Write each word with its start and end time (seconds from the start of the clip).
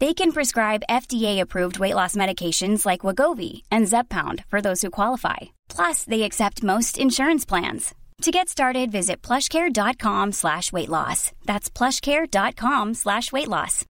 They 0.00 0.14
can 0.14 0.30
prescribe 0.32 0.84
FDA-approved 0.88 1.78
weight 1.80 1.94
loss 1.94 2.14
medications 2.14 2.86
like 2.86 3.00
Wagovi 3.00 3.62
and 3.70 3.88
Zepbound 3.88 4.44
for 4.48 4.60
those 4.60 4.80
who 4.80 4.90
qualify. 4.90 5.36
Plus, 5.68 6.04
they 6.04 6.22
accept 6.22 6.62
most 6.62 6.98
insurance 6.98 7.44
plans. 7.44 7.94
To 8.22 8.30
get 8.30 8.48
started, 8.48 8.92
visit 8.92 9.22
plushcare.com 9.22 10.32
slash 10.32 10.72
weight 10.72 10.88
loss. 10.88 11.32
That's 11.46 11.70
plushcare.com 11.70 12.94
slash 12.94 13.32
weight 13.32 13.48
loss. 13.48 13.84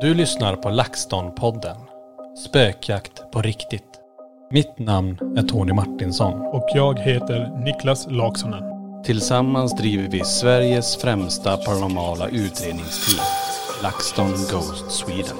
Du 0.00 0.14
lyssnar 0.14 0.56
på 0.56 0.70
LaxTon-podden. 0.70 1.76
Spökjakt 2.36 3.32
på 3.32 3.42
riktigt. 3.42 4.00
Mitt 4.50 4.78
namn 4.78 5.36
är 5.36 5.42
Tony 5.42 5.72
Martinsson. 5.72 6.40
Och 6.40 6.68
jag 6.74 6.98
heter 6.98 7.64
Niklas 7.64 8.06
Laksonen. 8.10 8.73
Tillsammans 9.04 9.76
driver 9.76 10.08
vi 10.10 10.24
Sveriges 10.24 10.96
främsta 10.96 11.56
paranormala 11.56 12.28
utredningsteam. 12.28 13.24
LaxTon 13.82 14.30
Ghost 14.50 14.90
Sweden. 14.90 15.36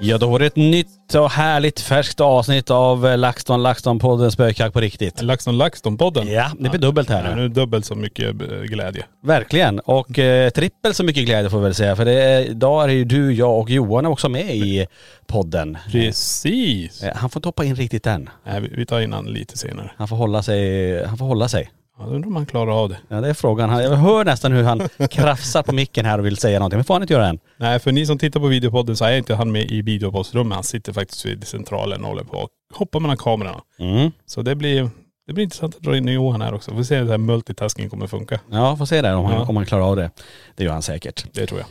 Ja, 0.00 0.18
då 0.18 0.26
var 0.30 0.38
det 0.38 0.46
ett 0.46 0.56
nytt 0.56 1.14
och 1.14 1.30
härligt 1.30 1.80
färskt 1.80 2.20
avsnitt 2.20 2.70
av 2.70 3.06
eh, 3.06 3.18
LaxTon, 3.18 3.66
LaxTon-podden 3.66 4.30
Spökjakt 4.30 4.72
på 4.74 4.80
riktigt. 4.80 5.22
LaxTon 5.22 5.62
LaxTon-podden. 5.62 6.24
Ja, 6.30 6.50
det 6.58 6.68
blir 6.70 6.80
dubbelt 6.80 7.08
här 7.08 7.24
Ja, 7.24 7.30
nu. 7.30 7.36
nu 7.36 7.44
är 7.44 7.48
det 7.48 7.54
dubbelt 7.54 7.84
så 7.86 7.94
mycket 7.94 8.42
eh, 8.42 8.58
glädje. 8.58 9.04
Verkligen. 9.22 9.80
Och 9.80 10.18
eh, 10.18 10.50
trippel 10.50 10.94
så 10.94 11.04
mycket 11.04 11.24
glädje 11.24 11.50
får 11.50 11.58
vi 11.58 11.64
väl 11.64 11.74
säga. 11.74 11.96
För 11.96 12.04
det 12.04 12.12
är, 12.22 12.40
idag 12.40 12.82
är 12.84 12.88
det 12.88 12.94
ju 12.94 13.04
du, 13.04 13.32
jag 13.34 13.58
och 13.60 13.70
Johan 13.70 14.06
också 14.06 14.28
med 14.28 14.54
i 14.56 14.86
podden. 15.26 15.78
Precis. 15.92 17.02
Eh, 17.02 17.16
Han 17.16 17.30
får 17.30 17.38
inte 17.40 17.48
hoppa 17.48 17.64
in 17.64 17.76
riktigt 17.76 18.06
än. 18.06 18.30
Nej, 18.46 18.60
vi- 18.60 18.72
vi 18.76 18.86
tar 18.86 19.00
in 19.00 19.12
han 19.12 19.24
lite 19.24 19.58
senare. 19.58 19.90
Han 19.96 20.08
får 20.08 20.16
hålla 20.16 20.42
sig, 20.42 21.04
han 21.06 21.18
får 21.18 21.26
hålla 21.26 21.48
sig. 21.48 21.68
Ja, 21.98 22.04
undrar 22.04 22.28
om 22.28 22.36
han 22.36 22.46
klarar 22.46 22.82
av 22.82 22.88
det. 22.88 22.98
Ja 23.08 23.20
det 23.20 23.28
är 23.28 23.34
frågan. 23.34 23.70
Han- 23.70 23.82
Jag 23.82 23.90
hör 23.96 24.24
nästan 24.24 24.52
hur 24.52 24.62
han 24.62 24.88
krafsar 25.10 25.62
på 25.62 25.72
micken 25.72 26.04
här 26.06 26.18
och 26.18 26.26
vill 26.26 26.36
säga 26.36 26.58
någonting. 26.58 26.76
Men 26.78 26.84
får 26.84 26.94
han 26.94 27.02
inte 27.02 27.14
göra 27.14 27.26
än. 27.28 27.38
Nej, 27.56 27.78
för 27.78 27.92
ni 27.92 28.06
som 28.06 28.18
tittar 28.18 28.40
på 28.40 28.46
videopodden 28.46 28.96
så 28.96 29.04
är 29.04 29.16
inte 29.16 29.34
han 29.34 29.52
med 29.52 29.70
i 29.70 29.82
videopoddsrummet. 29.82 30.54
Han 30.54 30.64
sitter 30.64 30.92
faktiskt 30.92 31.26
vid 31.26 31.46
centralen 31.46 32.02
och 32.02 32.08
håller 32.08 32.24
på 32.24 32.36
och 32.36 32.48
hoppar 32.74 33.00
mellan 33.00 33.16
kamerorna. 33.16 33.60
Mm. 33.78 34.10
Så 34.26 34.42
det 34.42 34.54
blir, 34.54 34.90
det 35.26 35.32
blir 35.32 35.44
intressant 35.44 35.74
att 35.76 35.82
dra 35.82 35.96
in 35.96 36.08
Johan 36.08 36.40
här 36.42 36.54
också. 36.54 36.70
Vi 36.70 36.76
får 36.76 36.84
se 36.84 36.96
hur 36.96 37.04
det 37.04 37.10
här 37.10 37.18
multitasking 37.18 37.90
kommer 37.90 38.06
funka. 38.06 38.40
Ja, 38.50 38.76
får 38.76 38.86
se 38.86 39.02
där 39.02 39.16
om 39.16 39.24
han, 39.24 39.34
Ja. 39.34 39.46
om 39.48 39.56
han 39.56 39.66
klarar 39.66 39.82
av 39.82 39.96
det. 39.96 40.10
Det 40.56 40.64
gör 40.64 40.72
han 40.72 40.82
säkert. 40.82 41.24
Det 41.32 41.46
tror 41.46 41.60
jag. 41.60 41.66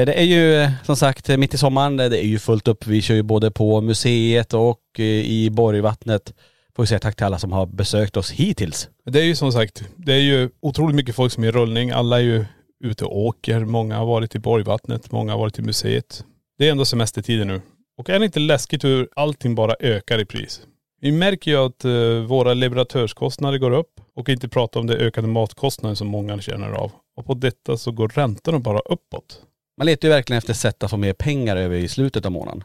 Eh, 0.00 0.06
det 0.06 0.14
är 0.20 0.24
ju 0.24 0.54
eh, 0.62 0.70
som 0.84 0.96
sagt 0.96 1.28
eh, 1.28 1.36
mitt 1.36 1.54
i 1.54 1.58
sommaren, 1.58 1.96
det 1.96 2.04
är 2.24 2.26
ju 2.26 2.38
fullt 2.38 2.68
upp. 2.68 2.86
Vi 2.86 3.02
kör 3.02 3.14
ju 3.14 3.22
både 3.22 3.50
på 3.50 3.80
museet 3.80 4.54
och 4.54 4.78
eh, 4.98 5.04
i 5.04 5.48
Borgvattnet. 5.52 6.32
Får 6.76 6.82
vi 6.82 6.86
säga 6.86 6.98
tack 6.98 7.16
till 7.16 7.26
alla 7.26 7.38
som 7.38 7.52
har 7.52 7.66
besökt 7.66 8.16
oss 8.16 8.30
hittills. 8.30 8.88
Det 9.04 9.20
är 9.20 9.24
ju 9.24 9.36
som 9.36 9.52
sagt, 9.52 9.82
det 9.96 10.12
är 10.12 10.20
ju 10.20 10.50
otroligt 10.60 10.96
mycket 10.96 11.14
folk 11.14 11.32
som 11.32 11.44
är 11.44 11.48
i 11.48 11.50
rullning. 11.50 11.90
Alla 11.90 12.16
är 12.16 12.22
ju 12.22 12.44
ute 12.84 13.04
och 13.04 13.18
åker. 13.18 13.60
Många 13.60 13.96
har 13.96 14.06
varit 14.06 14.34
i 14.34 14.38
Borgvattnet, 14.38 15.12
många 15.12 15.32
har 15.32 15.38
varit 15.38 15.58
i 15.58 15.62
museet. 15.62 16.24
Det 16.58 16.68
är 16.68 16.72
ändå 16.72 16.84
semestertider 16.84 17.44
nu. 17.44 17.60
Och 17.98 18.10
är 18.10 18.18
det 18.18 18.24
inte 18.24 18.40
läskigt 18.40 18.84
hur 18.84 19.08
allting 19.16 19.54
bara 19.54 19.74
ökar 19.80 20.18
i 20.18 20.24
pris? 20.24 20.60
Vi 21.00 21.12
märker 21.12 21.50
ju 21.50 21.56
att 21.56 21.84
eh, 21.84 22.26
våra 22.26 22.54
leverantörskostnader 22.54 23.58
går 23.58 23.70
upp 23.70 24.00
och 24.16 24.28
inte 24.28 24.48
prata 24.48 24.78
om 24.78 24.86
det 24.86 24.96
ökade 24.96 25.28
matkostnaden 25.28 25.96
som 25.96 26.08
många 26.08 26.40
känner 26.40 26.70
av. 26.70 26.92
Och 27.16 27.26
på 27.26 27.34
detta 27.34 27.76
så 27.76 27.92
går 27.92 28.08
räntorna 28.08 28.58
bara 28.58 28.78
uppåt. 28.78 29.40
Man 29.78 29.86
letar 29.86 30.08
ju 30.08 30.14
verkligen 30.14 30.38
efter 30.38 30.54
sätt 30.54 30.82
att 30.82 30.90
få 30.90 30.96
mer 30.96 31.12
pengar 31.12 31.56
över 31.56 31.76
i 31.76 31.88
slutet 31.88 32.26
av 32.26 32.32
månaden. 32.32 32.64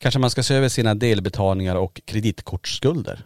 Kanske 0.00 0.20
man 0.20 0.30
ska 0.30 0.42
se 0.42 0.54
över 0.54 0.68
sina 0.68 0.94
delbetalningar 0.94 1.76
och 1.76 2.00
kreditkortsskulder. 2.04 3.24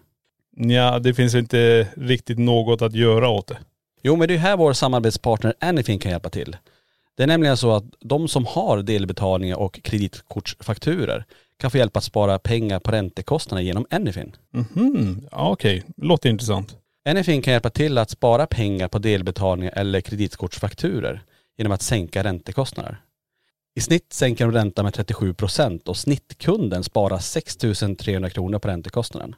Ja, 0.56 0.98
det 0.98 1.14
finns 1.14 1.34
inte 1.34 1.88
riktigt 1.96 2.38
något 2.38 2.82
att 2.82 2.94
göra 2.94 3.28
åt 3.28 3.46
det. 3.46 3.58
Jo 4.02 4.16
men 4.16 4.28
det 4.28 4.34
är 4.34 4.38
här 4.38 4.56
vår 4.56 4.72
samarbetspartner 4.72 5.54
Anything 5.60 5.98
kan 5.98 6.10
hjälpa 6.10 6.30
till. 6.30 6.56
Det 7.16 7.22
är 7.22 7.26
nämligen 7.26 7.56
så 7.56 7.72
att 7.72 7.84
de 8.00 8.28
som 8.28 8.46
har 8.46 8.82
delbetalningar 8.82 9.56
och 9.56 9.80
kreditkortsfakturer 9.82 11.24
kan 11.58 11.70
få 11.70 11.78
hjälp 11.78 11.96
att 11.96 12.04
spara 12.04 12.38
pengar 12.38 12.78
på 12.78 12.90
räntekostnader 12.90 13.62
genom 13.62 13.86
Anyfin. 13.90 14.36
Mhm, 14.50 15.28
ja 15.30 15.50
okej. 15.50 15.82
Låter 15.96 16.30
intressant. 16.30 16.76
Anyfin 17.04 17.42
kan 17.42 17.52
hjälpa 17.52 17.70
till 17.70 17.98
att 17.98 18.10
spara 18.10 18.46
pengar 18.46 18.88
på 18.88 18.98
delbetalningar 18.98 19.72
eller 19.76 20.00
kreditkortsfakturer 20.00 21.22
genom 21.58 21.72
att 21.72 21.82
sänka 21.82 22.24
räntekostnader. 22.24 23.00
I 23.74 23.80
snitt 23.80 24.12
sänker 24.12 24.44
de 24.44 24.52
räntan 24.52 24.84
med 24.84 24.94
37 24.94 25.34
procent 25.34 25.88
och 25.88 25.96
snittkunden 25.96 26.84
sparar 26.84 27.18
6 27.18 27.56
300 27.98 28.30
kronor 28.30 28.58
på 28.58 28.68
räntekostnaden. 28.68 29.34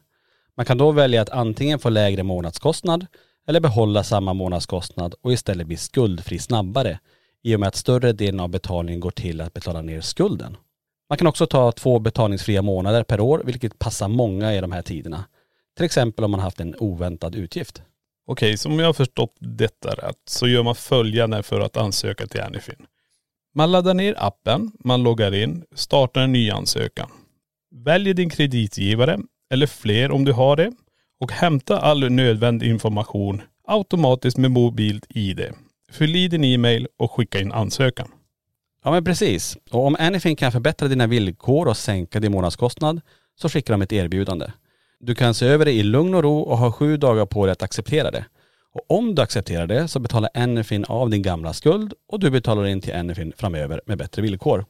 Man 0.56 0.66
kan 0.66 0.78
då 0.78 0.92
välja 0.92 1.22
att 1.22 1.31
antingen 1.31 1.78
få 1.78 1.88
lägre 1.88 2.22
månadskostnad 2.22 3.06
eller 3.47 3.60
behålla 3.60 4.04
samma 4.04 4.34
månadskostnad 4.34 5.15
och 5.20 5.32
istället 5.32 5.66
bli 5.66 5.76
skuldfri 5.76 6.38
snabbare 6.38 6.98
i 7.42 7.56
och 7.56 7.60
med 7.60 7.66
att 7.66 7.76
större 7.76 8.12
delen 8.12 8.41
av 8.41 8.48
betalningen 8.48 9.00
går 9.00 9.10
till 9.10 9.41
att 9.41 9.53
betala 9.53 9.82
ner 9.82 10.00
skulden. 10.00 10.56
Man 11.09 11.19
kan 11.19 11.26
också 11.26 11.47
ta 11.47 11.72
två 11.72 11.98
betalningsfria 11.98 12.62
månader 12.62 13.03
per 13.03 13.20
år 13.20 13.42
vilket 13.44 13.78
passar 13.78 14.09
många 14.09 14.54
i 14.54 14.60
de 14.60 14.72
här 14.72 14.82
tiderna. 14.82 15.25
Till 15.76 15.84
exempel 15.84 16.25
om 16.25 16.31
man 16.31 16.41
haft 16.41 16.60
en 16.60 16.75
oväntad 16.78 17.34
utgift. 17.34 17.82
Okej, 18.26 18.56
som 18.56 18.78
jag 18.78 18.86
har 18.86 18.92
förstått 18.92 19.36
detta 19.38 19.88
rätt 19.88 20.22
så 20.28 20.48
gör 20.48 20.62
man 20.62 20.75
följande 20.75 21.42
för 21.42 21.60
att 21.60 21.76
ansöka 21.76 22.26
till 22.26 22.41
Anyfin. 22.41 22.86
Man 23.54 23.72
laddar 23.72 23.94
ner 23.94 24.15
appen, 24.19 24.72
man 24.84 25.03
loggar 25.03 25.34
in, 25.34 25.65
startar 25.75 26.21
en 26.21 26.32
ny 26.32 26.50
ansökan. 26.50 27.10
Väljer 27.71 28.15
din 28.15 28.31
kreditgivare, 28.31 29.19
eller 29.50 29.66
fler 29.66 30.10
om 30.10 30.25
du 30.25 30.32
har 30.32 30.56
det, 30.56 30.72
och 31.21 31.32
hämta 31.32 31.81
all 31.81 32.10
nödvändig 32.10 32.69
information 32.69 33.43
automatiskt 33.66 34.38
med 34.38 34.50
mobilt 34.50 35.06
ID. 35.09 35.41
Fyll 35.93 36.16
i 36.16 36.28
din 36.28 36.44
e-mail 36.44 36.89
och 36.98 37.13
skicka 37.13 37.41
in 37.41 37.53
ansökan. 37.53 38.09
Ja 38.84 38.91
men 38.91 39.04
precis. 39.04 39.59
Och 39.71 39.86
om 39.86 39.97
Anyfin 39.98 40.36
kan 40.36 40.53
förbättra 40.53 40.89
dina 40.89 41.07
villkor 41.07 41.69
och 41.69 41.77
sänka 41.77 42.21
din 42.21 42.33
månadskostnad 42.33 43.01
så 43.36 43.48
skickar 43.48 43.74
de 43.74 43.83
ett 43.83 43.92
erbjudande. 43.92 44.47
Du 45.01 45.15
kan 45.15 45.34
se 45.34 45.47
över 45.47 45.65
det 45.65 45.72
i 45.72 45.83
lugn 45.83 46.15
och 46.15 46.22
ro 46.22 46.39
och 46.39 46.59
ha 46.59 46.72
sju 46.72 46.97
dagar 46.97 47.27
på 47.27 47.47
dig 47.47 47.53
att 47.53 47.63
acceptera 47.63 48.10
det. 48.10 48.24
Och 48.72 48.98
om 48.98 49.15
du 49.15 49.22
accepterar 49.22 49.66
det 49.66 49.89
så 49.89 49.98
betalar 49.98 50.30
Anyfin 50.34 50.84
av 50.84 51.10
din 51.10 51.22
gamla 51.22 51.53
skuld 51.53 51.92
och 52.09 52.21
du 52.21 52.30
betalar 52.30 52.66
in 52.66 52.80
till 52.80 52.95
Anyfin 52.95 53.33
framöver 53.36 53.80
med 53.86 53.98
bättre 53.98 54.22
villkor. 54.22 54.65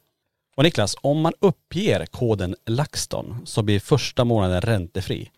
Och 0.54 0.62
Niklas, 0.64 0.96
om 1.00 1.20
man 1.20 1.32
uppger 1.40 2.06
koden 2.06 2.56
LaxTon 2.66 3.36
så 3.44 3.62
blir 3.62 3.80
första 3.80 4.24
månaden 4.24 4.60
räntefri. 4.60 5.30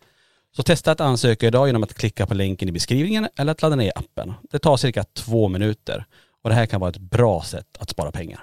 Så 0.55 0.63
testa 0.63 0.91
att 0.91 1.01
ansöka 1.01 1.47
idag 1.47 1.67
genom 1.67 1.83
att 1.83 1.93
klicka 1.93 2.25
på 2.25 2.33
länken 2.33 2.69
i 2.69 2.71
beskrivningen 2.71 3.27
eller 3.35 3.51
att 3.51 3.61
ladda 3.61 3.75
ner 3.75 3.91
appen. 3.95 4.33
Det 4.51 4.59
tar 4.59 4.77
cirka 4.77 5.03
två 5.03 5.47
minuter 5.47 6.05
och 6.43 6.49
det 6.49 6.55
här 6.55 6.65
kan 6.65 6.79
vara 6.81 6.89
ett 6.89 6.97
bra 6.97 7.41
sätt 7.43 7.77
att 7.79 7.89
spara 7.89 8.11
pengar. 8.11 8.39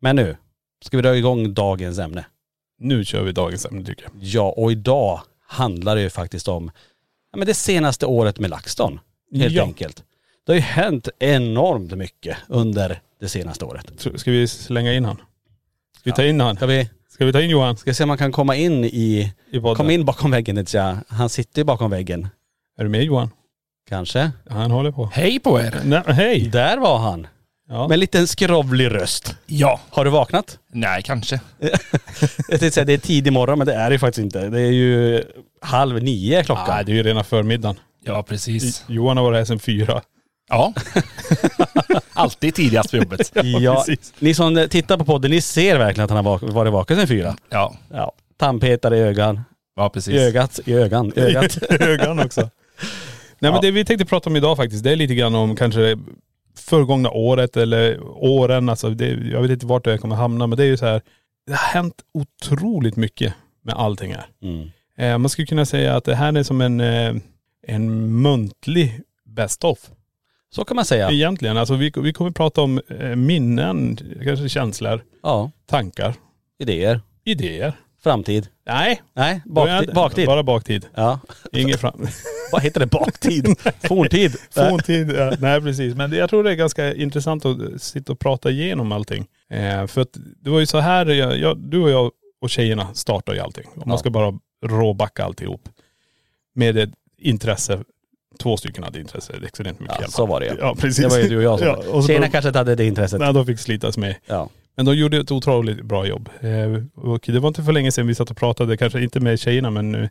Men 0.00 0.16
nu 0.16 0.36
ska 0.84 0.96
vi 0.96 1.02
dra 1.02 1.16
igång 1.16 1.54
dagens 1.54 1.98
ämne. 1.98 2.24
Nu 2.78 3.04
kör 3.04 3.22
vi 3.22 3.32
dagens 3.32 3.66
ämne 3.66 3.84
tycker 3.84 4.02
jag. 4.02 4.12
Ja, 4.20 4.54
och 4.56 4.72
idag 4.72 5.20
handlar 5.46 5.96
det 5.96 6.02
ju 6.02 6.10
faktiskt 6.10 6.48
om 6.48 6.70
ja, 7.32 7.38
men 7.38 7.46
det 7.46 7.54
senaste 7.54 8.06
året 8.06 8.38
med 8.38 8.50
LaxTon. 8.50 9.00
Helt 9.34 9.54
Ja. 9.54 9.62
enkelt. 9.62 10.04
Det 10.46 10.52
har 10.52 10.56
ju 10.56 10.60
hänt 10.62 11.08
enormt 11.18 11.92
mycket 11.92 12.36
under 12.48 13.00
det 13.20 13.28
senaste 13.28 13.64
året. 13.64 13.92
Ska 14.16 14.30
vi 14.30 14.48
slänga 14.48 14.92
in 14.94 15.04
han? 15.04 15.16
Vi 16.08 16.12
ta 16.12 16.24
in 16.24 16.40
han? 16.40 16.56
Ska 16.56 16.66
vi, 16.66 16.88
Ska 17.08 17.24
vi 17.24 17.32
ta 17.32 17.40
in 17.40 17.50
Johan 17.50 17.76
ska 17.76 17.94
se 17.94 18.02
om 18.04 18.08
man 18.08 18.18
kan 18.18 18.32
komma 18.32 18.56
in 18.56 18.84
i, 18.84 19.32
i 19.52 19.60
podden? 19.60 19.76
kom 19.76 19.90
in 19.90 20.04
bakom 20.04 20.30
väggen 20.30 20.56
tänkte 20.56 20.76
jag. 20.76 20.96
Han 21.08 21.28
sitter 21.28 21.60
ju 21.60 21.64
bakom 21.64 21.90
väggen. 21.90 22.28
Är 22.78 22.84
du 22.84 22.90
med 22.90 23.02
Johan? 23.02 23.30
Kanske. 23.88 24.30
Han 24.50 24.70
håller 24.70 24.90
på. 24.90 25.10
Hej 25.12 25.38
på 25.40 25.60
er! 25.60 25.80
Nej, 25.84 26.02
hej! 26.06 26.40
Där 26.40 26.76
var 26.76 26.98
han. 26.98 27.26
Ja. 27.68 27.88
Med 27.88 27.94
en 27.94 28.00
liten 28.00 28.26
skrovlig 28.26 28.90
röst. 28.90 29.36
Ja. 29.46 29.80
Har 29.90 30.04
du 30.04 30.10
vaknat? 30.10 30.58
Nej, 30.72 31.02
kanske. 31.02 31.40
Jag 31.58 31.70
tänkte 32.48 32.70
säga 32.70 32.84
det 32.84 32.92
är 32.92 32.98
tidig 32.98 33.32
morgon 33.32 33.58
men 33.58 33.66
det 33.66 33.74
är 33.74 33.90
det 33.90 33.94
ju 33.94 33.98
faktiskt 33.98 34.24
inte. 34.24 34.48
Det 34.48 34.60
är 34.60 34.72
ju 34.72 35.24
halv 35.60 36.02
nio 36.02 36.44
klockan. 36.44 36.64
Nej, 36.68 36.84
det 36.84 36.92
är 36.92 36.96
ju 36.96 37.02
rena 37.02 37.24
förmiddagen. 37.24 37.76
Ja, 38.04 38.22
precis. 38.22 38.84
Johan 38.86 39.16
har 39.16 39.24
varit 39.24 39.36
här 39.36 39.44
sedan 39.44 39.58
fyra. 39.58 40.02
Ja. 40.48 40.72
Alltid 42.12 42.54
tidigast 42.54 42.90
på 42.90 42.96
jobbet. 42.96 43.32
Ja, 43.60 43.74
precis. 43.86 44.12
ni 44.18 44.34
som 44.34 44.66
tittar 44.70 44.96
på 44.98 45.04
podden, 45.04 45.30
ni 45.30 45.40
ser 45.40 45.78
verkligen 45.78 46.04
att 46.04 46.10
han 46.10 46.26
har 46.26 46.52
varit 46.52 46.72
vaken 46.72 46.96
sedan 46.96 47.06
fyra. 47.08 47.36
Ja, 47.50 47.74
Ja. 47.90 48.12
Tandpetare 48.36 48.96
i 48.98 49.00
ögon. 49.00 49.40
ja 49.76 49.88
precis. 49.90 50.14
I 50.14 50.18
ögat, 50.18 50.60
i 50.64 50.72
ögon, 50.74 51.12
i 51.16 51.20
ögat. 51.20 51.58
ögon 51.70 52.18
också. 52.18 52.40
Nej 53.40 53.50
men 53.50 53.54
Ja. 53.54 53.60
det 53.60 53.70
vi 53.70 53.84
tänkte 53.84 54.06
prata 54.06 54.30
om 54.30 54.36
idag 54.36 54.56
faktiskt, 54.56 54.84
det 54.84 54.92
är 54.92 54.96
lite 54.96 55.14
grann 55.14 55.34
om 55.34 55.56
kanske 55.56 55.98
förgångna 56.58 57.10
året 57.10 57.56
eller 57.56 58.00
åren. 58.24 58.68
Alltså 58.68 58.90
det, 58.90 59.06
jag 59.32 59.42
vet 59.42 59.50
inte 59.50 59.66
vart 59.66 59.84
det 59.84 59.98
kommer 59.98 60.16
hamna 60.16 60.46
men 60.46 60.56
det 60.56 60.62
är 60.64 60.66
ju 60.66 60.76
så 60.76 60.86
här, 60.86 61.02
det 61.46 61.52
har 61.52 61.58
hänt 61.72 61.94
otroligt 62.14 62.96
mycket 62.96 63.34
med 63.64 63.74
allting 63.74 64.14
här. 64.14 64.26
Mm. 64.42 64.68
Eh, 64.98 65.18
man 65.18 65.28
skulle 65.28 65.46
kunna 65.46 65.64
säga 65.66 65.96
att 65.96 66.04
det 66.04 66.14
här 66.14 66.36
är 66.36 66.42
som 66.42 66.60
en, 66.60 66.80
eh, 66.80 67.14
en 67.66 68.12
muntlig 68.22 69.00
best 69.26 69.64
of. 69.64 69.78
Så 70.50 70.64
kan 70.64 70.74
man 70.76 70.84
säga. 70.84 71.10
Egentligen. 71.10 71.56
Alltså 71.56 71.74
vi, 71.74 71.92
vi 72.02 72.12
kommer 72.12 72.30
prata 72.30 72.60
om 72.62 72.80
eh, 73.00 73.16
minnen, 73.16 73.98
kanske 74.24 74.48
känslor, 74.48 75.04
Ja. 75.22 75.50
tankar, 75.66 76.14
Idéer. 76.58 77.00
idéer. 77.24 77.72
Framtid. 78.02 78.48
Nej. 78.66 79.02
Nej, 79.14 79.42
baktid. 79.46 79.94
baktid. 79.94 80.26
Bara 80.26 80.42
baktid. 80.42 80.86
Ja. 80.94 81.20
Inget 81.52 81.80
fram. 81.80 82.06
Vad 82.52 82.62
heter 82.62 82.80
det? 82.80 82.86
Baktid? 82.86 83.46
Forntid? 83.88 84.36
Forntid, 84.50 85.12
ja, 85.12 85.32
nej 85.40 85.60
precis. 85.60 85.94
Men 85.94 86.12
jag 86.12 86.30
tror 86.30 86.44
det 86.44 86.50
är 86.50 86.54
ganska 86.54 86.94
intressant 86.94 87.44
att 87.46 87.82
sitta 87.82 88.12
och 88.12 88.18
prata 88.18 88.50
igenom 88.50 88.92
allting. 88.92 89.26
Eh, 89.50 89.86
för 89.86 90.00
att 90.00 90.16
det 90.42 90.50
var 90.50 90.60
ju 90.60 90.66
så 90.66 90.78
här, 90.78 91.06
jag, 91.06 91.38
jag, 91.38 91.58
du 91.58 91.78
och 91.82 91.90
jag 91.90 92.10
och 92.40 92.50
tjejerna 92.50 92.94
startade 92.94 93.38
ju 93.38 93.44
allting. 93.44 93.64
Om 93.66 93.82
man 93.86 93.90
Ja. 93.90 93.98
ska 93.98 94.10
bara 94.10 94.38
råbacka 94.66 95.24
alltihop. 95.24 95.68
Med 96.54 96.76
ett 96.78 96.90
intresse, 97.18 97.84
två 98.38 98.56
stycken 98.56 98.84
hade 98.84 99.00
intresse 99.00 99.32
extremt 99.46 99.80
mycket 99.80 99.94
i 99.96 99.98
Ja, 100.00 100.04
alla 100.04 100.10
så 100.10 100.26
var 100.26 100.40
det. 100.40 100.56
Ja 100.60 100.74
precis. 100.78 101.04
Det 101.04 101.08
var 101.10 101.18
ju 101.18 101.28
du 101.28 101.36
och 101.36 101.42
jag 101.42 101.58
som 101.58 101.68
ja, 101.68 101.76
och 101.90 102.04
Tjejerna 102.04 102.26
de, 102.26 102.32
kanske 102.32 102.48
inte 102.48 102.58
hade 102.58 102.74
det 102.74 102.84
intresset. 102.84 103.20
nej, 103.20 103.32
de 103.32 103.46
fick 103.46 103.58
slitas 103.58 103.98
med. 103.98 104.16
Ja. 104.26 104.48
Men 104.76 104.86
de 104.86 104.94
gjorde 104.94 105.16
ett 105.16 105.30
otroligt 105.30 105.82
bra 105.82 106.06
jobb. 106.06 106.28
Eh, 106.40 107.02
och 107.04 107.20
det 107.26 107.38
var 107.38 107.48
inte 107.48 107.62
för 107.62 107.72
länge 107.72 107.92
sedan 107.92 108.06
vi 108.06 108.14
satt 108.14 108.30
och 108.30 108.36
pratade, 108.36 108.76
kanske 108.76 109.02
inte 109.02 109.20
med 109.20 109.40
tjejerna 109.40 109.70
men 109.70 109.94
eh, 109.94 110.08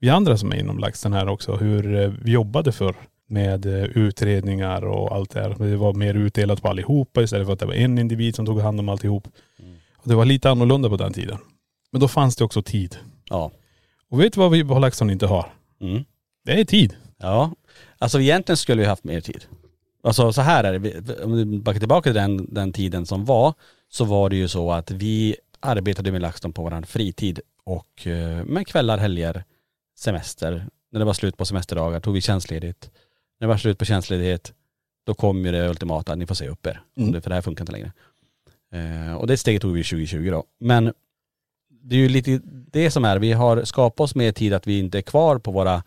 vi 0.00 0.08
andra 0.10 0.36
som 0.36 0.52
är 0.52 0.56
inom 0.56 0.78
LaxTon 0.78 1.12
här 1.12 1.28
också, 1.28 1.56
hur 1.56 1.94
eh, 2.00 2.12
vi 2.22 2.32
jobbade 2.32 2.72
för 2.72 2.94
med 3.28 3.66
utredningar 3.94 4.84
och 4.84 5.14
allt 5.14 5.30
det 5.30 5.40
här. 5.40 5.54
Det 5.58 5.76
var 5.76 5.92
mer 5.92 6.14
utdelat 6.14 6.62
på 6.62 6.68
allihopa 6.68 7.22
istället 7.22 7.46
för 7.46 7.52
att 7.52 7.58
det 7.58 7.66
var 7.66 7.74
en 7.74 7.98
individ 7.98 8.36
som 8.36 8.46
tog 8.46 8.60
hand 8.60 8.80
om 8.80 8.88
alltihop. 8.88 9.28
Och 9.96 10.08
det 10.08 10.14
var 10.14 10.24
lite 10.24 10.50
annorlunda 10.50 10.88
på 10.88 10.96
den 10.96 11.12
tiden. 11.12 11.38
Men 11.92 12.00
då 12.00 12.08
fanns 12.08 12.36
det 12.36 12.44
också 12.44 12.62
tid. 12.62 12.96
Ja. 13.28 13.50
Och 14.10 14.20
vet 14.20 14.32
du 14.32 14.40
vad 14.40 14.50
vi 14.50 14.64
på 14.64 14.78
LaxTon 14.78 15.10
inte 15.10 15.26
har? 15.26 15.46
Mm. 15.80 16.04
Det 16.44 16.60
är 16.60 16.64
tid. 16.64 16.96
Ja. 17.18 17.52
Alltså 18.00 18.20
egentligen 18.20 18.56
skulle 18.56 18.80
vi 18.82 18.88
haft 18.88 19.04
mer 19.04 19.20
tid. 19.20 19.44
Alltså 20.02 20.32
så 20.32 20.40
här 20.40 20.64
är 20.64 20.78
det, 20.78 21.24
om 21.24 21.36
du 21.36 21.58
backar 21.58 21.78
tillbaka 21.80 22.02
till 22.02 22.14
den, 22.14 22.54
den 22.54 22.72
tiden 22.72 23.06
som 23.06 23.24
var, 23.24 23.54
så 23.88 24.04
var 24.04 24.30
det 24.30 24.36
ju 24.36 24.48
så 24.48 24.72
att 24.72 24.90
vi 24.90 25.36
arbetade 25.60 26.12
med 26.12 26.22
LaxTon 26.22 26.52
på 26.52 26.62
vår 26.62 26.82
fritid 26.86 27.40
och 27.64 28.06
eh, 28.06 28.44
med 28.44 28.66
kvällar, 28.66 28.98
helger, 28.98 29.44
semester. 29.98 30.66
När 30.92 30.98
det 30.98 31.04
var 31.06 31.12
slut 31.12 31.36
på 31.36 31.44
semesterdagar 31.44 32.00
tog 32.00 32.14
vi 32.14 32.20
tjänstledigt. 32.20 32.90
När 33.40 33.46
det 33.46 33.52
var 33.52 33.56
slut 33.56 33.78
på 33.78 33.84
tjänstledighet, 33.84 34.52
då 35.06 35.14
kom 35.14 35.44
ju 35.44 35.52
det 35.52 35.68
ultimata, 35.68 36.14
ni 36.14 36.26
får 36.26 36.34
säga 36.34 36.50
upp 36.50 36.66
er. 36.66 36.82
Mm. 36.96 37.12
Det- 37.12 37.20
För 37.20 37.30
det 37.30 37.34
här 37.34 37.42
funkar 37.42 37.62
inte 37.62 37.72
längre. 37.72 37.92
Eh, 38.72 39.14
och 39.14 39.26
det 39.26 39.36
steget 39.36 39.62
tog 39.62 39.72
vi 39.72 39.84
2020 39.84 40.30
då. 40.30 40.44
Men 40.60 40.92
det 41.82 41.94
är 41.96 41.98
ju 42.00 42.08
lite 42.08 42.40
det 42.44 42.90
som 42.90 43.04
är, 43.04 43.18
vi 43.18 43.32
har 43.32 43.64
skapat 43.64 44.00
oss 44.00 44.14
mer 44.14 44.32
tid 44.32 44.52
att 44.54 44.66
vi 44.66 44.78
inte 44.78 44.98
är 44.98 45.02
kvar 45.02 45.38
på 45.38 45.50
våra, 45.50 45.82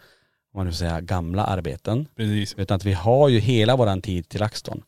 om 0.54 0.60
man 0.60 0.66
nu 0.68 0.74
säga, 0.74 1.02
gamla 1.02 1.44
arbeten. 1.44 2.08
Precis. 2.16 2.54
Utan 2.58 2.76
att 2.76 2.86
vi 2.86 2.94
har 2.94 3.30
ju 3.30 3.40
hela 3.40 3.76
våran 3.76 4.02
tid 4.02 4.30
till 4.30 4.40
LaxTon. 4.40 4.84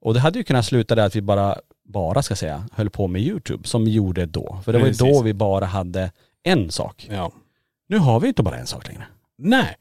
Och 0.00 0.14
det 0.14 0.20
hade 0.20 0.38
ju 0.38 0.44
kunnat 0.44 0.64
sluta 0.64 0.94
där 0.94 1.06
att 1.06 1.16
vi 1.16 1.22
bara, 1.22 1.58
bara 1.84 2.22
ska 2.22 2.36
säga, 2.36 2.68
höll 2.72 2.90
på 2.90 3.06
med 3.06 3.22
YouTube 3.22 3.68
som 3.68 3.84
vi 3.84 3.90
gjorde 3.90 4.26
då. 4.26 4.60
För 4.64 4.72
det 4.72 4.78
var 4.78 4.86
ju 4.86 4.92
Precis. 4.92 5.16
då 5.16 5.22
vi 5.22 5.34
bara 5.34 5.64
hade 5.64 6.10
en 6.42 6.70
sak. 6.70 7.06
Ja. 7.10 7.32
Nu 7.88 7.98
har 7.98 8.20
vi 8.20 8.28
inte 8.28 8.42
bara 8.42 8.56
en 8.58 8.66
sak 8.66 8.88
längre. 8.88 9.06
Nej. 9.38 9.76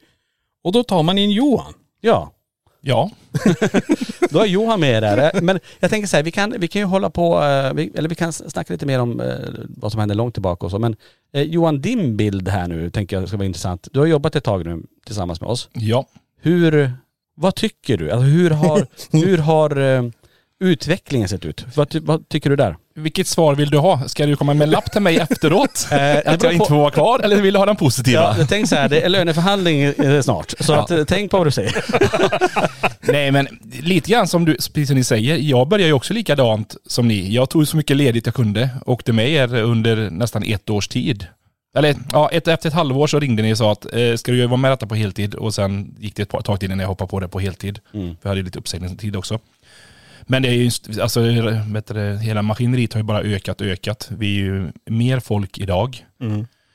Och 0.63 0.71
då 0.71 0.83
tar 0.83 1.03
man 1.03 1.17
in 1.17 1.31
Johan. 1.31 1.73
Ja, 2.01 2.31
Ja. 2.87 3.11
då 4.29 4.39
är 4.39 4.45
Johan 4.45 4.79
med 4.79 5.03
där. 5.03 5.41
Men 5.41 5.59
jag 5.79 5.89
tänker 5.89 6.07
så 6.07 6.15
här, 6.15 6.23
vi 6.23 6.31
kan, 6.31 6.55
vi 6.57 6.67
kan 6.67 6.81
ju 6.81 6.85
hålla 6.85 7.09
på, 7.09 7.35
eh, 7.35 7.87
eller 7.95 8.09
vi 8.09 8.15
kan 8.15 8.33
snacka 8.33 8.73
lite 8.73 8.85
mer 8.85 8.99
om 8.99 9.19
eh, 9.19 9.35
vad 9.69 9.91
som 9.91 9.99
hände 9.99 10.15
långt 10.15 10.33
tillbaka 10.33 10.65
och 10.65 10.71
så. 10.71 10.79
Men 10.79 10.95
eh, 11.33 11.41
Johan, 11.41 11.81
din 11.81 12.17
bild 12.17 12.47
här 12.47 12.67
nu 12.67 12.89
tänker 12.89 13.19
jag 13.19 13.27
ska 13.27 13.37
vara 13.37 13.45
intressant. 13.45 13.87
Du 13.91 13.99
har 13.99 14.05
jobbat 14.05 14.35
ett 14.35 14.43
tag 14.43 14.65
nu 14.65 14.83
tillsammans 15.05 15.41
med 15.41 15.49
oss. 15.49 15.69
Ja. 15.73 16.05
Hur, 16.41 16.91
vad 17.35 17.55
tycker 17.55 17.97
du? 17.97 18.11
Alltså 18.11 18.25
hur 18.25 18.49
har, 18.49 18.87
hur 19.11 19.37
har 19.37 19.77
eh, 19.77 20.03
utvecklingen 20.59 21.29
sett 21.29 21.45
ut? 21.45 21.65
Vad, 21.75 21.95
vad 21.95 22.29
tycker 22.29 22.49
du 22.49 22.55
där? 22.55 22.77
Vilket 22.97 23.27
svar 23.27 23.55
vill 23.55 23.69
du 23.69 23.77
ha? 23.77 24.07
Ska 24.07 24.25
du 24.25 24.35
komma 24.35 24.53
med 24.53 24.65
en 24.65 24.69
lapp 24.71 24.91
till 24.91 25.01
mig 25.01 25.17
efteråt? 25.17 25.87
det 25.89 26.23
att 26.25 26.43
jag 26.43 26.53
inte 26.53 26.65
får 26.65 26.75
vara 26.75 26.91
kvar? 26.91 27.19
Eller 27.19 27.41
vill 27.41 27.53
du 27.53 27.59
ha 27.59 27.65
den 27.65 27.75
positiva? 27.75 28.35
Ja, 28.39 28.45
jag 28.49 28.67
så 28.67 28.75
här, 28.75 28.89
det 28.89 29.01
är 29.01 29.09
löneförhandling 29.09 29.81
eh, 29.81 30.21
snart. 30.21 30.53
Så 30.59 30.73
Ja. 30.73 30.83
att, 30.83 30.91
eh, 30.91 31.03
tänk 31.03 31.31
på 31.31 31.37
vad 31.37 31.47
du 31.47 31.51
säger. 31.51 31.85
Nej 33.11 33.31
men 33.31 33.47
lite 33.81 34.11
grann 34.11 34.27
som 34.27 34.45
du, 34.45 34.53
precis 34.53 34.87
som 34.87 34.97
ni 34.97 35.03
säger, 35.03 35.37
jag 35.37 35.67
började 35.67 35.87
ju 35.87 35.93
också 35.93 36.13
likadant 36.13 36.75
som 36.85 37.07
ni. 37.07 37.33
Jag 37.33 37.49
tog 37.49 37.67
så 37.67 37.77
mycket 37.77 37.97
ledigt 37.97 38.25
jag 38.25 38.35
kunde. 38.35 38.69
Åkte 38.85 39.13
med 39.13 39.29
er 39.29 39.55
under 39.55 40.09
nästan 40.09 40.43
ett 40.43 40.69
års 40.69 40.87
tid. 40.87 41.27
Eller 41.77 41.95
ja, 42.11 42.29
ett, 42.29 42.47
efter 42.47 42.69
ett 42.69 42.75
halvår 42.75 43.07
så 43.07 43.19
ringde 43.19 43.43
ni 43.43 43.53
och 43.53 43.57
sa 43.57 43.71
att 43.71 43.93
eh, 43.93 44.15
ska 44.15 44.31
du 44.31 44.47
vara 44.47 44.57
med 44.57 44.71
detta 44.71 44.87
på 44.87 44.95
heltid? 44.95 45.35
Och 45.35 45.53
sen 45.53 45.95
gick 45.99 46.15
det 46.15 46.21
ett 46.21 46.29
par 46.29 46.41
tag 46.41 46.59
till 46.59 46.65
innan 46.71 46.79
jag 46.79 46.87
hoppade 46.87 47.09
på 47.09 47.19
det 47.19 47.27
på 47.27 47.39
heltid. 47.39 47.79
Mm. 47.93 48.07
För 48.07 48.17
jag 48.21 48.29
hade 48.29 48.39
ju 48.39 48.45
lite 48.45 48.59
uppsägningstid 48.59 49.15
också. 49.15 49.39
Men 50.25 50.41
det 50.41 50.49
är 50.49 50.53
ju, 50.53 50.71
alltså 51.01 51.21
vet 51.67 51.87
du, 51.87 52.17
hela 52.17 52.41
maskineriet 52.41 52.93
har 52.93 52.99
ju 52.99 53.03
bara 53.03 53.21
ökat 53.21 53.61
och 53.61 53.67
ökat. 53.67 54.11
Vi 54.17 54.39
är 54.39 54.43
ju 54.43 54.71
mer 54.85 55.19
folk 55.19 55.57
idag. 55.57 56.05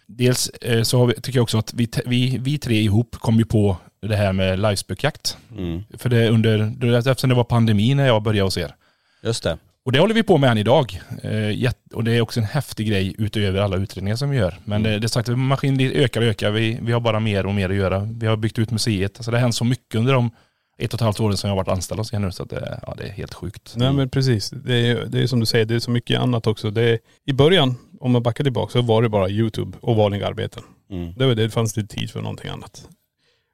Dels 0.06 0.48
eh, 0.48 0.82
så 0.82 1.06
vi, 1.06 1.14
tycker 1.14 1.38
jag 1.38 1.42
också 1.42 1.58
att 1.58 1.74
vi, 1.74 1.88
vi, 2.06 2.38
vi 2.40 2.58
tre 2.58 2.80
ihop 2.80 3.16
kom 3.16 3.38
ju 3.38 3.44
på 3.44 3.76
det 4.02 4.16
här 4.16 4.32
med 4.32 4.58
livespökjakt. 4.58 5.36
Mm. 5.56 5.82
För 5.98 6.08
det 6.08 6.28
under, 6.28 7.08
eftersom 7.08 7.30
det 7.30 7.36
var 7.36 7.44
pandemi 7.44 7.94
när 7.94 8.06
jag 8.06 8.22
började 8.22 8.46
hos 8.46 8.58
er. 8.58 8.74
Just 9.22 9.42
det. 9.42 9.58
Och 9.84 9.92
det 9.92 9.98
håller 10.00 10.14
vi 10.14 10.22
på 10.22 10.38
med 10.38 10.50
än 10.50 10.58
idag. 10.58 11.00
Eh, 11.22 11.72
och 11.94 12.04
det 12.04 12.12
är 12.12 12.20
också 12.20 12.40
en 12.40 12.46
häftig 12.46 12.88
grej 12.88 13.14
utöver 13.18 13.60
alla 13.60 13.76
utredningar 13.76 14.16
som 14.16 14.30
vi 14.30 14.36
gör. 14.36 14.58
Men 14.64 14.82
det, 14.82 14.98
det 14.98 15.06
är 15.06 15.08
sagt 15.08 15.28
maskineriet 15.28 15.96
ökar 15.96 16.20
och 16.20 16.26
ökar. 16.26 16.50
Vi, 16.50 16.78
vi 16.82 16.92
har 16.92 17.00
bara 17.00 17.20
mer 17.20 17.46
och 17.46 17.54
mer 17.54 17.70
att 17.70 17.76
göra. 17.76 17.98
Vi 17.98 18.26
har 18.26 18.36
byggt 18.36 18.58
ut 18.58 18.70
museet. 18.70 19.16
Alltså 19.16 19.30
det 19.30 19.36
har 19.36 19.42
hänt 19.42 19.54
så 19.54 19.64
mycket 19.64 19.94
under 19.94 20.14
de 20.14 20.30
ett 20.80 20.94
och 20.94 20.98
ett 20.98 21.04
halvt 21.04 21.20
åren 21.20 21.36
som 21.36 21.48
jag 21.48 21.56
har 21.56 21.64
varit 21.64 21.76
anställd 21.76 22.00
hos 22.00 22.12
er 22.12 22.18
nu. 22.18 22.32
Så 22.32 22.42
att 22.42 22.50
det, 22.50 22.80
ja, 22.86 22.94
det 22.98 23.04
är 23.04 23.12
helt 23.12 23.34
sjukt. 23.34 23.74
Nej 23.76 23.92
men 23.92 24.08
precis. 24.08 24.50
Det 24.50 24.74
är, 24.74 25.06
det 25.06 25.22
är 25.22 25.26
som 25.26 25.40
du 25.40 25.46
säger, 25.46 25.64
det 25.64 25.74
är 25.74 25.78
så 25.78 25.90
mycket 25.90 26.20
annat 26.20 26.46
också. 26.46 26.70
Det 26.70 26.82
är, 26.82 26.98
I 27.24 27.32
början, 27.32 27.76
om 28.00 28.12
man 28.12 28.22
backar 28.22 28.44
tillbaka, 28.44 28.72
så 28.72 28.82
var 28.82 29.02
det 29.02 29.08
bara 29.08 29.28
YouTube 29.28 29.78
och 29.80 29.96
vanliga 29.96 30.26
arbeten. 30.26 30.62
Mm. 30.90 31.12
Det, 31.16 31.26
var 31.26 31.34
det, 31.34 31.42
det 31.42 31.50
fanns 31.50 31.72
det 31.72 31.86
tid 31.86 32.10
för 32.10 32.22
någonting 32.22 32.50
annat. 32.50 32.88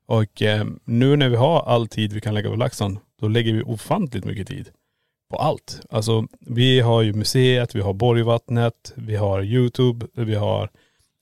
Och 0.06 0.42
eh, 0.42 0.66
nu 0.85 1.16
när 1.16 1.28
vi 1.28 1.37
har 1.37 1.62
all 1.62 1.88
tid 1.88 2.12
vi 2.12 2.21
kan 2.21 2.35
lägga 2.35 2.50
på 2.50 2.56
LaxTon, 2.56 2.99
då 3.21 3.28
lägger 3.28 3.52
vi 3.52 3.62
ofantligt 3.62 4.25
mycket 4.25 4.49
tid 4.49 4.71
på 5.30 5.37
allt. 5.37 5.80
Alltså 5.90 6.26
vi 6.40 6.80
har 6.80 7.02
ju 7.02 7.12
museet, 7.12 7.75
vi 7.75 7.80
har 7.80 7.92
Borgvattnet, 7.92 8.92
vi 8.95 9.16
har 9.16 9.42
YouTube, 9.42 10.06
vi 10.14 10.35
har 10.35 10.71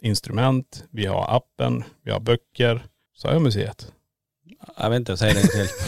instrument, 0.03 0.85
vi 0.91 1.07
har 1.07 1.37
appen, 1.37 1.85
vi 2.03 2.11
har 2.11 2.21
böcker. 2.21 2.87
Så 3.17 3.29
har 3.29 3.33
jag 3.33 3.43
museet. 3.43 3.93
Jag 4.81 4.91
vet 4.91 4.97
inte, 4.97 5.17
säg 5.17 5.35
det. 5.35 5.41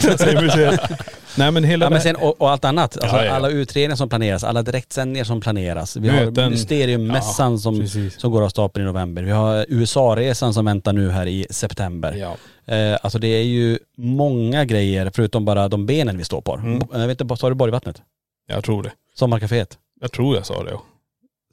Jag 0.07 0.19
säger 0.19 0.41
museet. 0.41 0.79
Nej 1.37 1.51
men 1.51 1.63
hela 1.63 1.85
Ja, 1.85 1.89
men 1.89 2.01
sen, 2.01 2.15
och, 2.15 2.41
och 2.41 2.49
allt 2.51 2.65
annat. 2.65 2.97
Alltså, 2.97 3.15
Ja, 3.17 3.23
ja, 3.23 3.29
ja. 3.29 3.35
Alla 3.35 3.49
utredningar 3.49 3.95
som 3.95 4.09
planeras, 4.09 4.43
alla 4.43 4.61
direktsändningar 4.63 5.23
som 5.25 5.41
planeras. 5.41 5.95
Vi 5.97 6.09
har 6.09 6.25
Möten. 6.25 6.51
Mysteriummässan 6.51 7.59
som, 7.59 7.79
precis. 7.79 8.19
som 8.21 8.31
går 8.31 8.41
av 8.43 8.49
stapeln 8.49 8.83
i 8.85 8.87
november. 8.87 9.23
Vi 9.23 9.31
har 9.31 9.65
USA-resan 9.69 10.53
som 10.53 10.65
väntar 10.65 10.93
nu 10.93 11.09
här 11.11 11.25
i 11.25 11.47
september. 11.49 12.13
Ja. 12.13 12.37
Eh, 12.75 12.97
alltså 13.01 13.19
det 13.19 13.27
är 13.27 13.43
ju 13.43 13.79
många 13.97 14.65
grejer 14.65 15.11
förutom 15.15 15.45
bara 15.45 15.67
de 15.67 15.85
benen 15.85 16.17
vi 16.17 16.23
står 16.23 16.41
på. 16.41 16.53
Mm. 16.53 16.79
Bo- 16.79 16.87
Jag 16.93 17.07
vet 17.07 17.21
inte, 17.21 17.35
sa 17.37 17.49
du 17.49 17.55
Borgvattnet? 17.55 18.01
Jag 18.47 18.63
tror 18.63 18.83
det. 18.83 18.91
Sommarcaféet? 19.19 19.77
Jag 20.01 20.11
tror 20.11 20.35
jag 20.35 20.45
sa 20.45 20.63
det. 20.63 20.71
ja. 20.71 20.83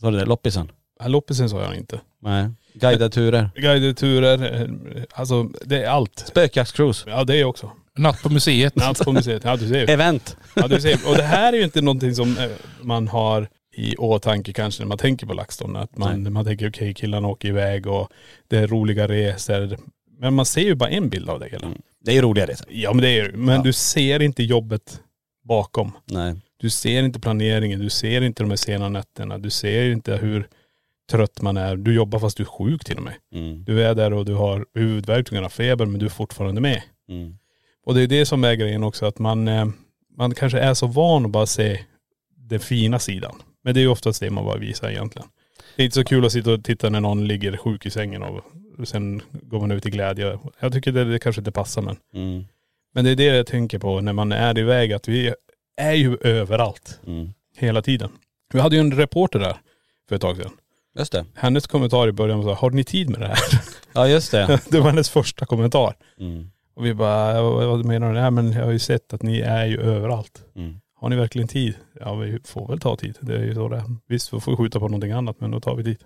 Sa 0.01 0.11
du 0.11 0.19
det? 0.19 0.25
Loppisen? 0.25 0.71
Loppisen 1.07 1.49
sa 1.51 1.63
jag 1.63 1.77
inte. 1.77 2.01
Nej. 2.23 2.49
Guidade 2.75 3.11
turer? 3.11 3.51
Guidade 3.55 3.95
turer, 3.95 4.63
eh, 4.63 5.03
alltså 5.13 5.43
det 5.65 5.83
är 5.85 5.89
allt. 5.89 6.19
Spökjaktscruise? 6.29 7.11
Ja 7.11 7.25
det 7.25 7.37
är 7.37 7.45
också. 7.45 7.71
Natt 7.99 8.23
på 8.23 8.29
museet. 8.29 8.77
Natt 8.77 9.05
på 9.05 9.13
museet. 9.13 9.45
Ja 9.45 9.57
du 9.57 9.69
ser. 9.69 9.91
Event. 9.91 10.37
Ja, 10.55 10.69
du 10.69 10.81
ser. 10.81 10.99
Och 11.11 11.17
det 11.17 11.23
här 11.23 11.53
är 11.53 11.57
ju 11.57 11.65
inte 11.65 11.81
någonting 11.81 12.15
som 12.15 12.39
eh, 12.39 12.51
man 12.81 13.09
har 13.09 13.49
i 13.77 13.97
åtanke 13.97 14.53
kanske 14.53 14.83
när 14.83 14.89
man 14.89 14.99
tänker 14.99 15.27
på 15.27 15.33
LaxTon. 15.35 15.77
Att 15.77 15.99
man, 15.99 16.33
man 16.33 16.45
tänker 16.45 16.69
okej 16.69 16.95
killarna 16.95 17.29
åker 17.29 17.49
iväg 17.49 17.87
och 17.87 18.09
det 18.49 18.57
är 18.59 18.67
roliga 18.67 19.09
resor. 19.09 19.77
Men 20.19 20.35
man 20.35 20.47
ser 20.47 20.61
ju 20.63 20.75
bara 20.75 20.91
en 20.91 21.09
bild 21.09 21.31
av 21.31 21.41
det 21.41 21.49
hela. 21.49 21.69
Det 22.05 22.11
är 22.11 22.15
ju 22.15 22.23
roliga 22.23 22.47
resor. 22.47 22.67
Ja 22.71 22.93
men 22.93 23.03
det 23.03 23.09
är 23.09 23.25
ju 23.25 23.33
Men 23.37 23.55
Ja. 23.57 23.63
du 23.63 23.73
ser 23.73 24.23
inte 24.23 24.43
jobbet 24.43 25.01
bakom. 25.49 25.93
Nej. 26.05 26.35
Du 26.57 26.71
ser 26.71 27.03
inte 27.03 27.21
planeringen, 27.21 27.81
du 27.81 27.91
ser 27.91 28.21
inte 28.21 28.43
de 28.43 28.51
här 28.51 28.57
sena 28.57 28.89
nätterna, 28.89 29.39
du 29.39 29.51
ser 29.51 29.91
inte 29.91 30.17
hur 30.17 30.49
trött 31.11 31.43
man 31.43 31.57
är. 31.57 31.77
Du 31.77 31.95
jobbar 31.95 32.19
fast 32.19 32.37
du 32.37 32.43
är 32.43 32.47
sjuk 32.47 32.85
till 32.85 32.97
och 32.97 33.03
med. 33.03 33.15
Mm. 33.35 33.65
Du 33.65 33.85
är 33.85 33.95
där 33.95 34.13
och 34.13 34.25
du 34.25 34.35
har 34.35 34.67
huvudvärk, 34.75 35.31
du 35.31 35.41
har 35.41 35.49
feber 35.49 35.87
men 35.87 35.99
du 35.99 36.07
är 36.07 36.11
fortfarande 36.11 36.61
med. 36.61 36.83
Mm. 37.09 37.39
Och 37.87 37.95
det 37.95 38.03
är 38.03 38.07
det 38.07 38.27
som 38.27 38.45
är 38.45 38.55
grejen 38.55 38.85
också 38.85 39.07
att 39.07 39.19
man, 39.19 39.49
eh, 39.49 39.67
man 40.17 40.35
kanske 40.35 40.59
är 40.59 40.75
så 40.75 40.87
van 40.87 41.25
att 41.25 41.31
bara 41.31 41.47
se 41.47 41.81
den 42.37 42.61
fina 42.61 42.99
sidan. 42.99 43.43
Men 43.65 43.75
det 43.75 43.81
är 43.81 43.83
ju 43.83 43.89
oftast 43.89 44.21
det 44.21 44.31
man 44.31 44.45
bara 44.45 44.57
visar 44.59 44.91
egentligen. 44.91 45.29
Det 45.77 45.83
är 45.83 45.85
inte 45.85 45.95
så 45.95 46.05
kul 46.05 46.25
att 46.25 46.33
sitta 46.33 46.53
och 46.53 46.65
titta 46.65 46.91
när 46.91 47.01
någon 47.01 47.27
ligger 47.27 47.57
sjuk 47.57 47.87
i 47.87 47.91
sängen 47.91 48.23
och 48.23 48.43
sen 48.85 49.23
går 49.33 49.61
man 49.61 49.71
ut 49.71 49.87
i 49.87 49.91
glädje. 49.91 50.39
Jag 50.61 50.73
tycker 50.73 50.93
det, 50.93 51.05
det 51.05 51.19
kanske 51.19 51.41
inte 51.41 51.53
passar 51.53 51.83
men. 51.83 51.97
Mm. 52.15 52.45
Men 52.95 53.05
det 53.05 53.11
är 53.11 53.17
det 53.17 53.25
jag 53.25 53.47
tänker 53.47 53.79
på 53.79 54.01
när 54.01 54.13
man 54.13 54.33
är 54.33 54.59
iväg 54.59 54.93
att 54.93 55.09
vi 55.09 55.35
är 55.77 55.93
ju 55.93 56.17
överallt. 56.21 57.01
Mm. 57.07 57.31
Hela 57.57 57.83
tiden. 57.83 58.11
Vi 58.53 58.61
hade 58.61 58.77
ju 58.77 58.81
en 58.81 58.97
reporter 58.97 59.39
där 59.39 59.57
för 60.09 60.17
ett 60.17 60.23
tag 60.23 60.37
sedan. 60.37 60.53
Just 60.99 61.13
det. 61.13 61.25
Hennes 61.35 61.67
kommentar 61.67 62.09
i 62.09 62.13
början 62.13 62.39
var 62.39 62.45
så 62.45 62.49
här, 62.49 62.57
har 62.57 62.71
ni 62.71 62.85
tid 62.85 63.11
med 63.11 63.21
det 63.21 63.27
här? 63.27 63.39
Ja 63.93 64.09
just 64.09 64.31
det. 64.31 64.61
det 64.71 64.81
var 64.81 64.91
hennes 64.91 65.11
första 65.11 65.47
kommentar. 65.47 65.97
Mm. 66.21 66.51
Och 66.77 66.87
vi 66.87 66.95
bara, 66.95 67.43
vad 67.43 67.85
menar 67.85 68.13
du? 68.13 68.21
Nej 68.21 68.31
men 68.31 68.53
jag 68.53 68.65
har 68.65 68.73
ju 68.73 68.79
sett 68.79 69.15
att 69.15 69.23
ni 69.23 69.41
är 69.41 69.67
ju 69.67 69.81
överallt. 69.81 70.43
Mm. 70.57 70.75
Har 70.97 71.09
ni 71.09 71.17
verkligen 71.17 71.49
tid? 71.49 71.75
Ja 72.01 72.15
vi 72.15 72.39
får 72.45 72.69
väl 72.69 72.81
ta 72.81 72.97
tid. 72.97 73.19
Det 73.21 73.35
är 73.35 73.45
ju 73.45 73.55
så 73.55 73.69
det 73.69 73.77
är. 73.77 73.85
Visst 74.09 74.33
vi 74.33 74.41
får 74.41 74.57
skjuta 74.57 74.79
på 74.79 74.89
någonting 74.89 75.13
annat 75.13 75.41
men 75.41 75.51
då 75.51 75.61
tar 75.61 75.75
vi 75.75 75.85
tid. 75.85 75.97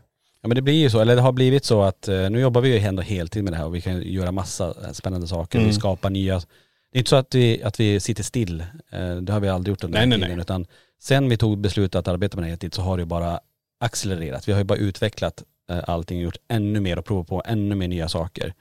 Ja 0.42 0.48
men 0.48 0.54
det 0.54 0.62
blir 0.62 0.74
ju 0.74 0.90
så, 0.90 1.00
eller 1.00 1.16
det 1.16 1.22
har 1.22 1.32
blivit 1.32 1.64
så 1.64 1.82
att 1.82 2.08
eh, 2.08 2.30
nu 2.30 2.40
jobbar 2.40 2.60
vi 2.60 2.68
ju 2.68 2.78
ändå 2.78 3.02
heltid 3.02 3.44
med 3.44 3.52
det 3.52 3.56
här 3.56 3.64
och 3.66 3.74
vi 3.74 3.80
kan 3.80 4.02
göra 4.02 4.32
massa 4.32 4.66
eh, 4.66 4.92
spännande 4.92 5.26
saker. 5.26 5.58
Mm. 5.58 5.68
Vi 5.68 5.74
skapar 5.74 6.10
nya, 6.10 6.34
det 6.92 6.96
är 6.96 6.98
inte 6.98 7.10
så 7.10 7.16
att 7.16 7.34
vi, 7.34 7.62
att 7.62 7.80
vi 7.80 8.00
sitter 8.00 8.22
still. 8.22 8.60
Eh, 8.92 9.16
det 9.16 9.32
har 9.32 9.40
vi 9.40 9.48
aldrig 9.48 9.72
gjort 9.72 9.84
under 9.84 9.98
Nej, 9.98 10.02
den 10.02 10.10
nej, 10.10 10.18
tiden. 10.18 10.36
nej. 10.36 10.42
Utan 10.42 10.66
sen 11.00 11.28
vi 11.28 11.36
tog 11.36 11.58
beslutet 11.58 11.94
att 11.98 12.08
arbeta 12.08 12.36
med 12.36 12.44
det 12.44 12.48
heltid 12.48 12.74
så 12.74 12.82
har 12.82 12.96
det 12.96 13.00
ju 13.00 13.06
bara 13.06 13.40
accelererat. 13.80 14.48
Vi 14.48 14.52
har 14.52 14.58
ju 14.60 14.64
bara 14.64 14.78
utvecklat 14.78 15.42
eh, 15.70 15.78
allting 15.86 16.18
och 16.18 16.24
gjort 16.24 16.36
ännu 16.48 16.80
mer 16.80 16.98
och 16.98 17.04
provat 17.04 17.26
på 17.26 17.42
ännu 17.46 17.74
mer 17.74 17.88
nya 17.88 18.08
saker. 18.08 18.54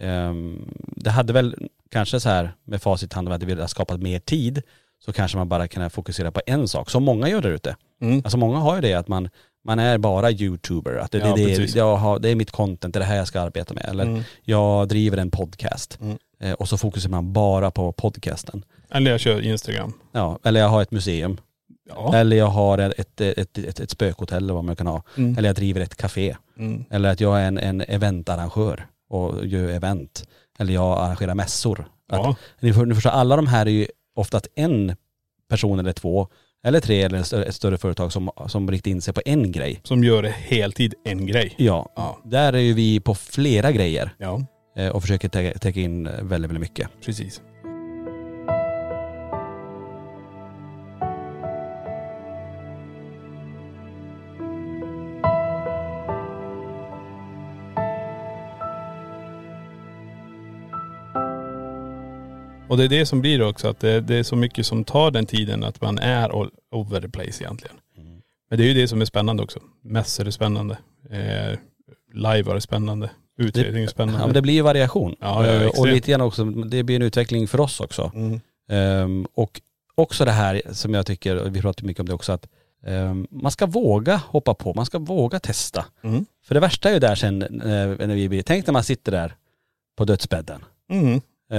Ehm, 0.00 0.74
det 0.96 1.10
hade 1.10 1.32
väl 1.32 1.68
kanske 1.90 2.20
så 2.20 2.28
här 2.28 2.52
med 2.64 2.82
facit 2.82 3.12
i 3.12 3.14
hand, 3.14 3.28
om 3.28 3.34
att 3.34 3.42
vi 3.42 3.52
hade 3.52 3.68
skapat 3.68 4.00
mer 4.02 4.18
tid 4.18 4.62
så 5.04 5.12
kanske 5.12 5.38
man 5.38 5.48
bara 5.48 5.68
kan 5.68 5.90
fokusera 5.90 6.30
på 6.32 6.40
en 6.46 6.68
sak, 6.68 6.90
som 6.90 7.02
många 7.04 7.28
gör 7.28 7.42
där 7.42 7.50
ute. 7.50 7.76
Mm. 8.00 8.16
Alltså 8.24 8.38
många 8.38 8.58
har 8.58 8.74
ju 8.74 8.80
det 8.80 8.94
att 8.94 9.08
man, 9.08 9.28
man 9.64 9.78
är 9.78 9.98
bara 9.98 10.30
youtuber, 10.30 10.96
att 10.96 11.10
det, 11.12 11.18
Ja, 11.18 11.34
det, 11.36 11.56
det, 11.56 11.74
jag 11.76 11.96
har, 11.96 12.18
det 12.18 12.28
är 12.28 12.34
mitt 12.34 12.50
content, 12.50 12.94
det 12.94 12.98
är 12.98 13.00
det 13.00 13.06
här 13.06 13.16
jag 13.16 13.26
ska 13.28 13.40
arbeta 13.40 13.74
med. 13.74 13.84
Eller 13.88 14.04
Mm. 14.04 14.22
jag 14.42 14.88
driver 14.88 15.16
en 15.18 15.30
podcast 15.30 15.98
Mm. 16.00 16.18
eh, 16.40 16.52
och 16.52 16.68
så 16.68 16.78
fokuserar 16.78 17.10
man 17.10 17.32
bara 17.32 17.70
på 17.70 17.92
podcasten. 17.92 18.64
Eller 18.90 19.10
jag 19.10 19.20
kör 19.20 19.40
Instagram. 19.40 19.92
Ja, 20.12 20.38
eller 20.44 20.60
jag 20.60 20.68
har 20.68 20.82
ett 20.82 20.90
museum. 20.90 21.36
Ja. 21.94 22.16
Eller 22.16 22.36
jag 22.36 22.46
har 22.46 22.78
ett, 22.78 23.20
ett, 23.20 23.58
ett, 23.58 23.80
ett, 23.80 23.90
spökhotell 23.90 24.42
eller 24.44 24.54
vad 24.54 24.64
man 24.64 24.76
kan 24.76 24.86
ha. 24.86 25.02
Mm. 25.16 25.38
Eller 25.38 25.48
jag 25.48 25.56
driver 25.56 25.80
ett 25.80 25.96
café. 25.96 26.36
Mm. 26.58 26.84
Eller 26.90 27.08
att 27.12 27.20
jag 27.20 27.40
är 27.40 27.44
en, 27.46 27.58
en 27.58 27.80
eventarrangör 27.80 28.86
och 29.10 29.46
gör 29.46 29.68
event. 29.68 30.24
Eller 30.58 30.74
jag 30.74 30.98
arrangerar 30.98 31.34
mässor. 31.34 31.80
Att, 32.12 32.18
Ja. 32.18 32.36
ni, 32.60 32.72
får, 32.72 32.86
ni 32.86 32.94
förstår, 32.94 33.10
alla 33.10 33.36
de 33.36 33.46
här 33.46 33.66
är 33.66 33.70
ju 33.70 33.86
ofta 34.16 34.36
att 34.36 34.46
en 34.54 34.96
person 35.48 35.78
eller 35.78 35.92
två, 35.92 36.28
eller 36.64 36.80
tre 36.80 37.02
eller 37.02 37.18
ett 37.18 37.54
större- 37.54 37.78
företag 37.78 38.12
som, 38.12 38.30
som 38.46 38.70
riktar 38.70 38.90
in 38.90 39.00
sig 39.02 39.14
på 39.14 39.20
en 39.24 39.52
grej. 39.52 39.80
Som 39.84 40.04
gör 40.04 40.22
heltid 40.22 40.94
en 41.04 41.26
grej. 41.26 41.54
Ja, 41.58 41.92
Ja. 41.96 42.18
där 42.24 42.52
är 42.52 42.58
ju 42.58 42.72
vi 42.74 43.00
på 43.00 43.14
flera 43.14 43.72
grejer 43.72 44.14
Ja, 44.18 44.40
eh, 44.76 44.88
och 44.88 45.02
försöker 45.02 45.28
tä- 45.28 45.58
täcka 45.58 45.80
in 45.80 46.04
väldigt, 46.04 46.30
väldigt 46.30 46.60
mycket. 46.60 46.88
precis. 47.04 47.40
Och 62.70 62.76
det 62.76 62.84
är 62.84 62.88
det 62.88 63.06
som 63.06 63.20
blir 63.20 63.42
också, 63.42 63.68
att 63.68 63.80
det, 63.80 64.00
det 64.00 64.16
är 64.16 64.22
så 64.22 64.36
mycket 64.36 64.66
som 64.66 64.84
tar 64.84 65.10
den 65.10 65.26
tiden 65.26 65.64
att 65.64 65.80
man 65.80 65.98
är 65.98 66.40
all 66.40 66.50
over 66.70 67.00
the 67.00 67.08
place 67.08 67.44
egentligen. 67.44 67.76
Men 68.50 68.58
det 68.58 68.64
är 68.64 68.68
ju 68.68 68.74
det 68.74 68.88
som 68.88 69.00
är 69.00 69.04
spännande 69.04 69.42
också. 69.42 69.60
Mässor 69.82 70.26
är 70.26 70.30
spännande. 70.30 70.78
Eh, 71.10 71.58
live 72.14 72.52
är 72.52 72.60
spännande. 72.60 73.10
Utredning 73.38 73.82
är 73.82 73.88
spännande. 73.88 74.20
Ja, 74.20 74.26
men 74.26 74.34
det 74.34 74.42
blir 74.42 74.54
ju 74.54 74.62
variation. 74.62 75.16
Ja, 75.20 75.46
ja, 75.46 75.52
Eh, 75.52 75.68
och 75.68 75.86
lite 75.86 76.10
grann 76.10 76.20
också, 76.20 76.44
det 76.44 76.82
blir 76.82 76.96
en 76.96 77.02
utveckling 77.02 77.48
för 77.48 77.60
oss 77.60 77.80
också. 77.80 78.12
Mm. 78.14 78.40
Ehm, 78.68 79.26
och 79.34 79.60
också 79.94 80.24
det 80.24 80.30
här 80.30 80.62
som 80.72 80.94
jag 80.94 81.06
tycker, 81.06 81.36
och 81.36 81.56
vi 81.56 81.60
pratar 81.60 81.84
mycket 81.84 82.00
om 82.00 82.06
det 82.06 82.14
också, 82.14 82.32
att 82.32 82.48
ehm, 82.86 83.26
man 83.30 83.52
ska 83.52 83.66
våga 83.66 84.16
hoppa 84.16 84.54
på, 84.54 84.74
man 84.74 84.86
ska 84.86 84.98
våga 84.98 85.40
testa. 85.40 85.84
Mm. 86.02 86.26
För 86.44 86.54
det 86.54 86.60
värsta 86.60 86.88
är 86.88 86.92
ju 86.92 87.00
där 87.00 87.14
sen, 87.14 87.42
eh, 87.42 88.06
när 88.06 88.14
vi 88.14 88.28
blir, 88.28 88.42
tänk 88.42 88.66
när 88.66 88.72
man 88.72 88.84
sitter 88.84 89.12
där 89.12 89.34
på 89.96 90.04
dödsbädden. 90.04 90.64
Mm. 90.90 91.20
Eh, 91.50 91.58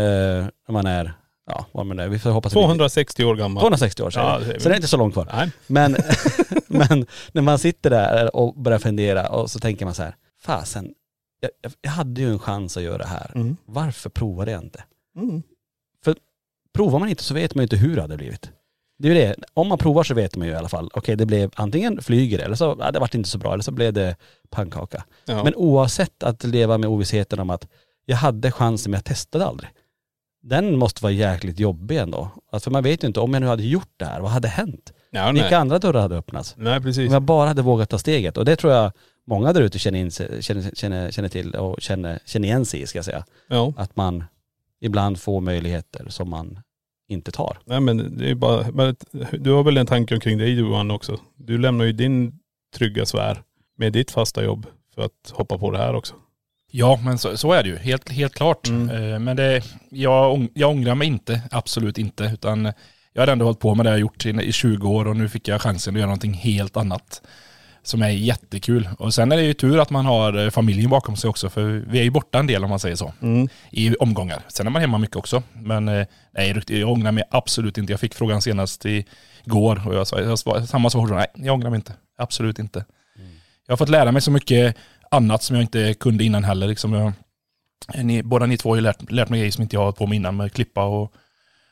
när 0.68 0.72
man 0.72 0.86
är, 0.86 1.14
ja 1.46 1.66
vad 1.72 1.86
man 1.86 2.00
är, 2.00 2.08
vi 2.08 2.20
får 2.20 2.30
hoppas 2.30 2.54
att 2.54 2.58
vi- 2.58 2.66
260 2.66 3.24
år 3.26 3.36
gammal. 3.36 3.62
260 3.62 4.04
år 4.04 4.10
sedan. 4.10 4.24
Ja, 4.26 4.40
det 4.54 4.60
så 4.60 4.70
det 4.70 4.76
är 4.76 4.78
inte 4.78 4.88
så 4.88 4.98
långt 4.98 5.14
kvar. 5.14 5.30
Nej. 5.34 5.52
Men, 5.68 5.96
men 6.68 7.06
när 7.32 7.42
man 7.42 7.60
sitter 7.60 7.90
där 7.90 8.36
och 8.36 8.56
börjar 8.56 8.80
fundera 8.80 9.30
och 9.30 9.52
så 9.52 9.60
tänker 9.60 9.86
man 9.86 9.94
så 9.96 10.04
här, 10.04 10.16
fasen, 10.42 10.94
jag, 11.40 11.52
jag- 11.82 11.92
hade 11.92 12.22
ju 12.22 12.30
en 12.30 12.40
chans 12.40 12.78
att 12.78 12.84
göra 12.84 12.98
det 12.98 13.08
här. 13.08 13.32
Mm. 13.36 13.58
Varför 13.66 14.10
provade 14.10 14.52
jag 14.52 14.62
inte? 14.64 14.84
Mm. 15.18 15.44
Provar 16.74 17.00
man 17.00 17.10
inte 17.10 17.24
så 17.24 17.34
vet 17.34 17.56
man 17.56 17.62
ju 17.62 17.64
inte 17.66 17.76
hur 17.78 17.96
det 17.96 18.02
hade 18.02 18.18
blivit. 18.18 18.50
Det 19.00 19.08
är 19.10 19.14
ju 19.16 19.20
det, 19.22 19.36
om 19.54 19.68
man 19.68 19.78
provar 19.78 20.04
så 20.04 20.14
vet 20.14 20.36
man 20.36 20.48
ju 20.48 20.54
i 20.54 20.56
alla 20.56 20.70
fall, 20.70 20.90
okej 20.94 21.16
det 21.16 21.26
blev 21.26 21.52
antingen 21.56 22.02
flyger 22.02 22.40
eller 22.40 22.56
så, 22.56 22.76
ja, 22.80 22.92
det 22.92 23.00
vart 23.00 23.16
inte 23.16 23.30
så 23.30 23.38
bra, 23.38 23.54
eller 23.54 23.64
så 23.64 23.72
blev 23.72 23.94
det 23.94 24.16
pannkaka. 24.50 25.04
Ja. 25.26 25.44
Men 25.44 25.56
oavsett 25.56 26.24
att 26.24 26.44
leva 26.44 26.78
med 26.78 26.90
ovissheten 26.90 27.40
om 27.40 27.50
att 27.50 27.68
jag 28.06 28.18
hade 28.18 28.52
chansen 28.52 28.92
men 28.92 28.98
jag 28.98 29.06
testade 29.06 29.46
aldrig. 29.46 29.70
Den 30.44 30.78
måste 30.78 31.04
vara 31.04 31.14
jäkligt 31.14 31.60
jobbig 31.60 31.98
ändå. 31.98 32.30
Alltså, 32.52 32.70
man 32.70 32.84
vet 32.84 33.04
ju 33.04 33.08
inte, 33.08 33.20
om 33.20 33.34
jag 33.34 33.42
nu 33.42 33.48
hade 33.48 33.64
gjort 33.64 33.90
det 33.98 34.06
här, 34.06 34.20
vad 34.22 34.32
hade 34.32 34.48
hänt? 34.48 34.94
ja, 35.12 35.32
Vilka 35.32 35.46
nej. 35.50 35.54
andra 35.56 35.80
dörrar 35.80 36.02
hade 36.02 36.18
öppnats? 36.18 36.54
nej 36.58 36.82
precis. 36.82 37.08
Om 37.08 37.14
jag 37.14 37.22
bara 37.22 37.48
hade 37.48 37.62
vågat 37.62 37.90
ta 37.90 37.98
steget. 37.98 38.38
Och 38.38 38.46
det 38.46 38.56
tror 38.56 38.74
jag 38.74 38.92
många 39.28 39.54
där 39.54 39.62
ute 39.62 39.80
känner, 39.80 40.00
in, 40.00 40.12
känner, 40.12 40.76
känner, 40.76 41.12
känner 41.12 41.30
till 41.30 41.56
och 41.56 41.82
känner, 41.82 42.20
känner 42.26 42.48
igen 42.48 42.66
sig 42.66 42.82
i 42.82 42.88
ska 42.88 42.98
jag 42.98 43.06
säga. 43.06 43.26
Ja. 43.48 43.74
Att 43.78 43.96
man 43.96 44.24
ibland 44.82 45.20
får 45.20 45.42
möjligheter 45.42 46.06
som 46.10 46.30
man 46.30 46.60
inte 47.08 47.32
tar. 47.32 47.58
Nej 47.66 47.80
men 47.80 48.18
det 48.18 48.30
är 48.30 48.36
bara, 48.36 48.64
du 49.32 49.52
har 49.52 49.64
väl 49.64 49.78
en 49.78 49.86
tanke 49.86 50.14
omkring 50.14 50.38
dig 50.38 50.54
Johan 50.54 50.92
också. 50.92 51.20
Du 51.36 51.58
lämnar 51.58 51.86
ju 51.86 51.92
din 51.92 52.40
trygga 52.78 53.06
sfär 53.06 53.42
med 53.78 53.94
ditt 53.94 54.12
fasta 54.12 54.44
jobb 54.44 54.66
för 54.96 55.02
att 55.02 55.32
hoppa 55.34 55.58
på 55.58 55.72
det 55.72 55.78
här 55.78 55.96
också. 55.96 56.14
Ja, 56.72 57.00
men 57.04 57.18
så, 57.18 57.38
så 57.38 57.54
är 57.54 57.64
det 57.64 57.70
ju. 57.70 57.78
Helt, 57.78 58.10
helt 58.10 58.34
klart. 58.34 58.68
Mm. 58.68 59.14
Eh, 59.14 59.20
Men 59.20 59.38
det, 59.38 59.62
jag, 59.90 60.48
jag 60.54 60.70
ångrar 60.70 60.96
mig 60.96 61.08
inte. 61.08 61.42
Absolut 61.52 61.98
inte. 61.98 62.24
Utan 62.24 62.74
jag 63.14 63.22
har 63.22 63.28
ändå 63.28 63.46
hållit 63.46 63.60
på 63.60 63.76
med 63.76 63.86
det 63.86 63.90
jag 63.90 64.00
gjort 64.00 64.26
i, 64.26 64.30
i 64.30 64.52
20 64.52 64.90
år 64.90 65.08
och 65.08 65.16
nu 65.16 65.30
fick 65.30 65.48
jag 65.48 65.62
chansen 65.62 65.96
att 65.96 66.00
göra 66.00 66.08
någonting 66.08 66.34
helt 66.34 66.78
annat. 66.78 67.22
Som 67.84 68.02
är 68.02 68.10
jättekul. 68.10 68.90
Och 69.00 69.14
sen 69.14 69.32
är 69.32 69.38
det 69.38 69.44
ju 69.44 69.54
tur 69.54 69.80
att 69.80 69.90
man 69.90 70.06
har 70.06 70.46
eh, 70.46 70.50
familjen 70.50 70.90
bakom 70.90 71.16
sig 71.16 71.30
också. 71.30 71.50
För 71.50 71.84
vi 71.88 72.00
är 72.00 72.04
ju 72.04 72.10
borta 72.10 72.40
en 72.40 72.48
del 72.48 72.64
om 72.64 72.70
man 72.70 72.80
säger 72.80 72.96
så. 72.96 73.14
I 73.72 73.96
omgångar. 73.96 74.40
Sen 74.48 74.68
är 74.68 74.72
man 74.72 74.82
hemma 74.82 74.98
mycket 74.98 75.16
också. 75.16 75.44
Men 75.54 75.88
eh, 75.88 76.06
nej, 76.34 76.62
jag 76.68 76.90
ångrar 76.92 77.12
mig 77.12 77.24
absolut 77.32 77.78
inte. 77.78 77.94
Jag 77.94 78.00
fick 78.00 78.14
frågan 78.14 78.42
senast 78.42 78.86
igår 79.46 79.88
och 79.88 79.96
jag 79.96 80.08
sa 80.08 80.20
jag 80.20 80.40
samma 80.70 80.90
svar. 80.90 81.08
Nej, 81.08 81.28
jag 81.36 81.54
ångrar 81.54 81.70
mig 81.70 81.78
inte. 81.78 81.94
Absolut 82.18 82.60
inte. 82.60 82.86
Jag 83.68 83.72
har 83.74 83.78
fått 83.78 83.90
lära 83.90 84.12
mig 84.12 84.22
så 84.22 84.32
mycket 84.32 84.76
annat 85.12 85.44
som 85.44 85.56
jag 85.56 85.64
inte 85.64 85.94
kunde 85.94 86.24
innan 86.24 86.44
heller. 86.44 86.68
Liksom 86.68 86.94
jag, 86.94 87.14
ni, 88.04 88.24
båda 88.24 88.46
ni 88.46 88.58
två 88.58 88.70
har 88.70 88.76
ju 88.76 88.82
lärt, 88.82 89.12
lärt 89.12 89.30
mig 89.30 89.40
grejer 89.40 89.52
som 89.52 89.62
inte 89.62 89.76
jag 89.76 89.84
har 89.84 89.92
på 89.92 90.08
med 90.08 90.16
innan 90.16 90.38
med 90.38 90.54
klippa 90.54 90.84
och 90.84 91.14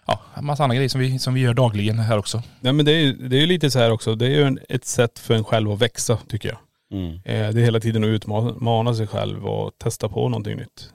ja, 0.07 0.19
en 0.35 0.45
massa 0.45 0.63
andra 0.63 0.75
grejer 0.75 0.89
som 0.89 1.01
vi, 1.01 1.19
som 1.19 1.33
vi 1.33 1.41
gör 1.41 1.53
dagligen 1.53 1.99
här 1.99 2.17
också. 2.17 2.43
Nej 2.59 2.73
men 2.73 2.85
det 2.85 2.91
är 2.91 2.99
ju 2.99 3.13
det 3.13 3.43
är 3.43 3.47
lite 3.47 3.71
så 3.71 3.79
här 3.79 3.91
också. 3.91 4.15
Det 4.15 4.25
är 4.25 4.29
ju 4.29 4.43
en, 4.43 4.59
ett 4.69 4.85
sätt 4.85 5.19
för 5.19 5.33
en 5.33 5.43
själv 5.43 5.71
att 5.71 5.81
växa 5.81 6.17
tycker 6.27 6.49
jag. 6.49 6.57
Mm. 6.91 7.15
Eh, 7.15 7.53
det 7.53 7.61
är 7.61 7.65
hela 7.65 7.79
tiden 7.79 8.03
att 8.03 8.07
utmana 8.07 8.93
sig 8.93 9.07
själv 9.07 9.45
och 9.45 9.77
testa 9.77 10.09
på 10.09 10.29
någonting 10.29 10.57
nytt. 10.57 10.93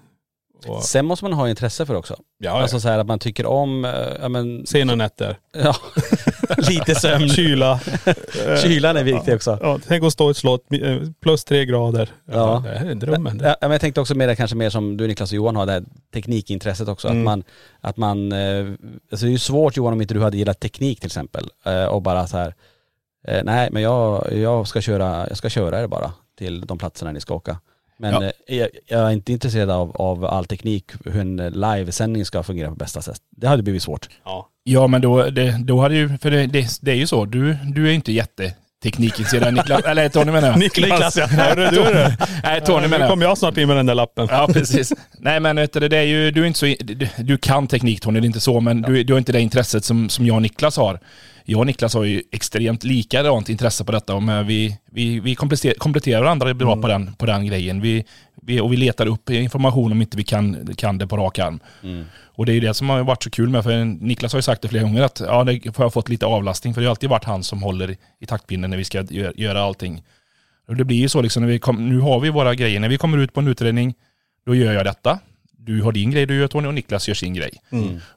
Och, 0.66 0.83
Sen 0.83 1.06
måste 1.06 1.25
man 1.25 1.33
ha 1.33 1.49
intresse 1.49 1.87
för 1.87 1.92
det 1.92 1.99
också. 1.99 2.16
ja, 2.38 2.50
Alltså 2.50 2.62
alltså, 2.62 2.80
så 2.80 2.88
här 2.88 2.99
att 2.99 3.06
man 3.06 3.18
tycker 3.18 3.47
om, 3.47 3.85
eh, 3.85 3.90
ja 4.21 4.28
men, 4.28 4.66
sena 4.66 4.94
nätter. 4.94 5.38
ja, 5.52 5.76
lite 6.56 6.94
sömn. 6.94 7.28
Kyla. 7.28 7.80
Kylan 8.62 8.97
är 8.97 9.04
viktig 9.04 9.35
också. 9.35 9.59
Ja, 9.62 9.78
tänk 9.87 10.04
att 10.04 10.12
stå 10.12 10.28
i 10.28 10.30
ett 10.30 10.37
slott, 10.37 10.73
eh, 10.73 10.97
plus 11.21 11.44
tre 11.44 11.64
grader. 11.64 12.11
Ja. 12.25 12.35
Ja. 12.35 12.71
Det 12.71 12.78
här 12.78 12.87
är 12.87 12.94
drömmen. 12.94 13.40
Ja, 13.44 13.56
men 13.61 13.71
jag 13.71 13.80
tänkte 13.80 14.00
också 14.00 14.14
mer 14.14 14.35
kanske 14.35 14.56
mer 14.56 14.71
som 14.71 14.97
du 14.97 15.06
Niklas 15.06 15.30
och 15.30 15.37
Johan 15.37 15.56
har, 15.56 15.66
det 15.66 15.73
här 15.73 15.85
teknikintresset 16.14 16.88
också. 16.88 17.09
Mm. 17.09 17.21
Att 17.21 17.25
man, 17.25 17.44
att 17.80 17.97
man, 17.97 18.33
eh, 18.33 18.66
alltså 19.11 19.26
det 19.26 19.30
är 19.30 19.33
ju 19.33 19.38
svårt 19.38 19.76
Johan 19.76 19.92
om 19.92 20.00
inte 20.00 20.14
du 20.14 20.21
hade 20.21 20.37
gillat 20.37 20.61
teknik 20.61 21.00
till 21.00 21.06
exempel. 21.06 21.49
Och 21.90 22.02
bara 22.02 22.26
så 22.26 22.37
här, 22.37 22.54
nej 23.44 23.68
men 23.73 23.83
jag, 23.83 24.33
jag 24.33 24.68
ska 24.68 24.80
köra, 24.80 25.28
jag 25.28 25.37
ska 25.37 25.49
köra 25.49 25.83
er 25.83 25.87
bara 25.87 26.12
till 26.38 26.61
de 26.61 26.78
platserna 26.78 27.12
ni 27.12 27.21
ska 27.21 27.35
åka. 27.35 27.59
Men 27.98 28.12
Ja. 28.14 28.22
eh, 28.46 28.56
jag, 28.56 28.68
jag 28.86 29.00
är 29.00 29.10
inte 29.10 29.32
intresserad 29.32 29.70
av, 29.70 29.96
av 29.96 30.24
all 30.24 30.44
teknik, 30.44 30.84
hur 31.04 31.20
en 31.20 31.36
livesändning 31.36 32.24
ska 32.24 32.42
fungera 32.42 32.68
på 32.68 32.74
bästa 32.74 33.02
sätt. 33.02 33.18
Det 33.36 33.48
hade 33.48 33.62
blivit 33.62 33.82
svårt. 33.82 34.08
Ja. 34.24 34.48
Ja 34.64 34.86
men 34.86 35.00
då, 35.00 35.22
det, 35.30 35.58
då 35.64 35.80
hade 35.80 35.94
ju, 35.94 36.18
för 36.18 36.30
det, 36.30 36.46
det, 36.46 36.68
det 36.80 36.90
är 36.90 36.94
ju 36.96 37.06
så, 37.06 37.24
du, 37.24 37.56
du 37.74 37.88
är 37.88 37.92
inte 37.92 38.12
jätteteknikintresserad 38.12 39.54
Niklas, 39.54 39.82
eller 39.86 40.08
Tony 40.08 40.32
menar 40.32 40.48
jag. 40.48 40.58
Niklas 40.58 41.16
ja. 41.16 41.26
Hörru 41.26 41.66
du 41.70 41.82
det. 41.82 42.16
Nej 42.44 42.60
Tony 42.60 42.80
menar 42.80 42.98
Nu 42.98 43.02
jag. 43.04 43.10
kommer 43.10 43.26
jag 43.26 43.38
snart 43.38 43.56
in 43.58 43.68
med 43.68 43.76
den 43.76 43.86
där 43.86 43.94
lappen. 43.94 44.28
Ja 44.30 44.48
precis. 44.52 44.92
Nej 45.18 45.40
men 45.40 45.56
vet 45.56 45.72
du, 45.72 45.88
det 45.88 45.96
är 45.98 46.02
ju, 46.02 46.30
du 46.30 46.42
är 46.42 46.46
inte 46.46 46.58
så, 46.58 46.66
du, 46.66 47.08
du 47.18 47.36
kan 47.38 47.66
teknik 47.66 48.00
Tony, 48.00 48.20
det 48.20 48.24
är 48.24 48.26
inte 48.26 48.40
så, 48.40 48.60
men 48.60 48.82
du, 48.82 49.04
du 49.04 49.12
har 49.12 49.18
inte 49.18 49.32
det 49.32 49.40
intresset 49.40 49.84
som, 49.84 50.08
som 50.08 50.26
jag 50.26 50.36
och 50.36 50.42
Niklas 50.42 50.76
har. 50.76 51.00
Jag 51.46 51.60
och 51.60 51.66
Niklas 51.66 51.94
har 51.94 52.04
ju 52.04 52.22
extremt 52.32 52.84
likadant 52.84 53.48
intresse 53.48 53.84
på 53.84 53.92
detta 53.92 54.14
och 54.14 54.22
vi, 54.50 54.78
vi, 54.90 55.20
vi 55.20 55.34
kompletterar, 55.34 56.20
varandra 56.22 56.54
bra 56.54 56.76
på, 56.82 56.88
den, 56.88 57.14
på 57.14 57.26
den 57.26 57.46
grejen. 57.46 57.80
Vi, 57.80 58.04
vi, 58.42 58.60
och 58.60 58.72
vi 58.72 58.76
letar 58.76 59.06
upp 59.06 59.30
information 59.30 59.92
om 59.92 60.00
inte 60.02 60.16
vi 60.16 60.24
kan, 60.24 60.74
kan 60.76 60.98
det 60.98 61.06
på 61.06 61.16
rak 61.16 61.38
arm. 61.38 61.60
Och 62.36 62.46
det 62.46 62.52
är 62.52 62.54
ju 62.54 62.60
det 62.60 62.74
som 62.74 62.88
har 62.90 63.02
varit 63.04 63.22
så 63.22 63.30
kul 63.30 63.48
med, 63.48 63.62
för 63.64 63.84
Niklas 63.84 64.32
har 64.32 64.38
ju 64.38 64.42
sagt 64.42 64.62
det 64.62 64.68
flera 64.68 64.82
gånger 64.82 65.02
att 65.02 65.20
ja, 65.20 65.44
det 65.44 65.76
har 65.76 65.84
jag 65.84 65.92
fått 65.92 66.08
lite 66.08 66.26
avlastning, 66.26 66.74
för 66.74 66.80
det 66.80 66.86
har 66.86 66.90
alltid 66.90 67.10
varit 67.10 67.24
han 67.24 67.42
som 67.42 67.62
håller 67.62 67.96
i, 68.20 68.26
taktpinnen 68.26 68.70
när 68.70 68.76
vi 68.76 68.84
ska 68.84 69.02
gö- 69.02 69.32
göra 69.36 69.62
allting. 69.62 70.02
Och 70.68 70.76
det 70.76 70.84
blir 70.84 70.96
ju 70.96 71.08
så 71.08 71.22
liksom, 71.22 71.42
när 71.42 71.50
vi 71.50 71.58
kom, 71.58 71.88
nu 71.88 71.98
har 71.98 72.20
vi 72.20 72.30
våra 72.30 72.54
grejer, 72.54 72.80
när 72.80 72.88
vi 72.88 72.98
kommer 72.98 73.18
ut 73.18 73.32
på 73.32 73.40
en 73.40 73.48
utredning, 73.48 73.94
då 74.46 74.54
gör 74.54 74.72
jag 74.72 74.84
detta. 74.84 75.18
Du 75.58 75.82
har 75.82 75.92
din 75.92 76.10
grej 76.10 76.26
du 76.26 76.36
gör 76.38 76.48
Tony 76.48 76.68
och 76.68 76.74
Niklas 76.74 77.08
gör 77.08 77.14
sin 77.14 77.34
grej. 77.34 77.50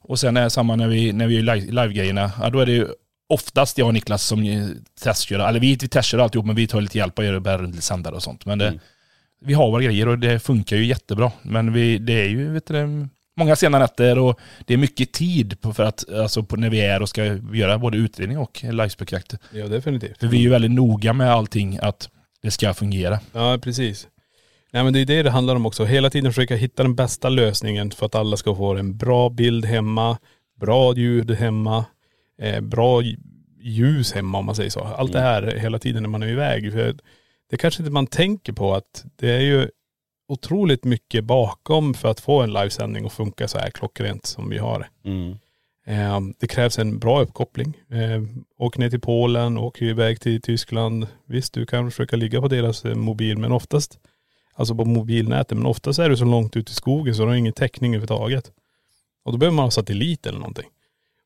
Och 0.01 0.19
sen 0.19 0.37
är 0.37 0.43
det 0.43 0.49
samma 0.49 0.75
när 0.75 0.87
vi, 0.87 1.13
när 1.13 1.27
vi 1.27 1.35
gör 1.35 1.41
live- 1.55 1.71
live-grejerna, 1.71 2.31
ja, 2.41 2.49
då 2.49 2.59
är 2.59 2.65
det 2.65 2.71
ju 2.71 2.87
oftast 3.27 3.77
jag 3.77 3.87
och 3.87 3.93
Niklas 3.93 4.23
som 4.23 4.71
testkör, 5.01 5.39
eller 5.39 5.59
vi, 5.59 5.75
vi 5.75 5.87
testkör 5.87 6.19
alltihop 6.19 6.45
men 6.45 6.55
vi 6.55 6.67
tar 6.67 6.81
lite 6.81 6.97
hjälp 6.97 7.19
och 7.19 7.25
gör 7.25 7.39
bär 7.39 7.57
runt 7.57 7.75
lite 7.75 7.85
sändare 7.85 8.15
och 8.15 8.23
sånt. 8.23 8.45
Men 8.45 8.57
det, 8.57 8.79
vi 9.41 9.53
har 9.53 9.71
våra 9.71 9.81
grejer 9.81 10.07
och 10.07 10.19
det 10.19 10.39
funkar 10.39 10.75
ju 10.75 10.85
jättebra. 10.85 11.31
Men 11.41 11.73
vi, 11.73 11.97
det 11.97 12.13
är 12.13 12.27
ju 12.27 12.51
vet 12.51 12.67
du, 12.67 13.07
många 13.37 13.55
sena 13.55 13.79
nätter 13.79 14.19
och 14.19 14.39
det 14.65 14.73
är 14.73 14.77
mycket 14.77 15.13
tid 15.13 15.61
på, 15.61 15.73
för 15.73 15.83
att, 15.83 16.09
alltså 16.09 16.43
på 16.43 16.55
när 16.55 16.69
vi 16.69 16.81
är 16.81 17.01
och 17.01 17.09
ska 17.09 17.25
göra 17.53 17.77
både 17.77 17.97
utredning 17.97 18.37
och 18.37 18.63
livespökjakt. 18.63 19.33
Ja 19.51 19.67
definitivt. 19.67 20.19
För 20.19 20.27
vi 20.27 20.37
är 20.37 20.41
ju 20.41 20.49
väldigt 20.49 20.71
noga 20.71 21.13
med 21.13 21.31
allting 21.31 21.79
att 21.81 22.09
det 22.41 22.51
ska 22.51 22.73
fungera. 22.73 23.19
Ja 23.33 23.59
precis. 23.61 24.07
Nej 24.71 24.83
men 24.83 24.93
det 24.93 24.99
är 24.99 25.05
det 25.05 25.23
det 25.23 25.29
handlar 25.29 25.55
om 25.55 25.65
också. 25.65 25.85
Hela 25.85 26.09
tiden 26.09 26.33
försöka 26.33 26.55
hitta 26.55 26.83
den 26.83 26.95
bästa 26.95 27.29
lösningen 27.29 27.91
för 27.91 28.05
att 28.05 28.15
alla 28.15 28.37
ska 28.37 28.55
få 28.55 28.75
en 28.75 28.97
bra 28.97 29.29
bild 29.29 29.65
hemma, 29.65 30.17
bra 30.59 30.95
ljud 30.95 31.31
hemma, 31.31 31.85
eh, 32.41 32.61
bra 32.61 33.01
lj- 33.01 33.17
ljus 33.61 34.13
hemma 34.13 34.37
om 34.37 34.45
man 34.45 34.55
säger 34.55 34.69
så. 34.69 34.79
Allt 34.79 35.13
det 35.13 35.19
här 35.21 35.57
hela 35.57 35.79
tiden 35.79 36.03
när 36.03 36.09
man 36.09 36.23
är 36.23 36.27
iväg. 36.27 36.71
För 36.71 36.95
det 37.49 37.57
kanske 37.57 37.81
inte 37.83 37.91
man 37.91 38.07
tänker 38.07 38.53
på 38.53 38.73
att 38.75 39.05
det 39.15 39.29
är 39.31 39.39
ju 39.41 39.69
otroligt 40.27 40.83
mycket 40.83 41.23
bakom 41.23 41.93
för 41.93 42.11
att 42.11 42.19
få 42.19 42.41
en 42.41 42.53
livesändning 42.53 43.05
att 43.05 43.13
funka 43.13 43.47
så 43.47 43.57
här 43.57 43.69
klockrent 43.69 44.25
som 44.25 44.49
vi 44.49 44.57
har. 44.57 44.87
Mm. 45.05 45.31
Eh, 45.85 46.19
Det 46.39 46.47
krävs 46.47 46.79
en 46.79 46.99
bra 46.99 47.21
uppkoppling. 47.21 47.73
Eh, 47.91 48.21
Åk 48.57 48.77
ner 48.77 48.89
till 48.89 48.99
Polen, 49.01 49.57
åk 49.57 49.81
iväg 49.81 50.19
till 50.21 50.41
Tyskland. 50.41 51.07
Visst, 51.25 51.53
du 51.53 51.65
kan 51.65 51.91
försöka 51.91 52.15
ligga 52.15 52.41
på 52.41 52.47
deras 52.47 52.85
eh, 52.85 52.95
mobil, 52.95 53.37
men 53.37 53.51
oftast, 53.51 53.99
alltså 54.53 54.75
på 54.75 54.85
mobilnätet, 54.85 55.57
men 55.57 55.65
oftast 55.65 55.99
är 55.99 56.09
du 56.09 56.17
så 56.17 56.25
långt 56.25 56.55
ut 56.55 56.69
i 56.69 56.73
skogen 56.73 57.15
så 57.15 57.21
du 57.21 57.27
har 57.27 57.35
ingen 57.35 57.53
täckning 57.53 57.91
överhuvudtaget. 57.95 58.51
Och 59.25 59.31
då 59.31 59.37
behöver 59.37 59.55
man 59.55 59.63
ha 59.65 59.71
satellit 59.71 60.25
eller 60.25 60.39
någonting. 60.39 60.67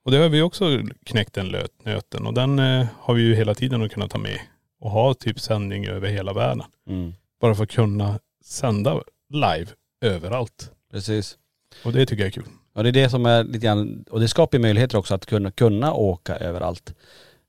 Och 0.05 0.12
det 0.12 0.17
har 0.17 0.29
vi 0.29 0.41
också 0.41 0.81
knäckt 1.05 1.34
den 1.34 1.55
nöten 1.84 2.25
och 2.27 2.34
den 2.34 2.60
eh, 2.60 2.88
har 3.00 3.13
vi 3.13 3.22
ju 3.22 3.36
hela 3.36 3.55
tiden 3.55 3.84
att 3.84 3.91
kunna 3.91 4.08
ta 4.08 4.17
med 4.17 4.39
och 4.79 4.91
ha 4.91 5.13
typ 5.13 5.39
sändning 5.39 5.88
över 5.88 6.09
hela 6.09 6.33
världen. 6.33 6.64
Mm. 6.90 7.14
Bara 7.42 7.55
för 7.55 7.64
att 7.64 7.72
kunna 7.72 8.20
sända 8.44 9.01
live 9.29 9.68
överallt. 10.01 10.72
Precis. 10.92 11.37
Och 11.85 11.94
det 11.94 12.05
tycker 12.05 12.24
jag 12.24 12.27
är 12.27 12.31
kul. 12.31 12.48
Och 12.74 12.83
det 12.83 12.90
är 12.90 12.94
det 12.94 13.09
som 13.09 13.25
är 13.25 13.44
lite 13.44 13.66
grann, 13.66 14.05
och 14.09 14.20
det 14.20 14.27
skapar 14.27 14.57
ju 14.57 14.61
möjligheter 14.61 14.98
också 14.98 15.16
att 15.16 15.25
kunna, 15.25 15.51
kunna 15.51 15.94
åka 15.94 16.35
överallt. 16.35 16.94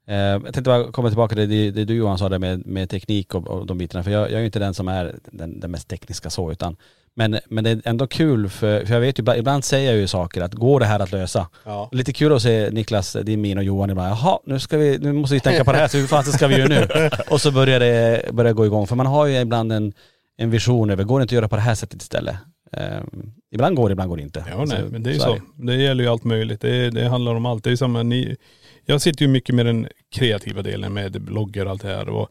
Eh, 0.07 0.17
jag 0.17 0.43
tänkte 0.43 0.63
bara 0.63 0.93
komma 0.93 1.09
tillbaka 1.09 1.35
till 1.37 1.49
det, 1.49 1.71
det 1.71 1.85
du 1.85 1.95
Johan 1.95 2.19
sa 2.19 2.29
där 2.29 2.39
med, 2.39 2.67
med 2.67 2.91
teknik 2.91 3.35
och, 3.35 3.49
och 3.49 3.67
de 3.67 3.79
bitarna, 3.79 4.05
för 4.05 4.11
jag, 4.11 4.23
jag 4.23 4.33
är 4.33 4.39
ju 4.39 4.47
inte 4.47 4.59
den 4.59 4.75
som 4.75 4.89
är 4.89 5.19
den, 5.25 5.61
den 5.61 5.71
mest 5.71 5.89
tekniska 5.89 6.31
så, 6.31 6.53
utan 6.53 6.77
men, 7.17 7.39
men 7.49 7.65
det 7.65 7.71
är 7.71 7.81
ändå 7.85 8.07
kul 8.07 8.49
för, 8.49 8.85
för 8.85 8.95
jag 8.95 9.01
vet 9.01 9.19
ju, 9.19 9.35
ibland- 9.39 9.65
säger 9.65 9.91
jag 9.91 10.01
ju 10.01 10.07
saker 10.07 10.41
att 10.43 10.55
går 10.55 10.81
det 10.81 10.87
här 10.87 11.01
att 11.01 11.13
lösa? 11.13 11.49
Ja. 11.65 11.89
Lite 11.93 12.13
kul 12.13 12.33
att 12.33 12.43
se 12.43 12.71
Niklas, 12.71 13.17
din 13.23 13.41
min 13.41 13.59
och 13.59 13.65
Johan 13.65 13.91
ibland, 13.91 14.11
jaha 14.11 14.39
nu 14.45 14.59
ska 14.59 14.77
vi, 14.79 14.99
nu 14.99 15.13
måste 15.13 15.35
vi 15.35 15.41
tänka 15.41 15.65
på 15.65 15.73
det 15.73 15.79
här, 15.79 15.89
så 15.89 15.99
hur 15.99 16.07
fan 16.07 16.25
ska 16.25 16.47
vi 16.47 16.57
göra 16.59 16.69
nu? 16.69 17.11
Och 17.31 17.41
så 17.41 17.51
börjar 17.53 17.81
det 17.81 18.23
börjar 18.33 18.53
gå 18.53 18.67
igång, 18.67 18.87
för 18.87 18.97
man 18.97 19.07
har 19.07 19.27
ju 19.27 19.41
ibland 19.41 19.73
en, 19.73 19.93
en 20.37 20.51
vision 20.51 20.91
över, 20.91 21.05
går 21.05 21.19
det 21.19 21.23
inte 21.23 21.33
att 21.33 21.37
göra 21.37 21.49
på 21.49 21.57
det 21.57 21.63
här 21.63 21.75
sättet 21.75 22.03
istället? 22.03 22.37
Eh, 22.73 23.01
ibland 23.55 23.77
går 23.77 23.89
det, 23.89 23.93
ibland 23.93 24.11
går 24.11 24.17
det 24.17 24.23
inte. 24.23 24.45
Ja 24.51 24.65
nej, 24.65 24.67
Så- 24.81 24.89
men 24.93 25.03
det 25.03 25.11
är 25.11 25.15
ju 25.15 25.19
så 25.21 25.25
så. 25.37 25.63
Det 25.63 25.75
gäller 25.75 26.05
ju 26.05 26.11
allt 26.11 26.25
möjligt. 26.25 26.61
Det, 26.61 26.91
det 26.91 27.09
handlar 27.09 27.35
om 27.35 27.47
allt. 27.47 27.65
Det 27.65 27.71
är 27.71 27.77
samma, 27.77 28.03
ni, 28.03 28.37
jag 28.87 29.01
sitter 29.01 29.23
ju 29.23 29.29
mycket 29.29 29.55
med 29.55 29.67
den 29.67 29.89
kreativa 30.15 30.63
delen 30.63 30.93
med 30.93 31.23
bloggar 31.23 31.65
och 31.65 31.71
allt 31.71 31.83
det 31.83 31.89
här. 31.89 32.09
Och 32.09 32.29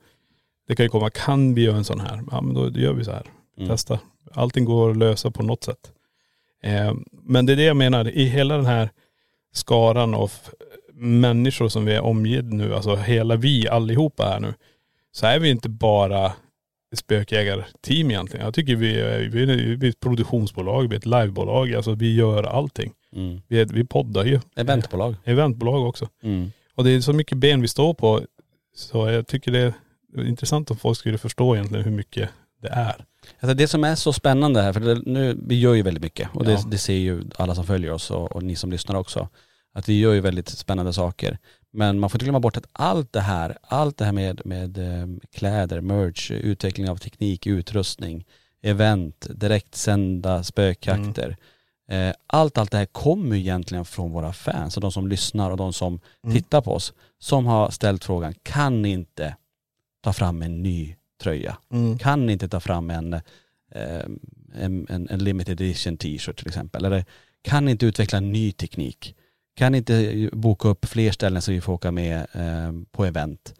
det 0.68 0.76
kan 0.76 0.86
ju 0.86 0.90
komma, 0.90 1.10
kan 1.10 1.54
vi 1.54 1.62
göra 1.64 1.78
en 1.78 1.84
sån 1.84 2.00
här? 2.00 2.22
Ja 2.32 2.42
men 2.42 2.54
då 2.54 2.70
gör 2.70 2.94
vi 2.94 3.04
så 3.06 3.12
här. 3.12 3.26
Mm. 3.58 3.70
Testa. 3.70 4.00
Allting 4.34 4.66
går 4.66 4.92
att 4.92 4.98
lösa 4.98 5.32
på 5.32 5.44
något 5.44 5.64
sätt. 5.64 5.92
Eh, 6.64 6.94
men 7.12 7.46
det 7.46 7.54
är 7.54 7.58
det 7.58 7.64
jag 7.64 7.78
menar, 7.78 8.10
i 8.10 8.26
hela 8.26 8.56
den 8.58 8.66
här 8.66 8.90
skaran 9.54 10.14
av 10.14 10.32
människor 10.94 11.70
som 11.70 11.86
vi 11.86 11.94
är 11.94 12.02
omgivna 12.02 12.56
nu, 12.56 12.76
alltså 12.76 12.96
hela 12.96 13.36
vi 13.36 13.68
allihopa 13.68 14.24
här 14.24 14.40
nu, 14.40 14.54
så 15.12 15.26
är 15.26 15.40
vi 15.40 15.50
inte 15.50 15.70
bara 15.70 16.32
spökjägarteam 16.96 18.12
egentligen. 18.12 18.46
Jag 18.46 18.54
tycker 18.54 18.76
vi 18.76 19.00
är, 19.00 19.20
vi 19.20 19.44
är, 19.44 19.76
vi 19.76 19.88
är 19.88 19.90
ett 19.90 20.00
produktionsbolag, 20.00 20.88
vi 20.88 20.96
är 20.96 21.00
ett 21.00 21.06
livebolag, 21.06 21.74
alltså 21.74 21.94
vi 21.94 22.16
gör 22.16 22.44
allting. 22.44 22.92
Mm. 23.16 23.42
Vi, 23.48 23.62
är, 23.62 23.66
vi 23.66 23.86
poddar 23.86 24.26
ju. 24.26 24.40
Eventbolag. 24.56 25.16
Eventbolag 25.24 25.88
också. 25.88 26.08
Mm. 26.24 26.52
Och 26.76 26.84
det 26.84 26.92
är 26.92 27.02
så 27.02 27.14
mycket 27.14 27.38
ben 27.38 27.62
vi 27.62 27.68
står 27.68 27.94
på. 27.94 28.22
Så 28.76 29.10
jag 29.10 29.28
tycker 29.28 29.52
det 29.52 29.60
är 29.60 29.74
intressant 30.28 30.72
om 30.72 30.78
folk 30.78 30.98
skulle 30.98 31.18
förstå 31.18 31.56
egentligen 31.56 31.86
hur 31.86 31.92
mycket 31.92 32.30
det 32.62 32.70
är. 32.70 33.06
Alltså 33.40 33.54
det 33.54 33.68
som 33.68 33.84
är 33.84 33.96
så 33.96 34.14
spännande 34.14 34.62
här, 34.62 34.74
för 34.74 34.80
det, 34.80 35.02
nu, 35.06 35.40
vi 35.48 35.60
gör 35.60 35.74
ju 35.74 35.82
väldigt 35.82 36.04
mycket 36.04 36.30
och 36.34 36.46
Ja. 36.46 36.50
det, 36.50 36.72
det 36.72 36.78
ser 36.78 36.94
ju 36.94 37.24
alla 37.36 37.56
som 37.56 37.66
följer 37.66 37.92
oss 37.92 38.12
och, 38.12 38.32
och 38.32 38.44
ni 38.44 38.56
som 38.56 38.72
lyssnar 38.72 38.96
också. 38.96 39.30
Att 39.74 39.90
vi 39.90 40.00
gör 40.00 40.14
ju 40.14 40.22
väldigt 40.22 40.50
spännande 40.50 40.94
saker. 40.94 41.38
Men 41.74 42.00
man 42.00 42.10
får 42.10 42.18
inte 42.18 42.26
glömma 42.26 42.40
bort 42.40 42.58
att 42.58 42.68
allt 42.72 43.14
det 43.14 43.22
här, 43.22 43.58
allt 43.62 43.98
det 43.98 44.06
här 44.06 44.12
med, 44.12 44.42
med 44.46 44.78
eh, 44.78 45.08
kläder, 45.34 45.82
merch, 45.82 46.32
utveckling 46.32 46.90
av 46.90 46.98
teknik, 46.98 47.48
utrustning, 47.48 48.26
event, 48.62 49.28
direktsända 49.30 50.44
spökjakter. 50.44 51.38
Eh, 51.90 52.14
allt, 52.28 52.58
allt 52.58 52.72
det 52.72 52.78
här 52.78 52.86
kommer 52.86 53.36
egentligen 53.36 53.86
från 53.86 54.12
våra 54.12 54.34
fans 54.34 54.78
och 54.78 54.82
de 54.82 54.92
som 54.92 55.08
lyssnar 55.08 55.52
och 55.52 55.58
de 55.58 55.74
som 55.74 56.00
tittar 56.34 56.62
på 56.62 56.74
oss. 56.74 56.94
Som 57.20 57.46
har 57.46 57.70
ställt 57.70 58.04
frågan, 58.04 58.34
kan 58.44 58.82
ni 58.82 58.90
inte 58.90 59.36
ta 60.04 60.14
fram 60.14 60.42
en 60.42 60.64
ny 60.64 60.96
tröja? 61.22 61.58
Kan 62.00 62.26
ni 62.26 62.34
inte 62.34 62.50
ta 62.50 62.60
fram 62.60 62.90
en, 62.90 63.14
eh, 63.14 63.22
en, 64.56 64.88
en, 64.90 65.10
en 65.10 65.24
limited 65.24 65.62
edition 65.62 65.98
t-shirt 65.98 66.38
till 66.38 66.48
exempel? 66.48 66.86
Eller 66.86 67.06
kan 67.42 67.70
inte 67.70 67.86
utveckla 67.86 68.20
ny 68.20 68.52
teknik? 68.52 69.16
Kan 69.56 69.76
inte 69.76 70.30
boka 70.34 70.68
upp 70.68 70.86
fler 70.86 71.12
ställen 71.12 71.42
så 71.42 71.52
vi 71.52 71.62
får 71.62 71.74
åka 71.74 71.92
med 71.92 72.18
eh, 72.18 72.72
på 72.92 73.06
event? 73.06 73.54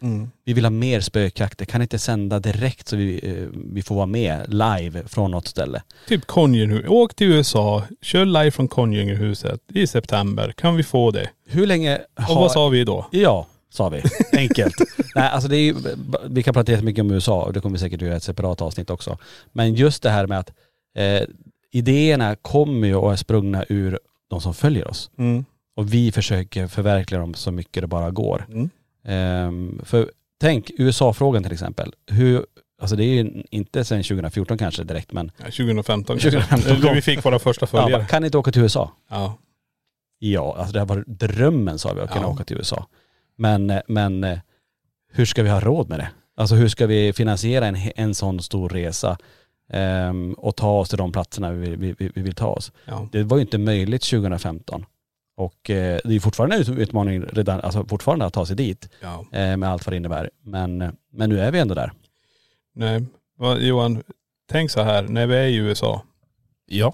Vi 0.46 0.54
vill 0.54 0.66
ha 0.66 0.70
mer 0.70 1.00
spökjakter. 1.00 1.66
Kan 1.66 1.82
inte 1.82 2.00
sända 2.00 2.40
direkt 2.40 2.88
så 2.88 2.96
vi, 2.96 3.30
eh, 3.30 3.62
vi 3.74 3.82
får 3.82 3.96
vara 3.96 4.06
med 4.06 4.54
live 4.54 5.04
från 5.08 5.32
något 5.32 5.48
ställe? 5.48 5.82
Typ 6.08 6.26
Conjuring, 6.26 6.88
åk 6.88 7.16
till 7.16 7.28
USA, 7.28 7.84
kör 8.02 8.26
live 8.26 8.52
från 8.52 8.68
Conjuringhuset 8.68 9.62
i 9.74 9.88
september. 9.88 10.52
Kan 10.58 10.76
vi 10.76 10.84
få 10.84 11.12
det? 11.12 11.30
Hur 11.48 11.68
länge 11.68 12.02
Och 12.16 12.24
har... 12.24 12.36
vad 12.36 12.52
sa 12.52 12.70
vi 12.70 12.84
då? 12.84 13.08
Ja, 13.12 13.48
sa 13.72 13.90
vi. 13.90 14.02
Enkelt. 14.38 14.76
Nej, 15.16 15.30
alltså 15.30 15.50
det 15.50 15.58
är 15.58 15.62
ju, 15.62 15.76
vi 16.30 16.44
kan 16.44 16.54
prata 16.54 16.72
jättemycket 16.72 17.02
om 17.02 17.12
USA 17.12 17.44
och 17.44 17.54
det 17.54 17.60
kommer 17.62 17.74
vi 17.74 17.80
säkert 17.80 18.02
göra 18.02 18.16
ett 18.16 18.24
separat 18.24 18.62
avsnitt 18.62 18.90
också. 18.90 19.18
Men 19.52 19.74
just 19.76 20.04
det 20.04 20.10
här 20.10 20.28
med 20.28 20.40
att 20.40 20.50
eh, 20.98 21.22
idéerna 21.72 22.36
kommer 22.36 22.88
ju 22.88 22.96
och 22.96 23.12
är 23.12 23.16
sprungna 23.16 23.66
ur 23.70 24.00
de 24.30 24.42
som 24.42 24.54
följer 24.54 24.88
oss. 24.88 25.12
Mm. 25.18 25.46
Och 25.76 25.94
vi 25.94 26.12
försöker 26.12 26.68
förverkliga 26.68 27.20
dem 27.22 27.34
så 27.34 27.52
mycket 27.52 27.84
det 27.84 27.88
bara 27.88 28.12
går. 28.12 28.46
Mm. 28.50 28.70
Ehm, 29.06 29.82
för 29.86 30.12
tänk 30.42 30.72
USA-frågan 30.78 31.44
till 31.44 31.52
exempel. 31.54 31.94
Hur, 32.08 32.46
alltså 32.82 32.96
det 32.96 33.04
är 33.04 33.24
ju 33.24 33.44
inte 33.50 33.86
sedan 33.86 34.04
2014 34.04 34.58
kanske 34.58 34.84
direkt 34.84 35.12
men, 35.14 35.32
Ja, 35.38 35.44
2015 35.46 36.18
2015 36.18 36.48
kanske. 36.50 36.70
Eller 36.88 36.94
Vi 36.96 37.02
fick 37.02 37.26
våra 37.26 37.40
första 37.40 37.64
ja, 37.64 37.68
följare. 37.68 37.92
bara, 38.02 38.08
kan 38.08 38.22
ni 38.22 38.26
inte 38.26 38.38
åka 38.38 38.52
till 38.52 38.62
USA? 38.62 38.92
Ja. 39.10 39.38
Ja, 40.20 40.56
alltså 40.58 40.74
det 40.74 40.80
har 40.80 40.86
varit 40.86 41.08
drömmen 41.08 41.80
sa 41.80 41.94
vi 41.94 42.02
att 42.02 42.12
kunna 42.12 42.26
Ja. 42.26 42.30
åka 42.30 42.44
till 42.44 42.58
USA. 42.58 42.88
Men, 43.42 43.70
eh, 43.70 43.82
men 43.88 44.24
eh, 44.24 44.40
hur 45.12 45.26
ska 45.26 45.44
vi 45.44 45.50
ha 45.50 45.60
råd 45.60 45.90
med 45.90 46.00
det? 46.00 46.10
Alltså 46.36 46.56
hur 46.56 46.68
ska 46.68 46.88
vi 46.88 47.14
finansiera 47.14 47.66
en, 47.68 47.78
en 47.96 48.16
sån 48.16 48.42
stor 48.42 48.70
resa 48.70 49.18
ehm, 49.74 50.34
och 50.34 50.56
ta 50.56 50.80
oss 50.80 50.90
till 50.90 50.98
de 50.98 51.12
platserna 51.12 51.52
vi, 51.52 51.76
vi, 51.76 51.96
vi, 52.00 52.12
vi 52.16 52.22
vill 52.22 52.36
ta 52.36 52.48
oss? 52.48 52.72
ja. 52.86 53.08
Det 53.12 53.24
var 53.24 53.38
ju 53.38 53.42
inte 53.42 53.58
möjligt 53.58 54.02
2015. 54.04 54.86
Och 55.38 55.70
eh, 55.70 56.00
det 56.04 56.16
är 56.16 56.20
fortfarande 56.20 56.56
en 56.56 56.62
ut- 56.62 56.70
utmaning 56.70 57.22
redan, 57.24 57.62
alltså 57.62 57.86
fortfarande 57.86 58.26
att 58.26 58.34
ta 58.34 58.46
sig 58.46 58.56
dit 58.56 58.90
ja. 59.02 59.26
eh, 59.32 59.58
med 59.58 59.70
allt 59.70 59.86
vad 59.86 59.94
det 59.94 59.98
innebär. 59.98 60.30
Men, 60.44 60.82
eh, 60.82 60.92
men 61.12 61.30
nu 61.30 61.40
är 61.40 61.52
vi 61.52 61.60
ändå 61.60 61.76
där. 61.76 61.92
Nej. 62.76 63.06
Johan, 63.60 64.04
tänk 64.52 64.72
så 64.72 64.82
här, 64.82 65.02
när 65.04 65.28
vi 65.28 65.36
är 65.36 65.44
i 65.48 65.56
USA, 65.56 66.02
Ja. 66.66 66.94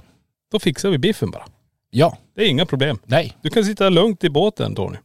då 0.51 0.59
fixar 0.59 0.89
vi 0.89 0.97
biffen 0.97 1.31
bara. 1.31 1.45
Ja. 1.89 2.17
Det 2.35 2.43
är 2.43 2.49
inga 2.49 2.65
problem. 2.65 2.99
Nej. 3.05 3.37
Du 3.41 3.49
kan 3.49 3.63
sitta 3.63 3.89
lugnt 3.89 4.23
i 4.23 4.29
båten 4.29 4.75
Tony. 4.75 4.97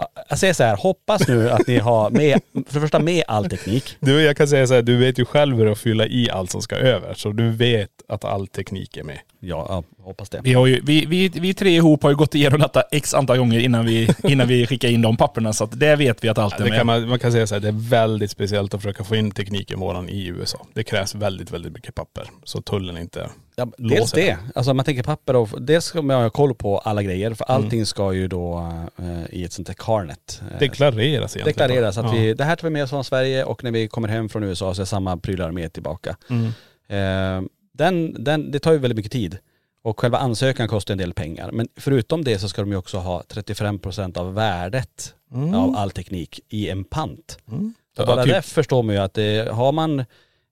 Ja, 0.00 0.22
Jag 0.28 0.38
säger 0.38 0.54
så 0.54 0.64
här, 0.64 0.76
hoppas 0.76 1.28
nu 1.28 1.50
att 1.50 1.66
ni 1.66 1.78
har 1.78 2.10
med, 2.10 2.40
för 2.52 2.74
det 2.74 2.80
första 2.80 2.98
med 2.98 3.24
all 3.28 3.50
teknik. 3.50 3.96
Du, 4.00 4.22
jag 4.22 4.36
kan 4.36 4.48
säga 4.48 4.66
så 4.66 4.74
här, 4.74 4.82
du 4.82 4.96
vet 4.96 5.18
ju 5.18 5.24
själv 5.24 5.56
hur 5.56 5.72
att 5.72 5.78
fylla 5.78 6.06
i 6.06 6.30
allt 6.30 6.50
som 6.50 6.62
ska 6.62 6.76
över. 6.76 7.14
Så 7.14 7.32
du 7.32 7.50
vet 7.50 7.90
att 8.08 8.24
all 8.24 8.46
teknik 8.46 8.96
är 8.96 9.04
med. 9.04 9.18
Ja, 9.40 9.66
ja 9.68 10.04
hoppas 10.04 10.30
det. 10.30 10.40
Vi, 10.44 10.52
har 10.52 10.66
ju, 10.66 10.80
vi, 10.84 11.06
vi, 11.06 11.28
vi 11.28 11.54
tre 11.54 11.76
ihop 11.76 12.02
har 12.02 12.10
ju 12.10 12.16
gått 12.16 12.34
igenom 12.34 12.60
detta 12.60 12.82
x 12.90 13.14
antal 13.14 13.38
gånger 13.38 13.60
innan 13.60 13.86
vi, 13.86 14.08
innan 14.24 14.48
vi 14.48 14.66
skickar 14.66 14.88
in 14.88 15.02
de 15.02 15.16
papperna. 15.16 15.52
Så 15.52 15.64
att 15.64 15.80
det 15.80 15.96
vet 15.96 16.24
vi 16.24 16.28
att 16.28 16.38
allt 16.38 16.54
är 16.54 16.64
Det 16.64 16.70
med. 16.70 16.78
kan 16.78 16.86
man, 16.86 17.08
man 17.08 17.18
kan 17.18 17.32
säga 17.32 17.46
så 17.46 17.54
här, 17.54 17.60
det 17.60 17.68
är 17.68 17.90
väldigt 17.90 18.30
speciellt 18.30 18.74
att 18.74 18.82
försöka 18.82 19.04
få 19.04 19.16
in 19.16 19.30
tekniken 19.30 19.80
våran 19.80 20.08
i 20.08 20.26
USA. 20.26 20.66
Det 20.74 20.84
krävs 20.84 21.14
väldigt, 21.14 21.50
väldigt 21.50 21.72
mycket 21.72 21.94
papper. 21.94 22.24
Så 22.44 22.60
tullen 22.62 22.98
inte... 22.98 23.30
Ja, 23.60 23.72
låser 23.78 24.16
det. 24.16 24.38
Alltså 24.54 24.74
man 24.74 24.84
tänker 24.84 25.02
papper 25.02 25.36
och 25.36 25.62
dels 25.62 25.84
ska 25.84 26.02
man 26.02 26.22
ha 26.22 26.30
koll 26.30 26.54
på 26.54 26.78
alla 26.78 27.02
grejer 27.02 27.34
för 27.34 27.44
allting 27.44 27.86
ska 27.86 28.12
ju 28.12 28.28
då 28.28 28.72
eh, 28.98 29.34
i 29.34 29.44
ett 29.44 29.52
sånt 29.52 29.68
här 29.68 29.74
carnet. 29.78 30.42
eh, 30.52 30.58
Deklareras 30.58 31.36
egentligen. 31.36 31.46
deklareras 31.46 31.98
att 31.98 32.04
Ja. 32.04 32.12
vi, 32.12 32.34
det 32.34 32.44
här 32.44 32.56
tar 32.56 32.68
vi 32.68 32.72
med 32.72 32.82
oss 32.84 32.90
från 32.90 33.04
Sverige 33.04 33.44
och 33.44 33.64
när 33.64 33.70
vi 33.70 33.88
kommer 33.88 34.08
hem 34.08 34.28
från 34.28 34.42
USA 34.44 34.74
så 34.74 34.82
är 34.82 34.86
samma 34.86 35.16
prylar 35.16 35.50
med 35.50 35.72
tillbaka. 35.72 36.16
Mm. 36.30 36.46
Eh, 36.88 37.48
den, 37.72 38.24
den, 38.24 38.50
det 38.50 38.58
tar 38.58 38.72
ju 38.72 38.78
väldigt 38.78 38.96
mycket 38.96 39.12
tid. 39.12 39.38
Och 39.82 40.00
själva 40.00 40.18
ansökan 40.18 40.68
kostar 40.68 40.94
en 40.94 40.98
del 40.98 41.12
pengar. 41.14 41.50
Men 41.52 41.68
förutom 41.76 42.24
det 42.24 42.38
så 42.38 42.48
ska 42.48 42.62
de 42.62 42.70
ju 42.70 42.76
också 42.76 42.98
ha 42.98 43.22
35% 43.28 44.18
av 44.18 44.34
värdet 44.34 45.14
av 45.54 45.76
all 45.76 45.90
teknik 45.90 46.40
i 46.48 46.68
en 46.70 46.84
pant. 46.84 47.38
Mm. 47.48 47.74
Så 47.96 48.02
Ja, 48.02 48.06
bara 48.06 48.24
typ- 48.24 48.32
det 48.34 48.42
förstår 48.42 48.82
man 48.82 48.94
ju 48.94 49.00
att 49.00 49.14
det, 49.14 49.52
har 49.52 49.72
man 49.72 50.04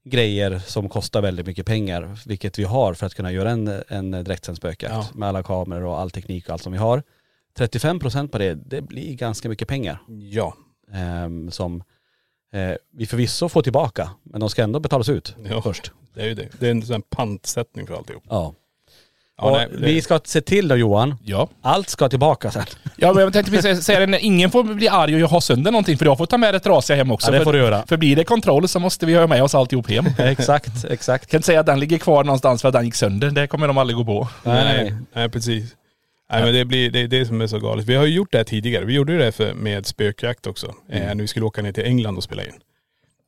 grejer 0.05 0.59
som 0.59 0.89
kostar 0.89 1.23
väldigt 1.23 1.47
mycket 1.47 1.67
pengar, 1.67 2.19
vilket 2.27 2.59
vi 2.59 2.65
har 2.65 2.95
för 2.95 3.07
att 3.07 3.15
kunna 3.15 3.33
göra 3.33 3.51
en, 3.51 3.83
en 3.89 4.11
direktsänd 4.11 4.57
spökjakt 4.57 4.95
Ja. 4.95 5.07
med 5.15 5.29
alla 5.29 5.43
kameror 5.43 5.85
och 5.85 6.01
all 6.01 6.11
teknik 6.11 6.47
och 6.47 6.53
allt 6.53 6.63
som 6.63 6.73
vi 6.73 6.79
har. 6.79 7.03
35% 7.59 8.29
på 8.29 8.39
det, 8.39 8.55
det 8.55 8.83
blir 8.83 9.15
ganska 9.15 9.49
mycket 9.49 9.69
pengar. 9.69 9.99
Ja. 10.31 10.55
ehm, 10.93 11.51
som 11.51 11.83
eh, 12.53 12.73
vi 12.93 13.07
förvisso 13.07 13.49
får 13.49 13.63
tillbaka, 13.63 14.11
men 14.23 14.41
de 14.41 14.51
ska 14.51 14.63
ändå 14.63 14.81
betalas 14.81 15.09
ut 15.09 15.37
Ja. 15.51 15.63
först. 15.63 15.93
Det 16.15 16.21
är 16.23 16.27
ju 16.27 16.35
det. 16.35 16.49
Det 16.61 16.67
är 16.67 16.71
en 16.71 16.83
sån 16.83 16.95
här 16.95 17.03
pantsättning 17.17 17.87
för 17.87 17.95
alltihop. 17.95 18.23
Ja. 18.29 18.55
Ja, 19.41 19.51
nej, 19.53 19.69
det- 19.73 19.87
Vi 19.87 20.03
ska 20.03 20.21
se 20.25 20.41
till 20.41 20.69
då 20.69 20.77
Johan, 20.77 21.15
Ja. 21.25 21.49
allt 21.63 21.89
ska 21.89 22.09
tillbaka 22.09 22.51
sen. 22.51 22.65
Ja 22.97 23.13
men 23.13 23.25
jag 23.25 23.33
tänkte 23.33 23.53
precis 23.53 23.85
säga 23.85 24.07
det, 24.07 24.21
ingen 24.21 24.51
får 24.51 24.63
bli 24.65 24.89
arg 24.89 25.25
och 25.25 25.31
ha 25.31 25.41
sönder 25.41 25.71
någonting 25.71 25.99
för 25.99 26.05
jag 26.07 26.19
får 26.19 26.27
ta 26.27 26.39
med 26.39 26.55
det 26.55 26.61
trasiga 26.61 26.97
hem 26.97 27.11
också. 27.11 27.27
Ja, 27.29 27.33
det 27.33 27.39
för, 27.39 27.45
får 27.45 27.53
du 27.53 27.59
göra. 27.59 27.85
För 27.87 27.97
blir 27.97 28.17
det 28.17 28.25
kontroll 28.25 28.69
så 28.69 28.81
måste 28.81 29.07
vi 29.07 29.15
ha 29.15 29.27
med 29.27 29.43
oss 29.43 29.55
alltihop 29.55 29.91
hem. 29.91 30.05
Jag 30.19 30.29
exakt, 30.33 30.85
exakt. 30.85 31.31
kan 31.31 31.39
inte 31.39 31.47
säga 31.47 31.61
att 31.61 31.67
den 31.67 31.81
ligger 31.81 31.99
kvar 31.99 32.25
någonstans 32.25 32.63
för 32.63 32.69
att 32.69 32.75
den 32.75 32.85
gick 32.85 32.95
sönder. 32.95 33.31
Det 33.31 33.47
kommer 33.47 33.69
de 33.69 33.79
aldrig 33.79 33.97
gå 33.97 34.05
på. 34.05 34.29
Nej, 34.43 34.65
Nej, 34.65 34.85
nej. 34.85 34.95
nej, 35.15 35.29
precis. 35.29 35.75
Nej 36.33 36.43
men 36.45 36.55
det 36.55 36.65
blir 36.65 36.91
det, 36.91 37.01
är 37.01 37.09
det 37.09 37.27
som 37.27 37.41
är 37.41 37.47
så 37.47 37.59
galet. 37.59 37.85
Vi 37.87 37.95
har 37.95 38.05
ju 38.07 38.15
gjort 38.15 38.33
det 38.33 38.39
här 38.39 38.45
tidigare. 38.45 38.85
Vi 38.85 38.93
gjorde 38.95 39.13
ju 39.13 39.19
det 39.19 39.33
för, 39.33 39.55
med 39.55 39.87
spökjakt 39.87 40.47
också. 40.47 40.75
Eh, 40.91 41.01
när 41.07 41.15
vi 41.15 41.27
skulle 41.29 41.47
åka 41.47 41.63
ner 41.63 41.73
till 41.73 41.85
England 41.85 42.17
och 42.17 42.23
spela 42.25 42.43
in. 42.45 42.53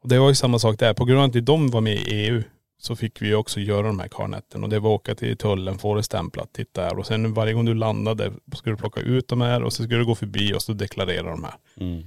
Och 0.02 0.08
det 0.08 0.18
var 0.18 0.28
ju 0.28 0.34
samma 0.34 0.58
sak 0.58 0.78
där. 0.78 0.94
På 0.94 1.04
grund 1.04 1.20
av 1.20 1.26
att 1.40 1.46
de 1.46 1.70
var 1.70 1.80
med 1.80 1.94
i 1.94 2.04
EU 2.14 2.42
så 2.80 2.96
fick 2.96 3.22
vi 3.22 3.34
också 3.34 3.60
göra 3.60 3.86
de 3.86 4.00
här 4.00 4.08
karnetten. 4.08 4.62
Och 4.62 4.68
det 4.68 4.78
var 4.78 4.90
åka 4.90 5.14
till 5.14 5.36
tullen, 5.36 5.78
få 5.78 5.94
det 5.94 6.02
stämplat, 6.02 6.52
titta 6.52 6.82
här. 6.82 6.98
Och 6.98 7.06
sen 7.06 7.34
varje 7.34 7.52
gång 7.52 7.64
du 7.64 7.74
landade 7.74 8.32
skulle 8.56 8.76
du 8.76 8.80
plocka 8.80 9.00
ut 9.00 9.28
de 9.28 9.40
här 9.40 9.62
och 9.62 9.72
så 9.72 9.82
skulle 9.82 9.98
du 9.98 10.06
gå 10.06 10.14
förbi 10.14 10.54
och 10.54 10.62
så 10.62 10.72
deklarera 10.72 11.30
de 11.30 11.44
här. 11.44 11.54
Mm. 11.80 12.02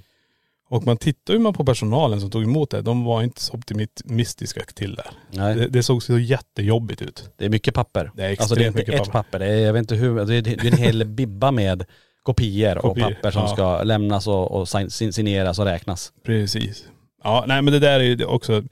Och 0.69 0.85
man 0.85 0.97
tittar 0.97 1.33
ju 1.33 1.39
man 1.39 1.53
på 1.53 1.65
personalen 1.65 2.21
som 2.21 2.31
tog 2.31 2.43
emot 2.43 2.69
det. 2.69 2.81
De 2.81 3.03
var 3.03 3.23
inte 3.23 3.41
så 3.41 3.53
optimistiska 3.53 4.61
till 4.73 4.95
det. 4.95 5.05
Nej. 5.31 5.55
Det, 5.55 5.67
det 5.67 5.83
såg 5.83 6.03
så 6.03 6.19
jättejobbigt 6.19 7.01
ut. 7.01 7.29
Det 7.37 7.45
är 7.45 7.49
mycket 7.49 7.73
papper. 7.73 8.11
Det 8.15 8.23
är 8.23 8.29
alltså 8.29 8.55
det 8.55 8.63
är 8.63 8.67
extremt 8.67 8.79
inte 8.79 8.91
mycket 8.91 9.07
ett 9.07 9.13
papper. 9.13 9.39
Det 9.39 9.45
är, 9.45 9.59
jag 9.59 9.73
vet 9.73 9.79
inte 9.79 9.95
hur, 9.95 10.25
det 10.25 10.35
är, 10.35 10.41
det 10.41 10.51
är 10.51 10.71
en 10.71 10.77
hel 10.77 11.05
bibba 11.17 11.51
med 11.51 11.85
kopior 12.23 12.77
och 12.77 12.83
Kopior, 12.83 13.09
papper 13.09 13.31
som 13.31 13.41
ja. 13.41 13.47
ska 13.47 13.83
lämnas 13.83 14.27
och, 14.27 14.51
och 14.51 14.67
signeras 14.89 15.59
och 15.59 15.65
räknas. 15.65 16.13
Precis. 16.25 16.85
Ja, 17.23 17.43
nej 17.47 17.61
men 17.61 17.73
det 17.73 17.79
där 17.79 17.99
är 17.99 18.03
ju 18.03 18.25
också, 18.25 18.63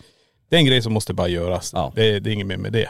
det 0.52 0.56
är 0.56 0.60
en 0.60 0.66
grej 0.66 0.82
som 0.82 0.94
måste 0.94 1.14
bara 1.14 1.28
göras. 1.28 1.72
Ja. 1.74 1.92
Det, 1.96 2.04
är- 2.16 2.20
det 2.20 2.30
är 2.30 2.34
inget 2.34 2.48
mer 2.48 2.58
med 2.58 2.74
det. 2.74 2.90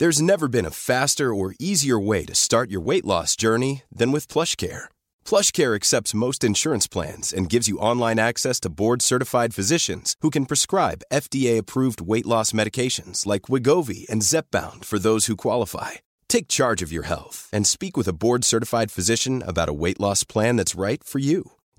There's 0.00 0.20
never 0.22 0.48
been 0.48 0.66
a 0.66 0.70
faster 0.70 1.32
or 1.32 1.54
easier 1.60 1.98
way 1.98 2.24
to 2.26 2.34
start 2.34 2.70
your 2.70 2.80
weight 2.86 3.04
loss 3.04 3.36
journey 3.36 3.82
than 3.98 4.12
with 4.12 4.26
PlushCare. 4.32 4.88
PlushCare 5.24 5.74
accepts 5.76 6.14
most 6.14 6.42
insurance 6.44 6.88
plans 6.88 7.32
and 7.32 7.48
gives 7.52 7.68
you 7.68 7.78
online 7.78 8.18
access 8.18 8.58
to 8.60 8.68
board-certified 8.68 9.54
physicians 9.54 10.16
who 10.20 10.30
can 10.30 10.46
prescribe 10.46 11.02
FDA-approved 11.12 12.00
weight 12.00 12.26
loss 12.26 12.52
medications 12.52 13.24
like 13.24 13.42
Wigovi 13.48 14.04
and 14.10 14.22
Zepbound 14.22 14.84
for 14.84 14.98
those 14.98 15.26
who 15.26 15.36
qualify. 15.36 15.90
Take 16.28 16.48
charge 16.48 16.82
of 16.82 16.90
your 16.92 17.04
health 17.04 17.48
and 17.52 17.64
speak 17.66 17.96
with 17.96 18.08
a 18.08 18.12
board-certified 18.12 18.90
physician 18.90 19.42
about 19.46 19.68
a 19.68 19.72
weight 19.72 20.00
loss 20.00 20.24
plan 20.24 20.56
that's 20.56 20.74
right 20.74 21.02
for 21.04 21.20
you. 21.20 21.52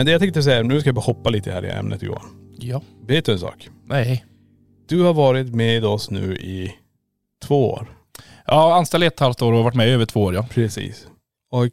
Men 0.00 0.06
det 0.06 0.12
jag 0.12 0.20
tänkte 0.20 0.42
säga, 0.42 0.62
nu 0.62 0.80
ska 0.80 0.88
jag 0.88 0.94
bara 0.94 1.00
hoppa 1.00 1.30
lite 1.30 1.52
här 1.52 1.64
i 1.64 1.70
ämnet 1.70 2.02
Johan. 2.02 2.54
Ja. 2.58 2.82
Vet 3.06 3.24
du 3.24 3.32
en 3.32 3.38
sak? 3.38 3.68
Nej. 3.84 4.24
Du 4.88 5.02
har 5.02 5.14
varit 5.14 5.54
med 5.54 5.84
oss 5.84 6.10
nu 6.10 6.36
i 6.36 6.74
två 7.42 7.70
år. 7.70 7.86
Ja, 8.46 8.74
anställd 8.74 9.04
ett 9.04 9.20
halvt 9.20 9.42
år 9.42 9.52
och 9.52 9.64
varit 9.64 9.74
med 9.74 9.88
i 9.88 9.90
över 9.90 10.06
två 10.06 10.22
år 10.22 10.34
ja. 10.34 10.46
Precis. 10.50 11.06
Och 11.50 11.68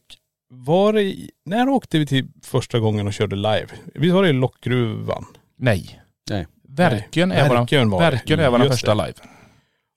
var 0.49 0.93
det, 0.93 1.15
när 1.45 1.69
åkte 1.69 1.99
vi 1.99 2.05
till 2.05 2.27
första 2.43 2.79
gången 2.79 3.07
och 3.07 3.13
körde 3.13 3.35
live? 3.35 3.67
Vi 3.85 4.09
var 4.09 4.23
det 4.23 4.29
i 4.29 4.33
Lockgruvan. 4.33 5.25
Nej. 5.57 6.01
Nej. 6.29 6.47
Verken 6.63 7.29
Nej, 7.29 7.37
är 7.37 7.49
våran, 7.49 7.61
Verkön 7.61 7.89
var 7.89 7.99
det. 7.99 8.11
Verkön 8.11 8.39
är 8.39 8.49
våran 8.49 8.67
första 8.67 8.95
det. 8.95 9.05
live. 9.05 9.19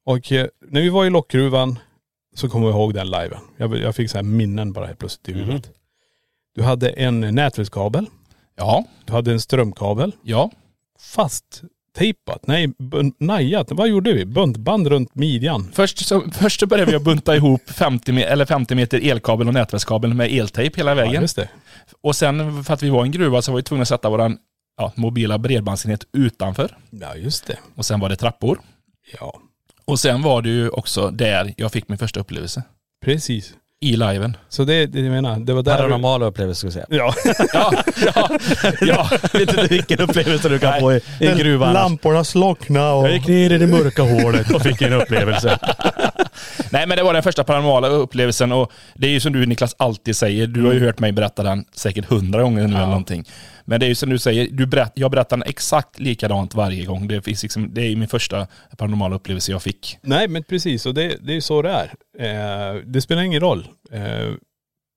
Och 0.04 0.32
eh, 0.32 0.46
när 0.68 0.80
vi 0.80 0.88
var 0.88 1.04
i 1.04 1.10
Lockgruvan 1.10 1.78
så 2.34 2.48
kommer 2.48 2.66
jag 2.66 2.76
ihåg 2.76 2.94
den 2.94 3.10
liven. 3.10 3.38
Jag, 3.56 3.76
jag 3.76 3.94
fick 3.94 4.10
så 4.10 4.18
här 4.18 4.22
minnen 4.22 4.72
bara 4.72 4.86
helt 4.86 4.98
plötsligt 4.98 5.28
i 5.28 5.38
huvudet. 5.38 5.70
Du 6.54 6.62
hade 6.62 6.90
en 6.90 7.20
nätverkskabel. 7.20 8.06
Ja. 8.60 8.84
Du 9.04 9.12
hade 9.12 9.32
en 9.32 9.40
strömkabel. 9.40 10.12
Ja. 10.22 10.50
Fast 11.00 11.62
Tejpat? 11.96 12.46
Nej, 12.46 12.66
bun- 12.66 13.14
najat. 13.18 13.66
Vad 13.70 13.88
gjorde 13.88 14.12
vi? 14.12 14.24
Buntband 14.24 14.86
runt 14.86 15.14
midjan. 15.14 15.68
Först 15.72 15.98
så, 16.06 16.22
först 16.32 16.60
så 16.60 16.66
började 16.66 16.90
vi 16.90 16.96
att 16.96 17.02
bunta 17.04 17.36
ihop 17.36 17.70
50, 17.70 18.12
me- 18.12 18.24
eller 18.26 18.44
50 18.46 18.74
meter 18.74 19.00
elkabel 19.10 19.48
och 19.48 19.54
nätverkskabel 19.54 20.14
med 20.14 20.32
eltejp 20.32 20.76
hela 20.76 20.90
Ja, 20.90 20.94
vägen. 20.94 21.22
just 21.22 21.36
det. 21.36 21.48
och 22.00 22.16
sen 22.16 22.64
för 22.64 22.74
att 22.74 22.82
vi 22.82 22.90
var 22.90 23.02
en 23.04 23.10
gruva 23.10 23.42
så 23.42 23.52
var 23.52 23.56
vi 23.56 23.62
tvungna 23.62 23.82
att 23.82 23.88
sätta 23.88 24.10
våran 24.10 24.38
ja, 24.76 24.92
mobila 24.96 25.38
bredbandsenhet 25.38 26.04
utanför. 26.12 26.76
Ja, 26.90 27.16
just 27.16 27.46
det. 27.46 27.58
Och 27.76 27.86
sen 27.86 28.00
var 28.00 28.08
det 28.08 28.16
trappor. 28.16 28.60
Ja, 29.20 29.40
Och 29.84 30.00
sen 30.00 30.22
var 30.22 30.42
det 30.42 30.48
ju 30.48 30.68
också 30.68 31.10
där 31.10 31.54
jag 31.56 31.72
fick 31.72 31.88
min 31.88 31.98
första 31.98 32.20
upplevelse. 32.20 32.62
precis. 33.04 33.54
I 33.82 33.96
liven. 33.96 34.36
Så 34.48 34.64
det, 34.64 34.86
det 34.86 35.00
jag 35.00 35.10
menar, 35.10 35.36
det 35.38 35.52
var 35.52 35.62
där... 35.62 35.76
Paranormala 35.76 36.26
upplevelser 36.26 36.70
ska 36.70 36.80
vi 36.80 36.86
säga. 36.86 36.86
Ja. 36.96 37.14
Ja, 37.52 37.72
ja, 38.14 38.30
ja. 38.80 39.10
Jag 39.32 39.40
vet 39.40 39.50
inte 39.50 39.66
vilken 39.70 40.00
upplevelse 40.00 40.48
du 40.48 40.58
kan 40.58 40.80
få 40.80 40.92
i, 40.92 41.00
i 41.20 41.26
en 41.26 41.38
gruva 41.38 41.66
annars. 41.66 41.82
Lamporna 41.82 42.24
slocknade 42.24 42.92
och... 42.92 43.06
Jag 43.06 43.12
gick 43.12 43.26
ner 43.26 43.52
i 43.52 43.58
det 43.58 43.66
mörka 43.66 44.02
hålet 44.02 44.50
och 44.50 44.62
fick 44.62 44.82
en 44.82 44.92
upplevelse. 44.92 45.58
Nej 46.72 46.86
men 46.86 46.96
det 46.96 47.02
var 47.02 47.14
den 47.14 47.22
första 47.22 47.44
paranormala 47.44 47.88
upplevelsen 47.88 48.52
och 48.52 48.72
det 48.94 49.06
är 49.06 49.10
ju 49.10 49.20
som 49.20 49.32
du 49.32 49.46
Niklas 49.46 49.74
alltid 49.78 50.16
säger, 50.16 50.46
du 50.46 50.64
har 50.64 50.72
ju 50.72 50.80
hört 50.80 50.98
mig 50.98 51.12
berätta 51.12 51.42
den 51.42 51.64
säkert 51.72 52.04
hundra 52.04 52.42
gånger 52.42 52.68
nu 52.68 52.74
eller 52.74 52.86
någonting. 52.86 53.24
Men 53.64 53.80
det 53.80 53.86
är 53.86 53.88
ju 53.88 53.94
som 53.94 54.10
du 54.10 54.18
säger, 54.18 54.48
du 54.50 54.66
berätt, 54.66 54.92
jag 54.94 55.10
berättar 55.10 55.36
den 55.36 55.48
exakt 55.48 55.98
likadant 55.98 56.54
varje 56.54 56.84
gång. 56.84 57.08
Det, 57.08 57.22
finns 57.22 57.42
liksom, 57.42 57.74
det 57.74 57.80
är 57.80 57.88
ju 57.88 57.96
min 57.96 58.08
första 58.08 58.46
paranormala 58.76 59.16
upplevelse 59.16 59.52
jag 59.52 59.62
fick. 59.62 59.98
Nej 60.02 60.28
men 60.28 60.44
precis, 60.44 60.86
och 60.86 60.94
det, 60.94 61.16
det 61.20 61.32
är 61.32 61.34
ju 61.34 61.40
så 61.40 61.62
det 61.62 61.70
är. 61.70 61.94
Eh, 62.18 62.80
det 62.84 63.00
spelar 63.00 63.22
ingen 63.22 63.40
roll. 63.40 63.68
Eh, 63.90 64.32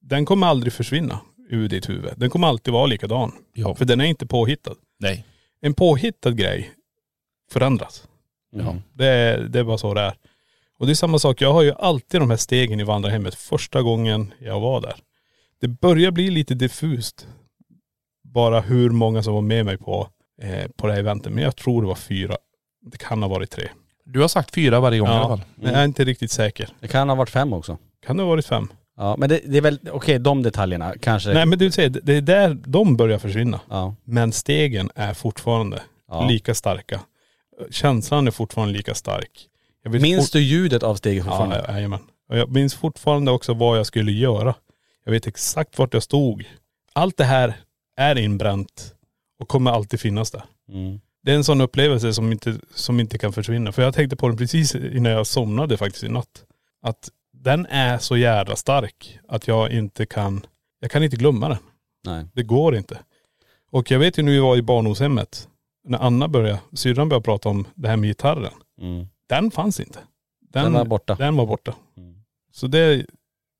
den 0.01 0.25
kommer 0.25 0.47
aldrig 0.47 0.73
försvinna 0.73 1.19
ur 1.49 1.69
ditt 1.69 1.89
huvud. 1.89 2.13
Den 2.17 2.29
kommer 2.29 2.47
alltid 2.47 2.73
vara 2.73 2.85
likadan. 2.85 3.31
Ja. 3.53 3.75
För 3.75 3.85
den 3.85 4.01
är 4.01 4.05
inte 4.05 4.25
påhittad. 4.25 4.75
Nej. 4.99 5.25
En 5.61 5.73
påhittad 5.73 6.31
grej 6.31 6.71
förändras. 7.51 8.07
Ja. 8.55 8.75
Det, 8.93 9.47
det 9.49 9.59
är 9.59 9.63
bara 9.63 9.77
så 9.77 9.93
det 9.93 10.01
är. 10.01 10.13
Och 10.83 10.87
det 10.87 10.93
är 10.93 10.95
samma 10.95 11.19
sak, 11.19 11.41
jag 11.41 11.53
har 11.53 11.61
ju 11.61 11.73
alltid 11.79 12.21
de 12.21 12.29
här 12.29 12.37
stegen 12.37 12.79
i 12.79 12.83
vandrarhemmet 12.83 13.35
första 13.35 13.81
gången 13.81 14.33
jag 14.39 14.59
var 14.59 14.81
där. 14.81 14.95
Det 15.61 15.67
börjar 15.67 16.11
bli 16.11 16.29
lite 16.29 16.53
diffust. 16.53 17.27
Bara 18.23 18.61
hur 18.61 18.89
många 18.89 19.23
som 19.23 19.33
var 19.33 19.41
med 19.41 19.65
mig 19.65 19.77
på, 19.77 20.07
eh, 20.41 20.67
på 20.77 20.87
det 20.87 20.93
här 20.93 20.99
eventet. 20.99 21.33
Men 21.33 21.43
jag 21.43 21.55
tror 21.55 21.81
det 21.81 21.87
var 21.87 21.95
fyra. 21.95 22.37
Det 22.91 22.97
kan 22.97 23.21
ha 23.21 23.29
varit 23.29 23.51
tre. 23.51 23.67
Du 24.05 24.21
har 24.21 24.27
sagt 24.27 24.55
fyra 24.55 24.79
varje 24.79 24.99
gång 24.99 25.07
i 25.07 25.11
alla 25.11 25.21
Ja, 25.21 25.27
fall. 25.27 25.41
men 25.55 25.71
jag 25.73 25.81
är 25.81 25.85
inte 25.85 26.03
riktigt 26.03 26.31
säker. 26.31 26.69
Det 26.79 26.87
kan 26.87 27.09
ha 27.09 27.15
varit 27.15 27.29
fem 27.29 27.53
också. 27.53 27.77
Kan 28.05 28.17
det 28.17 28.23
ha 28.23 28.29
varit 28.29 28.45
fem? 28.45 28.67
Ja 28.97 29.15
men 29.17 29.29
det, 29.29 29.41
det 29.45 29.57
är 29.57 29.61
väl, 29.61 29.79
okej 29.91 30.19
de 30.19 30.43
detaljerna 30.43 30.93
kanske. 31.01 31.33
Nej 31.33 31.45
men 31.45 31.59
du 31.59 31.71
säger, 31.71 31.89
det 31.89 32.13
är 32.13 32.21
där 32.21 32.57
de 32.65 32.97
börjar 32.97 33.19
försvinna. 33.19 33.59
Ja. 33.69 33.95
Men 34.03 34.31
stegen 34.31 34.89
är 34.95 35.13
fortfarande 35.13 35.81
Ja. 36.09 36.27
lika 36.27 36.53
starka. 36.55 36.99
Känslan 37.71 38.27
är 38.27 38.31
fortfarande 38.31 38.73
lika 38.73 38.93
stark. 38.93 39.49
Vet 39.83 40.01
Minns 40.01 40.31
du 40.31 40.39
ljudet 40.39 40.83
av 40.83 40.95
steget 40.95 41.23
fortfarande? 41.23 41.65
Ja, 41.67 41.73
jajamän. 41.73 41.99
Och 42.29 42.37
jag 42.37 42.51
minns 42.51 42.75
fortfarande 42.75 43.31
också 43.31 43.53
vad 43.53 43.77
jag 43.77 43.85
skulle 43.85 44.11
göra. 44.11 44.55
Jag 45.05 45.11
vet 45.11 45.27
exakt 45.27 45.77
vart 45.77 45.93
jag 45.93 46.03
stod. 46.03 46.45
Allt 46.93 47.17
det 47.17 47.23
här 47.23 47.55
är 47.97 48.17
inbränt 48.17 48.93
och 49.39 49.47
kommer 49.47 49.71
alltid 49.71 49.99
finnas 49.99 50.31
där. 50.31 50.43
Mm. 50.69 50.99
Det 51.23 51.31
är 51.31 51.35
en 51.35 51.43
sån 51.43 51.61
upplevelse 51.61 52.13
som 52.13 52.31
inte, 52.31 52.55
som 52.73 52.99
inte 52.99 53.17
kan 53.17 53.33
försvinna. 53.33 53.71
För 53.71 53.81
jag 53.81 53.93
tänkte 53.93 54.15
på 54.15 54.27
den 54.27 54.37
precis 54.37 54.75
innan 54.75 55.11
jag 55.11 55.27
somnade 55.27 55.77
faktiskt 55.77 56.03
i 56.03 56.09
natt. 56.09 56.45
Att 56.81 57.09
den 57.33 57.65
är 57.65 57.97
så 57.97 58.17
jävla 58.17 58.55
stark 58.55 59.19
att 59.27 59.47
jag 59.47 59.71
inte 59.71 60.05
kan, 60.05 60.45
jag 60.79 60.91
kan 60.91 61.03
inte 61.03 61.17
glömma 61.17 61.49
den. 61.49 61.57
Nej. 62.05 62.25
Det 62.33 62.43
går 62.43 62.75
inte. 62.75 62.99
Och 63.71 63.91
jag 63.91 63.99
vet 63.99 64.17
ju 64.17 64.23
när 64.23 64.31
vi 64.31 64.39
var 64.39 64.57
i 64.57 64.61
barndomshemmet, 64.61 65.47
när 65.87 65.99
Anna 65.99 66.27
började, 66.27 66.59
syrran 66.73 67.09
började 67.09 67.23
prata 67.23 67.49
om 67.49 67.67
det 67.75 67.87
här 67.87 67.97
med 67.97 68.09
gitarren. 68.09 68.53
Mm. 68.81 69.07
Den 69.35 69.51
fanns 69.51 69.79
inte. 69.79 69.99
Den 70.53 70.73
var 70.73 70.85
borta. 70.85 71.15
Den 71.15 71.35
var 71.35 71.45
borta. 71.45 71.75
Mm. 71.97 72.15
Så 72.51 72.67
det, 72.67 73.05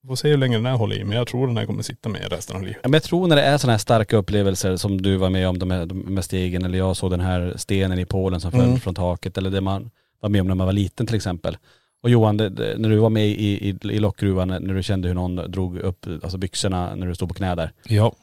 får 0.08 0.16
se 0.16 0.30
hur 0.30 0.38
länge 0.38 0.58
den 0.58 0.66
här 0.66 0.76
håller 0.76 0.96
i, 0.96 1.04
men 1.04 1.18
jag 1.18 1.28
tror 1.28 1.48
den 1.48 1.58
här 1.58 1.66
kommer 1.66 1.84
sitta 1.84 2.10
med 2.10 2.32
resten 2.32 2.56
av 2.56 2.62
livet. 2.62 2.78
Ja, 2.84 2.90
men 2.90 2.94
jag 2.94 3.04
tror 3.04 3.28
när 3.28 3.36
det 3.36 3.42
är 3.42 3.58
sådana 3.58 3.74
här 3.74 3.78
starka 3.78 4.18
upplevelser 4.18 4.78
som 4.78 5.02
du 5.02 5.18
var 5.18 5.30
med 5.30 5.48
om, 5.48 5.60
de 5.60 5.72
här, 5.72 5.86
de 5.86 6.00
med 6.00 6.26
stegen, 6.26 6.66
eller 6.66 6.78
jag 6.78 6.98
såg 6.98 7.12
den 7.12 7.20
här 7.20 7.54
stenen 7.58 8.00
i 8.00 8.06
Polen 8.06 8.42
som 8.42 8.52
föll 8.52 8.62
Mm. 8.62 8.80
från 8.80 8.96
taket, 8.96 9.38
eller 9.38 9.50
det 9.50 9.62
man 9.62 9.92
var 10.20 10.30
med 10.30 10.42
om 10.42 10.48
när 10.48 10.56
man 10.56 10.66
var 10.68 10.74
liten 10.74 11.08
till 11.08 11.16
exempel. 11.16 11.58
Och 12.04 12.10
Johan, 12.10 12.38
det, 12.38 12.50
det, 12.50 12.76
när 12.78 12.90
du 12.90 12.96
var 12.98 13.10
med 13.10 13.28
i, 13.28 13.70
i, 13.70 13.76
i 13.84 14.00
lockgruvan, 14.00 14.48
när 14.48 14.74
du 14.74 14.84
kände 14.84 15.08
hur 15.08 15.16
någon 15.16 15.36
drog 15.52 15.78
upp 15.80 16.06
alltså 16.24 16.38
byxorna 16.38 16.96
när 16.96 17.08
du 17.08 17.16
stod 17.16 17.28
på 17.30 17.34
knä 17.36 17.56
där. 17.56 17.72
Ja. 17.88 18.14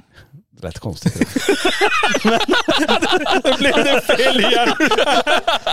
Rätt 0.63 0.79
konstigt. 0.79 1.15
Nu 3.45 3.53
blev 3.59 3.75
det 3.77 4.01
fel 4.17 4.41
igen. 4.41 4.69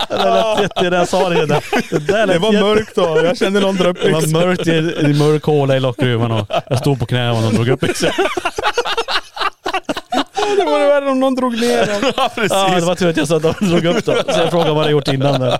det, 0.08 0.68
det, 0.76 0.90
det 0.90 0.96
jag 0.96 1.08
sa 1.08 1.28
det 1.28 1.46
där. 1.46 1.64
Det, 1.90 1.98
där 1.98 2.26
Det 2.26 2.38
var 2.38 2.52
mörkt 2.52 2.94
då. 2.94 3.20
Jag 3.24 3.36
kände 3.38 3.60
någon 3.60 3.76
dra 3.76 3.88
upp 3.88 3.98
Det 4.02 4.10
var 4.12 4.20
byxorna. 4.20 4.46
mörkt 4.46 4.66
i 4.66 4.70
en 4.78 5.10
i 5.10 5.18
mörk 5.18 5.42
håla 5.44 5.76
i 5.76 5.80
lockgruvan 5.80 6.32
och 6.32 6.46
jag 6.68 6.78
stod 6.78 6.98
på 7.00 7.06
knä 7.06 7.30
och 7.30 7.42
någon 7.42 7.54
drog 7.54 7.68
upp 7.68 7.80
byxorna. 7.80 8.12
Det 10.58 10.64
var 10.64 10.86
värre 11.00 11.10
om 11.10 11.20
någon 11.20 11.34
drog 11.34 11.52
ner 11.60 11.86
dem. 11.86 12.12
Ja, 12.16 12.30
precis. 12.34 12.50
Ja 12.52 12.80
det 12.80 12.86
var 12.86 12.94
tur 12.94 13.08
att 13.10 13.16
jag 13.16 13.28
sa 13.28 13.36
att 13.36 13.42
de 13.42 13.52
drog 13.68 13.84
upp 13.84 14.04
dem. 14.04 14.16
Så 14.28 14.40
jag 14.40 14.50
frågade 14.50 14.72
vad 14.72 14.84
jag 14.84 14.90
gjort 14.90 15.08
innan 15.08 15.40
där. 15.40 15.58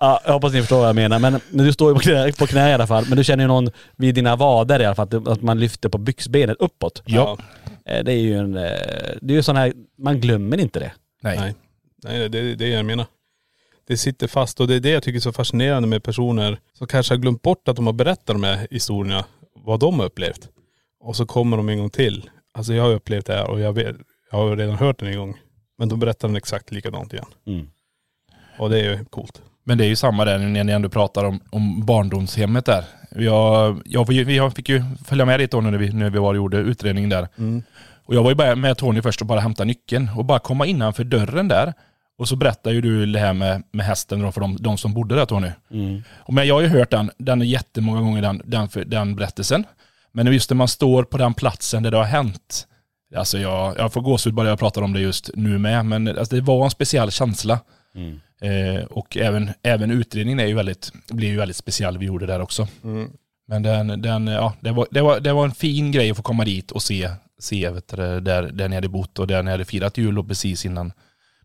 Ja, 0.00 0.20
jag 0.24 0.32
hoppas 0.32 0.52
ni 0.52 0.60
förstår 0.60 0.78
vad 0.78 0.88
jag 0.88 0.96
menar. 0.96 1.18
Men 1.18 1.40
men 1.50 1.66
du 1.66 1.72
står 1.72 1.90
ju 1.90 1.94
på 1.94 2.00
knä, 2.00 2.32
på 2.32 2.46
knä 2.46 2.70
i 2.70 2.74
alla 2.74 2.86
fall. 2.86 3.04
Men 3.08 3.18
du 3.18 3.24
känner 3.24 3.44
ju 3.44 3.48
någon 3.48 3.70
vid 3.96 4.14
dina 4.14 4.36
vader 4.36 4.80
i 4.82 4.84
alla 4.86 4.94
fall, 4.94 5.08
att, 5.16 5.28
att 5.28 5.42
man 5.42 5.60
lyfter 5.60 5.88
på 5.88 5.98
byxbenet 5.98 6.56
uppåt. 6.60 7.02
Ja. 7.04 7.38
Eh, 7.86 8.04
Det 8.04 8.12
är 8.12 8.16
ju 8.18 8.38
en, 8.38 8.56
eh, 8.56 8.62
det 9.20 9.32
är 9.32 9.36
ju 9.36 9.42
sån 9.42 9.56
här, 9.56 9.72
man 9.98 10.20
glömmer 10.20 10.58
inte 10.60 10.78
det. 10.80 10.92
Nej. 11.22 11.38
Nej. 11.40 11.54
Nej, 12.04 12.28
det 12.28 12.38
är 12.38 12.54
det 12.56 12.68
jag 12.68 12.84
menar. 12.84 13.06
Det 13.88 13.96
sitter 13.96 14.26
fast 14.26 14.60
och 14.60 14.68
det 14.68 14.74
är 14.74 14.80
det 14.80 14.90
jag 14.90 15.02
tycker 15.02 15.16
är 15.16 15.20
så 15.20 15.32
fascinerande 15.32 15.88
med 15.88 16.02
personer 16.02 16.58
som 16.78 16.86
kanske 16.86 17.14
har 17.14 17.18
glömt 17.18 17.42
bort 17.42 17.68
att 17.68 17.76
de 17.76 17.86
har 17.86 17.92
berättat 17.92 18.26
de 18.26 18.42
här 18.44 18.66
historierna, 18.70 19.24
vad 19.64 19.80
de 19.80 19.98
har 19.98 20.06
upplevt. 20.06 20.48
Och 21.00 21.16
så 21.16 21.26
kommer 21.26 21.56
de 21.56 21.68
en 21.68 21.78
gång 21.78 21.90
till. 21.90 22.30
Alltså 22.56 22.74
jag 22.74 22.82
har 22.82 22.90
upplevt 22.90 23.26
det 23.26 23.32
här 23.34 23.50
och 23.50 23.60
jag, 23.60 23.72
vet, 23.72 23.96
jag 24.30 24.38
har 24.38 24.56
redan 24.56 24.76
hört 24.76 24.98
den 24.98 25.08
en 25.08 25.18
gång. 25.18 25.36
Men 25.78 25.88
då 25.88 25.96
berättar 25.96 26.28
den 26.28 26.36
exakt 26.36 26.72
likadant 26.72 27.12
igen. 27.12 27.26
Mm. 27.46 27.66
Och 28.58 28.70
det 28.70 28.80
är 28.80 28.84
ju 28.84 29.04
coolt. 29.04 29.42
Men 29.64 29.78
det 29.78 29.84
är 29.84 29.88
ju 29.88 29.96
samma 29.96 30.24
där 30.24 30.38
när 30.38 30.64
ni 30.64 30.72
ändå 30.72 30.88
pratar 30.88 31.24
om, 31.24 31.40
om 31.50 31.86
barndomshemmet 31.86 32.64
där. 32.64 32.84
Jag, 33.10 33.82
jag, 33.84 34.10
jag 34.12 34.56
fick 34.56 34.68
ju 34.68 34.82
följa 35.04 35.24
med 35.24 35.40
dit 35.40 35.50
då 35.50 35.60
när 35.60 35.78
vi, 35.78 35.92
när 35.92 36.10
vi 36.10 36.18
var 36.18 36.28
och 36.30 36.36
gjorde 36.36 36.56
utredningen 36.56 37.10
där. 37.10 37.28
Och 38.04 38.14
jag 38.14 38.22
var 38.22 38.30
ju 38.30 38.34
bara 38.34 38.54
med 38.56 38.76
Tony 38.78 39.02
först 39.02 39.20
och 39.20 39.26
bara 39.26 39.40
hämta 39.40 39.64
nyckeln 39.64 40.08
och 40.16 40.24
bara 40.24 40.38
komma 40.38 40.66
innanför 40.66 41.04
dörren 41.04 41.48
där. 41.48 41.72
Och 42.18 42.28
så 42.28 42.36
berättar 42.36 42.70
ju 42.70 42.80
du 42.80 43.06
det 43.06 43.18
här 43.18 43.32
med, 43.32 43.62
med 43.72 43.86
hästen 43.86 44.22
då 44.22 44.32
för 44.32 44.40
de, 44.40 44.56
de 44.60 44.78
som 44.78 44.94
bodde 44.94 45.14
där 45.14 45.26
Tony. 45.26 45.50
Mm. 45.70 46.02
Och 46.16 46.34
men 46.34 46.46
jag 46.46 46.54
har 46.54 46.60
ju 46.62 46.68
hört 46.68 46.90
den, 46.90 47.10
den 47.18 47.42
är 47.42 47.46
jättemånga 47.46 48.00
gånger 48.00 48.22
den, 48.22 48.42
den, 48.44 48.68
för- 48.68 48.84
den 48.84 49.16
berättelsen. 49.16 49.64
Men 50.16 50.32
just 50.32 50.50
när 50.50 50.54
man 50.54 50.68
står 50.68 51.04
på 51.04 51.18
den 51.18 51.34
platsen 51.34 51.82
där 51.82 51.90
det 51.90 51.96
har 51.96 52.04
hänt. 52.04 52.66
Alltså 53.16 53.38
jag, 53.38 53.78
jag 53.78 53.92
får 53.92 54.00
gåshud 54.00 54.34
bara 54.34 54.48
jag 54.48 54.58
pratar 54.58 54.82
om 54.82 54.92
det 54.92 55.00
just 55.00 55.30
nu 55.34 55.58
med. 55.58 55.86
Men 55.86 56.08
alltså 56.08 56.34
det 56.34 56.40
var 56.40 56.64
en 56.64 56.70
speciell 56.70 57.10
känsla. 57.10 57.60
Mm. 57.94 58.20
Eh, 58.40 58.84
och 58.84 59.16
även, 59.16 59.50
även 59.62 59.90
utredningen 59.90 60.40
är 60.40 60.46
ju 60.46 60.54
väldigt, 60.54 60.92
blir 61.10 61.28
ju 61.28 61.36
väldigt 61.36 61.56
speciell 61.56 61.98
vi 61.98 62.06
gjorde 62.06 62.26
där 62.26 62.40
också. 62.40 62.68
Men 63.48 63.62
den, 63.62 64.02
den, 64.02 64.26
ja, 64.26 64.54
det, 64.60 64.72
var, 64.72 64.86
det, 64.90 65.02
var, 65.02 65.20
det 65.20 65.32
var 65.32 65.44
en 65.44 65.54
fin 65.54 65.92
grej 65.92 66.10
att 66.10 66.16
få 66.16 66.22
komma 66.22 66.44
dit 66.44 66.70
och 66.70 66.82
se, 66.82 67.10
se 67.38 67.70
vet 67.70 67.88
du, 67.88 68.20
där, 68.20 68.42
där 68.42 68.68
ni 68.68 68.74
hade 68.74 68.88
bott 68.88 69.18
och 69.18 69.26
där 69.26 69.42
ni 69.42 69.50
hade 69.50 69.64
firat 69.64 69.98
jul 69.98 70.18
och 70.18 70.28
precis 70.28 70.66
innan, 70.66 70.92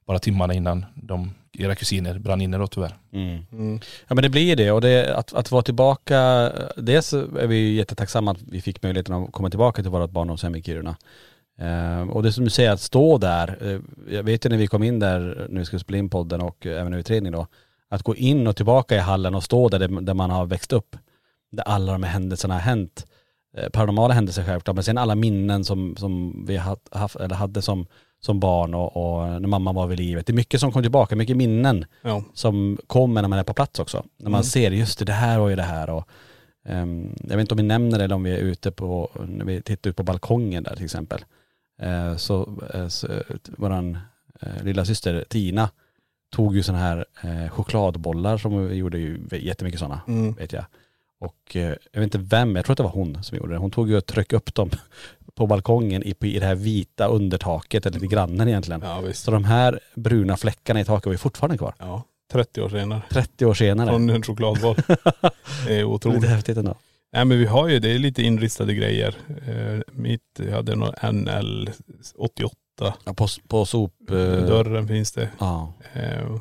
bara 0.08 0.20
timmarna 0.20 0.54
innan 0.54 0.86
de, 0.96 1.34
era 1.58 1.76
kusiner 1.76 2.20
brann 2.20 2.42
inne 2.42 2.58
då 2.58 2.68
tyvärr. 2.68 2.94
Mm. 3.14 3.80
Ja 4.08 4.16
men 4.16 4.22
det 4.22 4.30
blir 4.30 4.56
det 4.56 4.72
och 4.72 4.82
det, 4.82 5.16
att, 5.18 5.34
att 5.34 5.52
vara 5.52 5.62
tillbaka, 5.64 6.52
dels 6.78 7.14
är 7.14 7.48
vi 7.48 7.74
jättetacksamma 7.74 8.32
att 8.32 8.42
vi 8.42 8.62
fick 8.62 8.84
möjligheten 8.84 9.16
att 9.16 9.32
komma 9.32 9.50
tillbaka 9.50 9.82
till 9.82 9.92
vårt 9.92 10.12
barndomshem 10.12 10.56
i 10.56 10.64
Kiruna. 10.64 10.96
Eh, 11.60 12.10
och 12.10 12.24
det 12.24 12.34
som 12.34 12.44
du 12.44 12.50
säger, 12.50 12.72
att 12.72 12.82
stå 12.82 13.18
där, 13.18 13.58
eh, 13.62 13.80
jag 14.16 14.24
vet 14.24 14.46
ju 14.46 14.50
när 14.50 14.58
vi 14.58 14.68
kom 14.68 14.84
in 14.84 15.00
där, 15.00 15.48
när 15.50 15.60
vi 15.60 15.66
skulle 15.66 15.80
spela 15.80 15.98
in 15.98 16.10
podden 16.10 16.42
och 16.42 16.66
eh, 16.66 16.82
även 16.82 16.94
utredning 16.94 17.32
då, 17.32 17.48
att 17.90 18.04
gå 18.04 18.16
in 18.16 18.48
och 18.48 18.56
tillbaka 18.56 18.96
i 18.96 19.00
hallen 19.00 19.36
och 19.36 19.44
stå 19.44 19.70
där, 19.70 19.80
det- 19.80 20.02
där 20.02 20.14
man 20.14 20.30
har 20.30 20.46
växt 20.46 20.74
upp, 20.74 20.96
där 21.52 21.64
alla 21.64 21.92
de 21.92 22.04
här 22.04 22.12
händelserna 22.12 22.54
har 22.54 22.62
hänt. 22.62 23.06
Eh, 23.58 23.70
paranormala 23.70 24.14
händelser 24.14 24.44
självklart, 24.44 24.76
men 24.76 24.84
sen 24.84 24.98
alla 24.98 25.16
minnen 25.16 25.64
som, 25.66 25.96
som 25.96 26.44
vi 26.48 26.58
haft, 26.58 26.82
haft, 26.96 27.16
eller 27.16 27.36
hade 27.36 27.62
som, 27.62 27.86
som 28.24 28.40
barn 28.40 28.74
och, 28.74 28.98
och 28.98 29.42
när 29.42 29.48
mamma 29.48 29.72
var 29.74 29.88
vid 29.88 30.00
livet. 30.00 30.26
Det 30.26 30.32
är 30.32 30.36
mycket 30.36 30.60
som 30.60 30.72
kom 30.72 30.82
tillbaka, 30.82 31.16
mycket 31.16 31.38
minnen 31.38 31.86
Ja. 32.02 32.24
som 32.34 32.78
kommer 32.88 33.22
när 33.22 33.30
man 33.30 33.40
är 33.40 33.44
på 33.44 33.54
plats 33.54 33.80
också. 33.80 34.04
När 34.18 34.30
man 34.30 34.44
ser 34.44 34.72
just 34.72 35.00
det, 35.00 35.06
det 35.06 35.12
här 35.14 35.40
och 35.40 35.56
det 35.56 35.64
här 35.64 35.90
och 35.90 36.08
ehm, 36.66 37.16
jag 37.24 37.30
vet 37.38 37.40
inte 37.40 37.54
om 37.54 37.58
vi 37.58 37.64
nämner 37.64 37.98
det 37.98 38.04
eller 38.04 38.16
om 38.16 38.24
vi 38.24 38.32
är 38.32 38.38
ute 38.38 38.72
på, 38.72 39.10
när 39.28 39.46
vi 39.46 39.62
tittar 39.62 39.90
ut 39.90 39.96
på 39.96 40.04
balkongen 40.04 40.64
där 40.64 40.76
till 40.76 40.86
exempel. 40.86 41.26
Eh, 41.82 42.16
så, 42.16 42.60
eh, 42.74 42.88
så 42.88 43.08
våran 43.58 43.98
eh, 44.42 44.64
lilla 44.64 44.86
syster 44.86 45.26
Tina 45.30 45.70
tog 46.36 46.56
ju 46.56 46.64
sådana 46.64 46.84
här 46.84 47.06
chokladbollar 47.50 48.38
som 48.38 48.68
vi 48.68 48.76
gjorde 48.76 48.98
ju 49.00 49.20
jättemycket 49.32 49.80
sådana, 49.80 50.02
Mm. 50.08 50.34
vet 50.34 50.54
jag. 50.54 50.66
Och 51.22 51.56
eh, 51.56 51.76
jag 51.92 52.02
vet 52.02 52.04
inte 52.04 52.18
vem, 52.18 52.56
jag 52.56 52.66
tror 52.66 52.74
att 52.74 52.78
det 52.78 52.84
var 52.84 52.90
hon 52.90 53.24
som 53.24 53.38
gjorde 53.38 53.54
det. 53.54 53.58
Hon 53.58 53.72
tog 53.72 53.90
ju 53.90 53.98
och 53.98 54.06
tryckte 54.06 54.36
upp 54.36 54.56
dem 54.56 54.70
på 55.36 55.48
balkongen 55.48 56.04
i, 56.04 56.16
i 56.22 56.40
det 56.40 56.46
här 56.46 56.56
vita 56.56 57.08
undertaket, 57.08 57.86
eller 57.86 58.00
till 58.00 58.08
grannen 58.10 58.48
egentligen. 58.48 58.82
Ja 58.86 59.02
visst. 59.02 59.24
Så 59.24 59.32
de 59.32 59.44
här 59.44 59.80
bruna 59.96 60.38
fläckarna 60.38 60.82
i 60.82 60.86
taket 60.86 61.06
var 61.06 61.14
ju 61.14 61.18
fortfarande 61.18 61.58
kvar. 61.58 61.74
Ja. 61.80 62.04
30 62.32 62.62
år 62.62 62.70
senare. 62.70 63.02
30 63.10 63.46
år 63.46 63.54
senare. 63.54 63.90
Från 63.90 64.10
en 64.10 64.24
chokladboll. 64.24 64.76
det 65.68 65.80
är 65.80 65.84
otroligt. 65.84 66.22
Lite 66.22 66.34
häftigt 66.34 66.58
ändå. 66.58 66.76
Nej 67.14 67.26
men 67.26 67.40
vi 67.40 67.46
har 67.46 67.68
ju, 67.68 67.80
det 67.80 67.92
är 67.92 68.00
lite 68.00 68.24
inristade 68.24 68.74
grejer. 68.74 69.16
Eh, 69.48 69.80
mitt, 69.92 70.22
jag 70.38 70.52
hade 70.52 70.76
någon 70.76 71.16
NL 71.16 71.70
88. 72.18 72.56
Ja, 72.80 73.14
på, 73.14 73.28
på 73.48 73.66
sop... 73.66 73.94
eh, 74.10 74.16
Dörren 74.16 74.88
finns 74.88 75.12
det. 75.12 75.30
Ja. 75.40 75.74
Eh, 75.94 76.38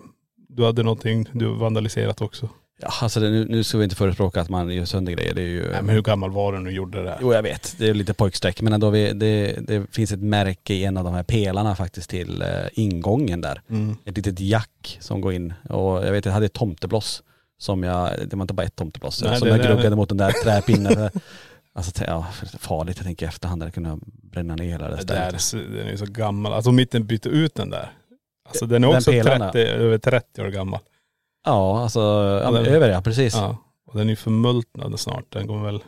du 0.48 0.64
hade 0.64 0.82
någonting, 0.82 1.28
du 1.32 1.46
vandaliserat 1.54 2.20
också. 2.20 2.48
Ja 2.82 2.88
alltså 3.02 3.20
det, 3.20 3.30
nu, 3.30 3.44
nu 3.44 3.64
ska 3.64 3.78
vi 3.78 3.84
inte 3.84 3.96
förespråka 3.96 4.40
att 4.40 4.48
man 4.48 4.70
gör 4.70 4.84
sönder 4.84 5.12
grejer. 5.12 5.34
Det 5.34 5.42
är 5.42 5.46
ju... 5.46 5.70
Nej 5.70 5.82
men 5.82 5.94
hur 5.94 6.02
gammal 6.02 6.30
var 6.30 6.52
du 6.52 6.58
när 6.58 6.64
du 6.70 6.76
gjorde 6.76 7.02
det? 7.02 7.18
Jo 7.20 7.32
jag 7.34 7.42
vet, 7.42 7.74
det 7.78 7.88
är 7.88 7.94
lite 7.94 8.14
pojkstreck 8.14 8.60
men 8.62 8.72
ändå 8.72 8.90
vi, 8.90 9.12
det, 9.12 9.56
det 9.66 9.94
finns 9.94 10.12
ett 10.12 10.20
märke 10.22 10.74
i 10.74 10.84
en 10.84 10.96
av 10.96 11.04
de 11.04 11.14
här 11.14 11.22
pelarna 11.22 11.76
faktiskt 11.76 12.10
till 12.10 12.42
eh, 12.42 12.48
ingången 12.72 13.40
där. 13.40 13.62
Mm. 13.70 13.96
Ett 14.04 14.16
litet 14.16 14.40
jack 14.40 14.98
som 15.00 15.20
går 15.20 15.32
in 15.32 15.54
och 15.68 16.06
jag 16.06 16.12
vet 16.12 16.24
jag 16.24 16.32
hade 16.32 16.46
ett 16.46 16.52
tomtebloss 16.52 17.22
som 17.58 17.82
jag, 17.82 18.10
det 18.26 18.36
var 18.36 18.42
inte 18.42 18.54
bara 18.54 18.66
ett 18.66 18.76
tomtebloss, 18.76 19.22
Nej, 19.24 19.38
som 19.38 19.48
det- 19.48 19.56
jag 19.56 19.66
gruggade 19.66 19.96
mot 19.96 20.08
den 20.08 20.18
där 20.18 20.32
träpinnen. 20.44 21.10
alltså 21.72 22.04
ja, 22.06 22.26
farligt 22.58 22.96
jag 22.96 23.06
tänker 23.06 23.26
i 23.26 23.28
efterhand, 23.28 23.62
det 23.62 23.70
kunde 23.70 23.98
bränna 24.22 24.56
ner 24.56 24.64
hela 24.64 24.88
det 24.88 25.02
stället. 25.02 25.50
den 25.52 25.86
är 25.86 25.90
ju 25.90 25.96
så 25.96 26.06
gammal. 26.06 26.52
Alltså 26.52 26.72
mitten 26.72 27.06
bytte 27.06 27.28
ut 27.28 27.54
den 27.54 27.70
där. 27.70 27.92
Alltså 28.48 28.66
den 28.66 28.84
är 28.84 28.88
Den 28.88 28.96
också 28.96 29.10
pelaren, 29.10 29.52
30, 29.52 29.58
över 29.58 29.98
30 29.98 30.42
år 30.42 30.48
gammal. 30.48 30.80
Ja 31.44 31.82
alltså, 31.82 32.00
ja, 32.44 32.50
den- 32.50 32.66
över 32.66 32.88
ja 32.88 33.02
precis. 33.02 33.34
Ja. 33.34 33.56
Och 33.86 33.98
den 33.98 34.06
är 34.06 34.10
ju 34.10 34.16
förmultnad 34.16 35.00
snart. 35.00 35.24
Den 35.28 35.46
kommer 35.46 35.64
väl, 35.66 35.82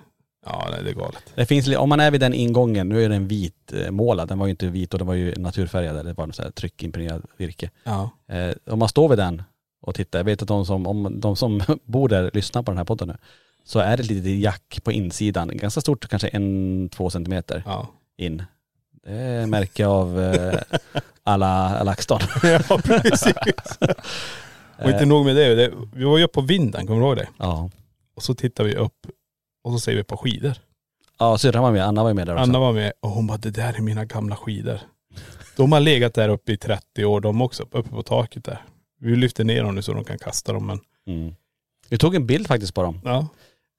ja 0.47 0.69
nej 0.71 0.81
det 0.85 0.91
är 0.91 0.95
galet. 0.95 1.23
Det 1.35 1.47
finns, 1.47 1.77
om 1.77 1.89
man 1.89 2.01
är 2.01 2.11
vid 2.11 2.21
den 2.21 2.35
ingången, 2.35 2.89
nu 2.89 3.05
är 3.05 3.09
den 3.09 3.29
vit 3.29 3.73
eh, 3.73 3.91
målad, 3.91 4.29
den 4.29 4.39
var 4.39 4.47
ju 4.47 4.51
inte 4.51 4.67
vit 4.67 4.93
och 4.95 4.99
den 4.99 5.07
var 5.07 5.15
ju 5.15 5.35
naturfärgad, 5.37 6.07
det 6.07 6.13
var 6.13 6.27
något 6.27 6.37
så 6.37 6.43
här 6.43 6.51
tryckimpregnerat 6.51 7.23
virke. 7.37 7.71
Ja. 7.85 8.11
Eh, 8.29 8.55
om 8.67 8.79
man 8.79 8.89
står 8.89 9.09
vid 9.09 9.19
den 9.19 9.43
och 9.83 9.95
tittar, 9.95 10.19
jag 10.19 10.25
vet 10.25 10.43
att 10.43 10.49
de 10.49 10.67
som, 10.67 10.87
om 10.87 11.21
de 11.21 11.37
som 11.37 11.63
bor 11.85 12.09
där 12.09 12.31
lyssnar 12.35 12.63
på 12.63 12.71
den 12.71 12.79
här 12.79 12.85
podden 12.85 13.09
nu, 13.09 13.17
så 13.65 13.79
är 13.79 13.97
det 13.97 14.03
ett 14.03 14.11
litet 14.11 14.41
jack 14.41 14.81
på 14.85 14.93
insidan, 14.93 15.51
ganska 15.57 15.81
stort, 15.81 16.09
kanske 16.09 16.29
en, 16.29 16.89
två 16.89 17.11
centimeter 17.11 17.63
Ja. 17.67 17.89
in. 18.17 18.43
Det 19.05 19.13
är 19.13 19.47
märke 19.47 19.87
av 19.87 20.21
eh, 20.21 20.61
alla 21.23 21.83
LaxTon. 21.83 22.19
ja 22.43 22.79
precis. 22.85 23.35
Och 24.85 24.91
inte 24.91 25.07
nog 25.07 25.25
med 25.27 25.37
det, 25.37 25.55
det, 25.55 25.73
vi 25.95 26.05
var 26.05 26.19
ju 26.19 26.29
på 26.29 26.41
vinden, 26.41 26.87
kommer 26.87 27.01
du 27.01 27.07
ihåg 27.07 27.17
det? 27.17 27.29
Ja. 27.39 27.71
Och 28.17 28.23
så 28.23 28.35
tittar 28.35 28.65
vi 28.65 28.75
upp 28.75 29.07
och 29.65 29.73
så 29.73 29.79
ser 29.79 29.95
vi 29.97 30.05
på 30.05 30.17
skidor. 30.17 30.53
Ja, 31.19 31.39
syrran 31.39 31.63
var 31.63 31.73
med, 31.73 31.83
Anna 31.87 32.03
var 32.03 32.15
med 32.15 32.27
där 32.27 32.35
också. 32.35 32.43
Anna 32.43 32.59
var 32.59 32.73
med 32.73 32.93
och 33.01 33.11
hon 33.11 33.27
bara, 33.27 33.39
det 33.39 33.51
där 33.51 33.75
är 33.77 33.81
mina 33.81 34.05
gamla 34.05 34.37
skidor. 34.37 34.79
De 35.57 35.73
har 35.73 35.81
legat 35.81 36.15
där 36.15 36.29
uppe 36.29 36.53
i 36.53 36.57
30 36.57 37.05
år 37.05 37.21
de 37.21 37.43
också, 37.43 37.63
uppe 37.63 37.83
på 37.83 38.03
taket 38.03 38.45
där. 38.45 38.63
Vi 39.01 39.17
lyfter 39.17 39.45
ner 39.45 39.63
dem 39.63 39.75
nu 39.75 39.83
så 39.83 39.93
de 39.93 40.05
kan 40.05 40.19
kasta 40.19 40.53
dem 40.53 40.67
men 40.67 40.81
Mm. 41.07 41.35
Vi 41.89 41.99
tog 41.99 42.15
en 42.15 42.27
bild 42.27 42.47
faktiskt 42.47 42.75
på 42.75 42.83
dem. 42.83 43.01
ja. 43.05 43.27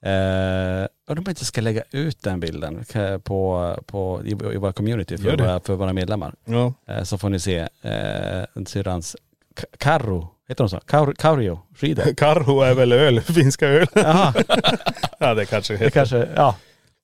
Eh, 0.06 0.88
undrar 1.08 1.20
om 1.20 1.24
jag 1.26 1.30
inte 1.30 1.46
ska 1.46 1.62
lägga 1.62 1.84
ut 1.92 2.22
den 2.24 2.40
bilden 2.40 2.86
på, 3.24 3.76
på, 3.86 4.22
i, 4.26 4.30
i 4.32 4.58
våra 4.58 4.74
community 4.74 5.18
för 5.18 5.38
våra, 5.38 5.60
för 5.60 5.76
våra 5.76 5.94
medlemmar. 5.94 6.36
ja. 6.46 6.74
Eh, 6.88 7.04
så 7.04 7.18
får 7.18 7.30
ni 7.30 7.40
se 7.40 7.58
eh, 7.82 8.64
syrrans 8.66 9.16
Ka- 9.56 9.78
Karro, 9.78 10.28
heter 10.50 10.64
de 10.64 10.70
så? 10.70 10.78
Kar- 10.78 11.14
Kaurio 11.14 11.60
skidor. 11.76 12.14
Karho 12.18 12.62
är 12.62 12.74
väl 12.76 12.92
öl, 12.92 13.22
finska 13.22 13.68
öl. 13.68 13.88
Jaha, 13.96 14.34
ja 15.20 15.34
det 15.34 15.46
kanske 15.46 15.74
det 15.74 15.78
heter. 15.78 15.90
kanske, 15.92 16.28
ja. 16.36 16.56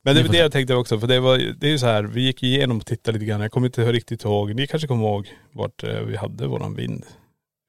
Men 0.04 0.15
det 0.15 0.23
var 0.23 0.30
det 0.30 0.38
jag 0.38 0.52
tänkte 0.52 0.75
också, 0.75 0.99
för 0.99 1.08
det 1.08 1.19
var 1.19 1.38
det 1.38 1.67
är 1.67 1.71
ju 1.71 1.80
så 1.80 1.86
här, 1.86 2.04
vi 2.04 2.21
gick 2.21 2.43
igenom 2.43 2.78
och 2.78 2.86
tittade 2.86 3.17
lite 3.19 3.25
grann. 3.30 3.41
Jag 3.41 3.52
kommer 3.52 3.67
inte 3.67 3.91
riktigt 3.91 4.23
ihåg, 4.23 4.56
ni 4.56 4.67
kanske 4.67 4.88
kommer 4.88 5.04
ihåg 5.06 5.28
vart 5.54 5.84
eh, 5.84 5.99
vi 5.99 6.17
hade 6.17 6.47
våran 6.47 6.75
vind. 6.75 7.06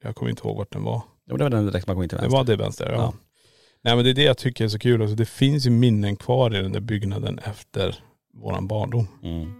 Jag 0.03 0.15
kommer 0.15 0.29
inte 0.29 0.47
ihåg 0.47 0.57
vart 0.57 0.71
den 0.73 0.83
var. 0.83 1.01
Jo, 1.29 1.37
det 1.37 1.43
var 1.43 1.49
den 1.49 1.65
direkt 1.65 1.87
man 1.87 1.95
kom 1.95 2.03
in 2.03 2.09
till 2.09 2.17
Det 2.17 2.21
vänster. 2.21 2.37
var 2.37 2.43
det 2.45 2.55
vänster, 2.55 2.85
ja. 2.89 2.95
Ja. 2.95 3.13
Nej 3.83 3.95
men 3.95 4.03
det 4.05 4.11
är 4.11 4.13
det 4.13 4.23
jag 4.23 4.37
tycker 4.37 4.63
är 4.65 4.69
så 4.69 4.79
kul 4.79 5.01
också. 5.01 5.15
Det 5.15 5.25
finns 5.25 5.65
ju 5.65 5.69
minnen 5.69 6.15
kvar 6.15 6.55
i 6.55 6.61
den 6.61 6.71
där 6.71 6.79
byggnaden 6.79 7.39
efter 7.39 7.95
våran 8.41 8.67
barndom. 8.67 9.07
Mm, 9.23 9.53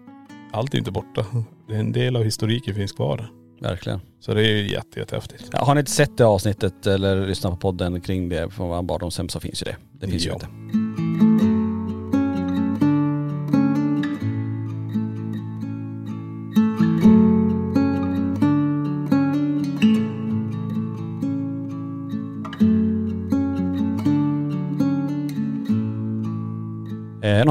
Allt 0.54 0.74
är 0.74 0.78
inte 0.78 0.92
borta. 0.92 1.26
Det 1.68 1.76
en 1.76 1.92
del 1.92 2.16
av 2.16 2.24
historiken 2.24 2.76
finns 2.76 2.92
kvar. 2.92 3.30
Verkligen. 3.62 4.00
Så 4.20 4.34
det 4.34 4.42
är 4.42 4.56
ju 4.56 4.72
jätte, 4.72 5.00
jättehäftigt. 5.00 5.50
Ja, 5.52 5.64
har 5.66 5.74
ni 5.76 5.80
inte 5.80 5.92
sett 5.92 6.18
det 6.18 6.26
avsnittet 6.26 6.88
eller 6.88 7.28
lyssnat 7.28 7.54
på 7.54 7.58
podden 7.58 8.02
kring 8.02 8.30
det 8.30 8.50
från 8.54 8.70
våran 8.70 8.88
barndomshem 8.88 9.30
så 9.30 9.40
finns 9.40 9.62
ju 9.62 9.66
det. 9.66 9.76
Det 9.94 10.08
finns 10.08 10.26
ju 10.26 10.30
Ja. 10.30 10.34
inte. 10.34 10.48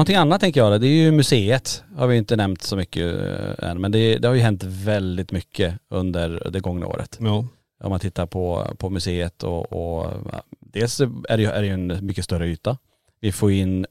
Någonting 0.01 0.15
annat 0.15 0.41
tänker 0.41 0.59
jag, 0.59 0.81
det 0.81 0.87
är 0.87 1.03
ju 1.03 1.11
museet. 1.11 1.83
Har 1.95 2.07
vi 2.07 2.17
inte 2.17 2.35
nämnt 2.35 2.61
så 2.61 2.75
mycket 2.75 3.15
eh, 3.15 3.69
än, 3.69 3.81
men 3.81 3.91
det, 3.91 4.17
det 4.17 4.27
har 4.27 4.35
ju 4.35 4.41
hänt 4.41 4.63
väldigt 4.63 5.31
mycket 5.31 5.79
under 5.89 6.49
det 6.51 6.59
gångna 6.59 6.87
året. 6.87 7.17
Ja. 7.21 7.47
Om 7.83 7.89
man 7.89 7.99
tittar 7.99 8.25
på, 8.25 8.75
på 8.77 8.89
museet 8.89 9.43
och, 9.43 9.73
och 9.73 10.11
dels 10.59 10.99
är 11.01 11.37
det 11.37 11.43
ju 11.43 11.49
är 11.49 11.61
det 11.61 11.67
ju 11.67 11.73
en 11.73 12.05
mycket 12.05 12.25
större 12.25 12.47
yta. 12.47 12.77
Vi 13.19 13.31
får 13.31 13.51
in 13.51 13.85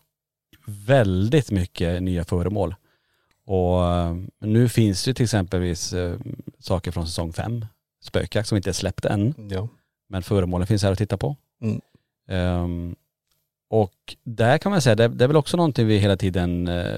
väldigt 0.66 1.50
mycket 1.50 2.02
nya 2.02 2.24
föremål. 2.24 2.74
Och 3.46 3.86
eh, 3.86 4.16
nu 4.40 4.68
finns 4.68 5.04
det 5.04 5.14
till 5.14 5.24
exempelvis 5.24 5.92
eh, 5.92 6.16
saker 6.58 6.90
från 6.90 7.06
säsong 7.06 7.32
fem, 7.32 7.66
spökjakt 8.02 8.48
som 8.48 8.56
inte 8.56 8.70
är 8.70 8.74
släppt 8.74 9.04
än. 9.04 9.34
ja. 9.50 9.68
Men 10.08 10.22
föremålen 10.22 10.66
finns 10.66 10.82
här 10.82 10.92
att 10.92 10.98
titta 10.98 11.16
på. 11.16 11.36
Mm. 11.62 11.80
Ehm, 12.28 12.96
och 13.70 13.94
där 14.24 14.58
kan 14.58 14.72
man 14.72 14.82
säga, 14.82 14.94
det, 14.94 15.08
det 15.08 15.24
är 15.24 15.28
väl 15.28 15.36
också 15.36 15.56
någonting 15.56 15.86
vi 15.86 15.98
hela 15.98 16.16
tiden 16.16 16.68
eh, 16.68 16.94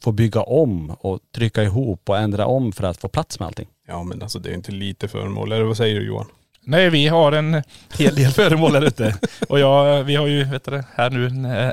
får 0.00 0.12
bygga 0.12 0.42
om 0.42 0.90
och 0.90 1.20
trycka 1.34 1.62
ihop 1.62 2.08
och 2.08 2.18
ändra 2.18 2.46
om 2.46 2.72
för 2.72 2.84
att 2.84 2.96
få 2.96 3.08
plats 3.08 3.38
med 3.38 3.46
allting. 3.46 3.68
Ja 3.88 4.02
men 4.02 4.22
alltså 4.22 4.38
det 4.38 4.50
är 4.50 4.54
inte 4.54 4.72
lite 4.72 5.08
föremål. 5.08 5.52
Eller 5.52 5.64
vad 5.64 5.76
säger 5.76 6.00
du 6.00 6.06
Johan? 6.06 6.26
Nej, 6.66 6.90
vi 6.90 7.06
har 7.08 7.32
en 7.32 7.62
hel 7.98 8.14
del 8.14 8.30
föremål 8.32 8.72
där 8.72 8.82
ute. 8.82 9.16
Och 9.48 9.58
jag, 9.58 10.04
vi 10.04 10.16
har 10.16 10.26
ju, 10.26 10.44
vet 10.44 10.64
du 10.64 10.70
det, 10.70 10.84
här 10.94 11.10
nu 11.10 11.26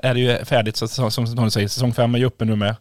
är 0.04 0.14
det 0.14 0.20
ju 0.20 0.46
färdigt 0.46 0.76
så, 0.76 0.88
som, 0.88 1.36
Tony 1.36 1.50
säger, 1.50 1.68
säsong 1.68 1.94
fem 1.94 2.16
är 2.16 2.20
ju 2.20 2.26
uppe 2.26 2.46
nu 2.46 2.56
med. 2.56 2.76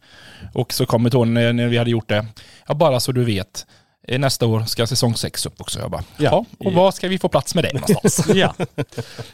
Och 0.52 0.72
så 0.72 0.86
kommer 0.86 1.10
Tony 1.10 1.30
när, 1.30 1.52
när 1.52 1.68
vi 1.68 1.78
hade 1.78 1.90
gjort 1.90 2.08
det, 2.08 2.26
ja 2.68 2.74
bara 2.74 3.00
så 3.00 3.12
du 3.12 3.24
vet, 3.24 3.66
eh, 3.70 3.79
nästa 4.08 4.46
år 4.46 4.60
ska 4.60 4.86
säsong 4.86 5.14
sex 5.14 5.46
upp 5.46 5.60
också. 5.60 5.80
Jag 5.80 5.90
bara, 5.90 6.04
ja. 6.18 6.44
och 6.58 6.72
var 6.72 6.90
ska 6.90 7.08
vi 7.08 7.18
få 7.18 7.28
plats 7.28 7.54
med 7.54 7.64
det 7.64 7.72
någonstans? 7.72 8.26
Ja. 8.34 8.54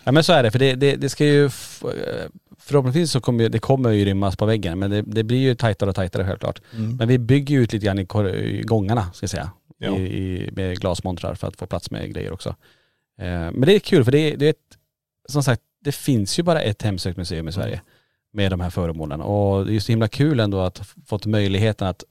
ja 0.04 0.12
men 0.12 0.24
så 0.24 0.32
är 0.32 0.42
det, 0.42 0.50
för 0.50 0.58
det, 0.58 0.74
det, 0.74 0.96
det 0.96 1.08
ska 1.08 1.24
ju, 1.24 1.50
förhoppningsvis 2.58 3.10
så 3.10 3.20
kommer 3.20 3.48
det 3.48 3.58
kommer 3.58 3.90
ju 3.90 4.04
rymmas 4.04 4.36
på 4.36 4.46
väggen, 4.46 4.78
men 4.78 4.90
det, 4.90 5.02
det 5.02 5.24
blir 5.24 5.38
ju 5.38 5.54
tajtare 5.54 5.90
och 5.90 5.96
tajtare 5.96 6.26
självklart. 6.26 6.60
Men 6.98 7.08
vi 7.08 7.18
bygger 7.18 7.54
ju 7.54 7.62
ut 7.62 7.72
lite 7.72 7.86
grann 7.86 7.98
i, 7.98 8.62
gångarna, 8.64 9.12
ska 9.12 9.24
jag 9.24 9.30
säga, 9.30 9.50
Ja. 9.78 9.96
i, 9.96 10.02
i, 10.02 10.50
med 10.52 10.80
glasmontrar 10.80 11.34
för 11.34 11.48
att 11.48 11.56
få 11.56 11.66
plats 11.66 11.90
med 11.90 12.14
grejer 12.14 12.32
också. 12.32 12.48
Eh, 13.18 13.26
men 13.26 13.60
det 13.60 13.72
är 13.74 13.78
kul 13.78 14.04
för 14.04 14.12
det, 14.12 14.36
det 14.36 14.46
är 14.46 14.50
ett, 14.50 14.76
som 15.28 15.42
sagt, 15.42 15.62
det 15.80 15.92
finns 15.92 16.38
ju 16.38 16.42
bara 16.42 16.60
ett 16.60 16.82
hemsökt 16.82 17.16
museum 17.16 17.48
i 17.48 17.52
Sverige 17.52 17.80
med 18.32 18.52
de 18.52 18.60
här 18.60 18.70
föremålen. 18.70 19.20
Och 19.20 19.64
det 19.64 19.70
är 19.70 19.74
ju 19.74 19.80
så 19.80 19.92
himla 19.92 20.08
kul 20.08 20.40
ändå 20.40 20.60
att 20.60 20.82
fått 21.06 21.26
möjligheten 21.26 21.88
att 21.88 22.04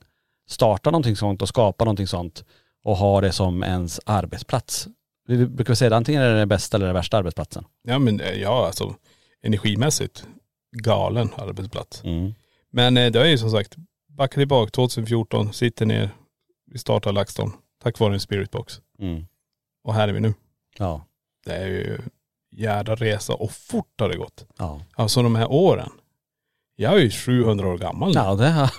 starta 0.46 0.90
någonting 0.90 1.16
sånt 1.16 1.42
och 1.42 1.48
skapa 1.48 1.84
någonting 1.84 2.06
sånt 2.06 2.44
och 2.84 2.96
ha 2.96 3.20
det 3.20 3.32
som 3.32 3.62
ens 3.62 4.00
arbetsplats. 4.06 4.88
Vi 5.28 5.46
brukar 5.46 5.74
säga 5.74 5.86
att 5.86 5.96
antingen 5.96 6.22
är 6.22 6.28
det 6.28 6.38
den 6.38 6.48
bästa 6.48 6.76
eller 6.76 6.86
den 6.86 6.94
värsta 6.94 7.18
arbetsplatsen. 7.18 7.64
Ja 7.82 7.98
men 7.98 8.20
eh, 8.20 8.32
ja 8.32 8.66
alltså 8.66 8.94
energimässigt 9.42 10.26
galen 10.72 11.30
arbetsplats. 11.36 12.04
Mm. 12.04 12.34
Men 12.70 12.96
eh, 12.96 13.12
det 13.12 13.20
är 13.20 13.24
ju 13.24 13.38
som 13.38 13.50
sagt, 13.50 13.76
backa 14.08 14.34
tillbaka 14.34 14.70
2014, 14.70 15.52
sitter 15.52 15.86
ner, 15.86 16.10
vi 16.66 16.78
startar 16.78 17.12
LaxTon 17.12 17.52
tack 17.82 17.98
vare 17.98 18.14
en 18.14 18.20
spiritbox. 18.20 18.80
Mm. 18.98 19.26
Och 19.84 19.94
här 19.94 20.08
är 20.08 20.12
vi 20.12 20.20
nu. 20.20 20.34
Ja. 20.78 21.04
Det 21.44 21.52
är 21.52 21.66
ju 21.66 21.98
jädra 22.50 22.94
resa 22.94 23.34
och 23.34 23.52
fort 23.52 24.00
har 24.00 24.08
det 24.08 24.16
gått. 24.16 24.46
Ja. 24.58 24.80
Alltså 24.94 25.22
de 25.22 25.34
här 25.34 25.52
åren. 25.52 25.90
Jag 26.76 26.94
är 26.94 26.98
ju 26.98 27.10
700 27.10 27.68
år 27.68 27.78
gammal 27.78 28.08
nu. 28.08 28.14
Ja, 28.14 28.34
det 28.34 28.50
har 28.50 28.70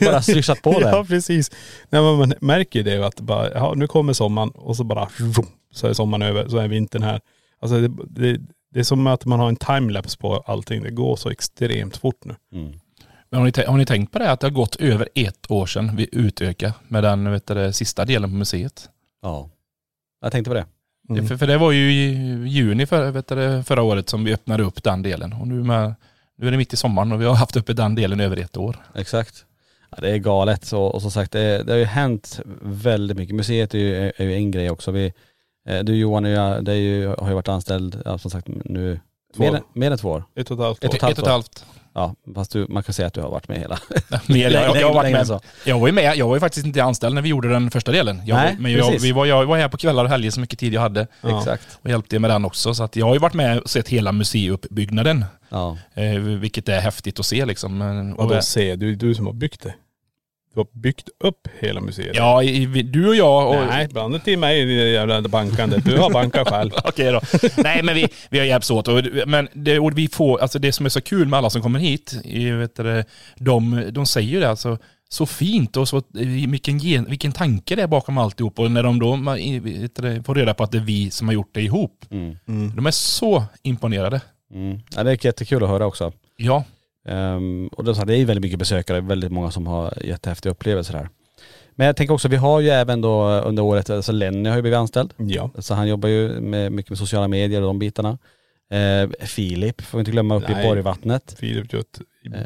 bara 0.04 0.22
slyschat 0.22 0.62
på 0.62 0.72
Ja 0.80 0.90
där. 0.90 1.04
precis. 1.04 1.50
Nej, 1.90 2.02
men 2.02 2.16
man 2.16 2.34
märker 2.40 2.82
det 2.82 3.06
att 3.06 3.20
bara, 3.20 3.50
ja, 3.50 3.72
nu 3.76 3.86
kommer 3.86 4.12
sommaren 4.12 4.50
och 4.50 4.76
så 4.76 4.84
bara 4.84 5.08
vroom, 5.18 5.46
så 5.72 5.86
är 5.86 5.92
sommaren 5.92 6.22
över, 6.22 6.48
så 6.48 6.58
är 6.58 6.68
vintern 6.68 7.02
här. 7.02 7.20
Alltså 7.60 7.80
det, 7.80 7.88
det, 8.06 8.40
det 8.72 8.80
är 8.80 8.84
som 8.84 9.06
att 9.06 9.24
man 9.24 9.40
har 9.40 9.48
en 9.48 9.56
timelapse 9.56 10.18
på 10.18 10.36
allting. 10.46 10.82
Det 10.82 10.90
går 10.90 11.16
så 11.16 11.30
extremt 11.30 11.96
fort 11.96 12.24
nu. 12.24 12.34
Mm. 12.52 12.72
Men 13.30 13.40
har 13.40 13.46
ni, 13.46 13.64
har 13.66 13.76
ni 13.76 13.86
tänkt 13.86 14.12
på 14.12 14.18
det 14.18 14.30
att 14.30 14.40
det 14.40 14.46
har 14.46 14.52
gått 14.52 14.76
över 14.76 15.08
ett 15.14 15.50
år 15.50 15.66
sedan 15.66 15.96
vi 15.96 16.08
utökade 16.12 16.74
med 16.88 17.02
den 17.02 17.32
vet 17.32 17.46
du, 17.46 17.54
det, 17.54 17.72
sista 17.72 18.04
delen 18.04 18.30
på 18.30 18.36
museet? 18.36 18.90
Ja. 19.22 19.50
Jag 20.20 20.32
tänkte 20.32 20.50
på 20.50 20.54
det. 20.54 20.66
Mm. 21.08 21.26
För, 21.26 21.36
för 21.36 21.46
det 21.46 21.58
var 21.58 21.72
ju 21.72 21.92
i 21.92 22.08
juni 22.48 22.86
för, 22.86 23.10
vet 23.10 23.26
du, 23.28 23.34
det, 23.34 23.64
förra 23.64 23.82
året 23.82 24.08
som 24.08 24.24
vi 24.24 24.34
öppnade 24.34 24.62
upp 24.62 24.82
den 24.82 25.02
delen. 25.02 25.32
Och 25.32 25.48
nu 25.48 25.62
med 25.62 25.94
Nu 26.38 26.46
är 26.46 26.50
det 26.50 26.56
mitt 26.56 26.72
i 26.72 26.76
sommaren 26.76 27.12
och 27.12 27.20
vi 27.20 27.24
har 27.24 27.34
haft 27.34 27.56
uppe 27.56 27.72
den 27.72 27.94
delen 27.94 28.20
över 28.20 28.36
ett 28.36 28.56
år. 28.56 28.76
Exakt. 28.94 29.44
Ja, 29.90 29.98
det 30.00 30.10
är 30.10 30.18
galet 30.18 30.64
så, 30.64 30.82
och 30.82 31.02
som 31.02 31.10
sagt 31.10 31.32
det, 31.32 31.62
det 31.62 31.72
har 31.72 31.78
ju 31.78 31.84
hänt 31.84 32.40
väldigt 32.62 33.16
mycket. 33.16 33.34
Museet 33.34 33.74
är 33.74 33.78
ju, 33.78 34.12
är 34.16 34.24
ju 34.24 34.34
en 34.34 34.50
grej 34.50 34.70
också. 34.70 34.90
Vi, 34.90 35.12
eh, 35.68 35.78
du 35.80 35.96
Johan 35.96 36.24
jag, 36.24 36.64
det 36.64 36.72
är 36.72 36.76
ju, 36.76 37.08
har 37.08 37.28
ju 37.28 37.34
varit 37.34 37.48
anställd, 37.48 38.02
ja, 38.04 38.18
som 38.18 38.30
sagt 38.30 38.48
nu, 38.48 39.00
Två. 39.36 39.42
mer, 39.42 39.62
mer 39.72 39.90
än 39.90 39.98
två 39.98 40.08
år. 40.08 40.24
Ett 40.34 40.50
och 40.50 40.58
ett 40.58 40.64
halvt 40.64 40.84
Ett 40.84 40.90
och 40.90 40.94
ett 40.94 41.02
halvt 41.02 41.18
ett 41.18 41.22
och 41.22 41.24
ett 41.24 41.32
halvt. 41.32 41.66
Ja, 41.94 42.14
fast 42.34 42.50
du, 42.52 42.66
man 42.68 42.82
kan 42.82 42.94
säga 42.94 43.06
att 43.08 43.14
du 43.14 43.20
har 43.20 43.30
varit 43.30 43.48
med 43.48 43.58
hela. 43.58 43.78
Mer, 44.26 44.50
jag, 44.50 44.76
jag, 44.76 44.86
har 44.86 44.94
varit 44.94 45.04
Längre 45.04 45.18
med. 45.18 45.26
så. 45.26 45.40
Jag 45.64 45.78
var 45.78 45.86
ju 45.86 45.92
med, 45.92 46.16
jag 46.16 46.28
var 46.28 46.36
ju 46.36 46.40
faktiskt 46.40 46.66
inte 46.66 46.84
anställd 46.84 47.14
när 47.14 47.22
vi 47.22 47.28
gjorde 47.28 47.48
den 47.48 47.70
första 47.70 47.92
delen. 47.92 48.22
Jag, 48.26 48.36
Nej, 48.36 48.56
men 48.58 48.72
jag, 48.72 48.98
vi 49.00 49.12
var, 49.12 49.26
jag 49.26 49.46
var 49.46 49.58
här 49.58 49.68
på 49.68 49.76
kvällar 49.76 50.04
och 50.04 50.10
helger 50.10 50.30
så 50.30 50.40
mycket 50.40 50.58
tid 50.58 50.74
jag 50.74 50.80
hade 50.80 51.06
Ja. 51.20 51.38
Exakt. 51.38 51.78
och 51.82 51.90
hjälpte 51.90 52.18
med 52.18 52.30
den 52.30 52.44
också. 52.44 52.74
Så 52.74 52.84
att 52.84 52.96
jag 52.96 53.06
har 53.06 53.14
ju 53.14 53.18
varit 53.20 53.34
med 53.34 53.58
och 53.58 53.70
sett 53.70 53.88
hela 53.88 54.12
museiuppbyggnaden. 54.12 55.24
Ja. 55.48 55.78
Eh, 55.94 56.18
vilket 56.18 56.68
är 56.68 56.80
häftigt 56.80 57.20
att 57.20 57.26
se 57.26 57.44
liksom. 57.44 58.14
Och, 58.18 58.44
se? 58.44 58.76
Du, 58.76 58.94
du 58.94 59.14
som 59.14 59.26
har 59.26 59.32
byggt 59.32 59.62
det. 59.62 59.74
Du 60.54 60.60
har 60.60 60.66
byggt 60.72 61.08
upp 61.24 61.48
hela 61.60 61.80
museet. 61.80 62.16
ja, 62.16 62.42
i, 62.42 62.66
du 62.82 63.08
och 63.08 63.16
jag 63.16 63.48
och... 63.48 63.66
Nej, 63.66 63.88
blanda 63.88 64.16
inte 64.16 64.30
i 64.30 64.36
mig 64.36 64.60
i 64.60 64.64
det 64.76 64.88
jävla 64.88 65.22
bankandet. 65.22 65.84
Du 65.84 65.96
har 65.98 66.10
bankat 66.10 66.48
själv. 66.48 66.70
Okej 66.84 67.12
då. 67.12 67.20
Nej 67.56 67.82
men 67.82 67.94
vi, 67.94 68.08
vi 68.30 68.38
har 68.38 68.46
hjälpts 68.46 68.70
åt. 68.70 68.88
Och, 68.88 69.02
men 69.26 69.48
det, 69.52 69.78
och 69.78 69.98
vi 69.98 70.08
får, 70.08 70.38
alltså 70.38 70.58
det 70.58 70.72
som 70.72 70.86
är 70.86 70.90
så 70.90 71.00
kul 71.00 71.28
med 71.28 71.38
alla 71.38 71.50
som 71.50 71.62
kommer 71.62 71.78
hit, 71.78 72.14
vet 72.58 72.76
du, 72.76 73.04
de, 73.36 73.88
de 73.92 74.06
säger 74.06 74.28
ju 74.28 74.40
det 74.40 74.50
alltså, 74.50 74.78
så 75.08 75.26
fint 75.26 75.76
och 75.76 75.88
så, 75.88 76.02
vilken, 76.48 76.78
gen- 76.78 77.06
vilken 77.08 77.32
tanke 77.32 77.76
det 77.76 77.82
är 77.82 77.86
bakom 77.86 78.18
alltihop. 78.18 78.58
Och 78.58 78.70
när 78.70 78.82
de 78.82 78.98
då 78.98 79.16
du, 79.94 80.22
får 80.22 80.34
reda 80.34 80.54
på 80.54 80.64
att 80.64 80.72
det 80.72 80.78
är 80.78 80.82
vi 80.82 81.10
som 81.10 81.28
har 81.28 81.34
gjort 81.34 81.54
det 81.54 81.62
ihop. 81.62 82.04
Mm. 82.10 82.36
De 82.76 82.86
är 82.86 82.90
så 82.90 83.44
imponerade. 83.62 84.20
Mm. 84.54 84.80
ja. 84.96 85.02
Det 85.04 85.10
är 85.10 85.26
jättekul 85.26 85.62
att 85.62 85.68
höra 85.68 85.86
också. 85.86 86.12
Ja, 86.36 86.64
Ehm, 87.08 87.68
och 87.68 87.84
det, 87.84 88.04
det 88.04 88.16
är 88.16 88.24
väldigt 88.24 88.42
mycket 88.42 88.58
besökare, 88.58 89.00
väldigt 89.00 89.32
många 89.32 89.50
som 89.50 89.66
har 89.66 89.98
jättehäftiga 90.04 90.50
upplevelser 90.52 90.94
här. 90.94 91.08
Men 91.74 91.86
jag 91.86 91.96
tänker 91.96 92.14
också, 92.14 92.28
vi 92.28 92.36
har 92.36 92.60
ju 92.60 92.68
även 92.68 93.00
då 93.00 93.24
under 93.28 93.62
året, 93.62 93.90
alltså 93.90 94.12
Lenny 94.12 94.48
har 94.48 94.56
ju 94.56 94.62
blivit 94.62 94.76
anställd. 94.78 95.14
Ja. 95.16 95.50
Så 95.58 95.74
han 95.74 95.88
jobbar 95.88 96.08
ju 96.08 96.40
med, 96.40 96.72
mycket 96.72 96.90
med 96.90 96.98
sociala 96.98 97.28
medier 97.28 97.60
och 97.60 97.66
de 97.66 97.78
bitarna. 97.78 98.18
Eh, 98.70 99.26
Filip 99.26 99.80
får 99.80 99.98
vi 99.98 100.00
inte 100.00 100.10
glömma 100.10 100.36
uppe 100.36 100.52
i. 100.60 100.68
Borgvattnet. 100.68 101.34
Filip 101.38 101.72
gör 101.72 101.80
ett 101.80 102.00
Eh. 102.34 102.40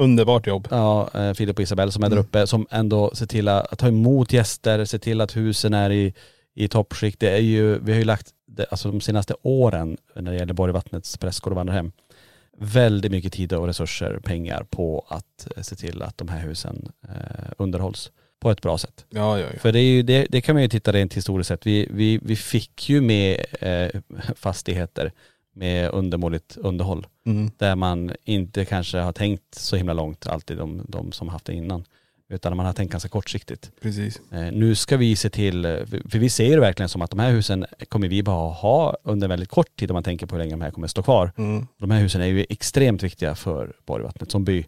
underbart 0.00 0.46
jobb. 0.46 0.68
Ja, 0.70 1.10
eh, 1.14 1.32
Filip 1.32 1.56
och 1.56 1.62
Isabelle 1.62 1.92
som 1.92 2.02
är 2.04 2.08
där 2.08 2.16
Mm. 2.16 2.24
uppe, 2.24 2.46
som 2.46 2.66
ändå 2.70 3.10
ser 3.14 3.26
till 3.26 3.48
att 3.48 3.78
ta 3.78 3.88
emot 3.88 4.32
gäster, 4.32 4.84
ser 4.84 4.98
till 4.98 5.20
att 5.20 5.36
husen 5.36 5.74
är 5.74 5.90
i, 5.90 6.14
i 6.54 6.68
toppskick. 6.68 7.18
Det 7.18 7.30
är 7.30 7.40
ju, 7.40 7.78
vi 7.78 7.92
har 7.92 7.98
ju 7.98 8.04
lagt, 8.04 8.26
det, 8.46 8.66
alltså 8.70 8.90
de 8.90 9.00
senaste 9.00 9.34
åren 9.42 9.96
när 10.16 10.32
det 10.32 10.38
gäller 10.38 10.54
Borgvattnets 10.54 11.16
prästgård 11.16 11.52
och 11.52 11.56
vandrarhem, 11.56 11.92
väldigt 12.62 13.12
mycket 13.12 13.32
tid 13.32 13.52
och 13.52 13.66
resurser, 13.66 14.20
pengar 14.24 14.66
på 14.70 15.06
att 15.08 15.48
eh, 15.56 15.62
se 15.62 15.76
till 15.76 16.02
att 16.02 16.18
de 16.18 16.28
här 16.28 16.40
husen 16.40 16.92
eh, 17.08 17.52
underhålls 17.58 18.10
på 18.40 18.50
ett 18.50 18.62
bra 18.62 18.78
sätt. 18.78 19.04
Ja, 19.10 19.38
ja, 19.38 19.46
ja. 19.52 19.58
För 19.58 19.72
det, 19.72 19.78
är 19.80 19.84
ju, 19.84 20.02
det, 20.02 20.26
det 20.30 20.40
kan 20.40 20.54
man 20.54 20.62
ju 20.62 20.68
titta 20.68 20.92
rent 20.92 21.14
historiskt 21.14 21.48
sett. 21.48 21.66
Vi, 21.66 21.88
vi, 21.90 22.20
vi 22.22 22.36
fick 22.36 22.88
ju 22.88 23.00
med 23.00 23.44
eh, 23.60 24.00
fastigheter 24.36 25.12
med 25.54 25.90
undermåligt 25.90 26.56
underhåll 26.56 27.06
Mm. 27.26 27.50
där 27.56 27.76
man 27.76 28.12
inte 28.24 28.64
kanske 28.64 28.98
har 28.98 29.12
tänkt 29.12 29.54
så 29.54 29.76
himla 29.76 29.92
långt 29.92 30.26
alltid 30.26 30.56
de, 30.56 30.84
de 30.88 31.12
som 31.12 31.28
haft 31.28 31.44
det 31.44 31.54
innan. 31.54 31.84
Utan 32.32 32.56
man 32.56 32.66
har 32.66 32.72
tänkt 32.72 32.90
ganska 32.90 33.08
kortsiktigt. 33.08 33.70
Precis. 33.80 34.20
Eh, 34.32 34.52
nu 34.52 34.74
ska 34.74 34.96
vi 34.96 35.16
se 35.16 35.30
till, 35.30 35.64
eh, 35.64 35.70
för 36.08 36.18
vi 36.18 36.30
ser 36.30 36.54
det 36.54 36.60
verkligen 36.60 36.88
som 36.88 37.02
att 37.02 37.10
de 37.10 37.18
här 37.18 37.30
husen 37.30 37.66
kommer 37.88 38.08
vi 38.08 38.22
bara 38.22 38.52
ha 38.52 38.96
under 39.04 39.28
väldigt 39.28 39.48
kort 39.48 39.76
tid 39.76 39.90
om 39.90 39.94
man 39.94 40.02
tänker 40.02 40.26
på 40.26 40.34
hur 40.34 40.38
länge 40.38 40.50
de 40.50 40.60
här 40.60 40.70
kommer 40.70 40.86
stå 40.86 41.02
kvar. 41.02 41.32
Mm. 41.36 41.66
De 41.78 41.90
här 41.90 42.00
husen 42.00 42.20
är 42.20 42.26
ju 42.26 42.46
extremt 42.48 43.02
viktiga 43.02 43.34
för 43.34 43.72
Borgvattnet 43.86 44.30
som 44.30 44.44
by. 44.44 44.66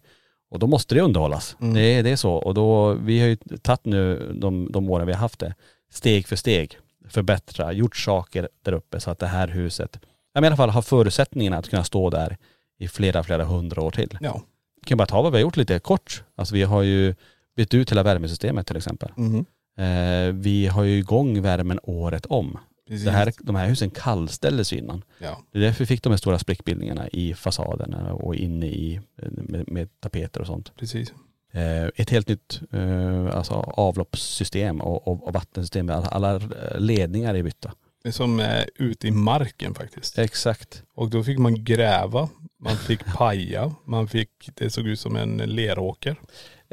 Och 0.50 0.58
då 0.58 0.66
måste 0.66 0.94
det 0.94 1.00
underhållas. 1.00 1.56
Mm. 1.60 1.74
Det, 1.74 2.02
det 2.02 2.10
är 2.10 2.16
så. 2.16 2.32
Och 2.34 2.54
då, 2.54 2.94
vi 2.94 3.20
har 3.20 3.26
ju 3.26 3.36
tagit 3.36 3.84
nu 3.84 4.32
de, 4.40 4.72
de 4.72 4.90
åren 4.90 5.06
vi 5.06 5.12
har 5.12 5.20
haft 5.20 5.38
det, 5.38 5.54
steg 5.90 6.28
för 6.28 6.36
steg, 6.36 6.78
förbättra, 7.08 7.72
gjort 7.72 7.96
saker 7.96 8.48
där 8.62 8.72
uppe 8.72 9.00
så 9.00 9.10
att 9.10 9.18
det 9.18 9.26
här 9.26 9.48
huset, 9.48 9.96
i 10.38 10.38
alla 10.38 10.56
fall 10.56 10.70
har 10.70 10.82
förutsättningarna 10.82 11.56
att 11.56 11.68
kunna 11.68 11.84
stå 11.84 12.10
där 12.10 12.36
i 12.78 12.88
flera, 12.88 13.22
flera 13.22 13.44
hundra 13.44 13.82
år 13.82 13.90
till. 13.90 14.18
Ja. 14.20 14.42
Vi 14.80 14.88
kan 14.88 14.98
bara 14.98 15.06
ta 15.06 15.22
vad 15.22 15.32
vi 15.32 15.38
har 15.38 15.42
gjort 15.42 15.56
lite 15.56 15.78
kort. 15.78 16.22
Alltså 16.36 16.54
vi 16.54 16.62
har 16.62 16.82
ju 16.82 17.14
bytt 17.56 17.74
ut 17.74 17.90
hela 17.90 18.02
värmesystemet 18.02 18.66
till 18.66 18.76
exempel. 18.76 19.12
Mm. 19.16 19.44
Eh, 19.76 20.34
vi 20.34 20.66
har 20.66 20.82
ju 20.84 20.98
igång 20.98 21.42
värmen 21.42 21.80
året 21.82 22.26
om. 22.26 22.58
Precis. 22.88 23.04
Det 23.04 23.10
här, 23.10 23.32
de 23.40 23.56
här 23.56 23.68
husen 23.68 23.90
kallställdes 23.90 24.72
ju 24.72 24.76
innan. 24.78 25.02
Ja. 25.18 25.42
Det 25.52 25.58
är 25.58 25.62
därför 25.62 25.78
vi 25.78 25.86
fick 25.86 26.02
de 26.02 26.10
här 26.10 26.16
stora 26.16 26.38
sprickbildningarna 26.38 27.08
i 27.08 27.34
fasaderna 27.34 28.12
och 28.12 28.34
inne 28.34 28.66
i, 28.66 29.00
med, 29.30 29.72
med 29.72 30.00
tapeter 30.00 30.40
och 30.40 30.46
sånt. 30.46 30.72
Precis. 30.76 31.12
Eh, 31.52 31.86
ett 31.94 32.10
helt 32.10 32.28
nytt 32.28 32.60
eh, 32.72 33.36
alltså 33.36 33.54
avloppssystem 33.54 34.80
och, 34.80 35.08
och, 35.08 35.26
och 35.26 35.32
vattensystem. 35.34 35.90
Alla, 35.90 36.06
alla 36.06 36.40
ledningar 36.78 37.34
är 37.34 37.42
bytta. 37.42 37.72
Det 38.02 38.08
är 38.08 38.12
som 38.12 38.40
är 38.40 38.70
ute 38.74 39.08
i 39.08 39.10
marken 39.10 39.74
faktiskt. 39.74 40.18
Exakt. 40.18 40.82
Och 40.94 41.10
då 41.10 41.24
fick 41.24 41.38
man 41.38 41.64
gräva, 41.64 42.28
man 42.58 42.76
fick 42.76 43.04
paja, 43.16 43.74
man 43.84 44.08
fick, 44.08 44.50
det 44.54 44.70
såg 44.70 44.86
ut 44.86 45.00
som 45.00 45.16
en 45.16 45.36
leråker. 45.36 46.16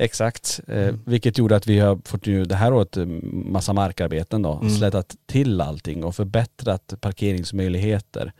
Exakt. 0.02 0.60
Eh, 0.68 0.95
vilket 1.06 1.38
gjorde 1.38 1.56
att 1.56 1.68
vi 1.68 1.80
har 1.80 1.99
fått 2.06 2.28
ju 2.28 2.45
det 2.45 2.56
här 2.56 2.74
året 2.74 2.97
eh, 2.97 3.06
massa 3.32 3.74
markarbeten 3.74 4.41
då. 4.41 4.54
Mm. 4.54 4.70
Slätat 4.70 5.16
till 5.26 5.62
allting 5.62 6.04
och 6.04 6.16
förbättrat 6.16 6.93
parkeringsmöjligheter. 7.02 8.34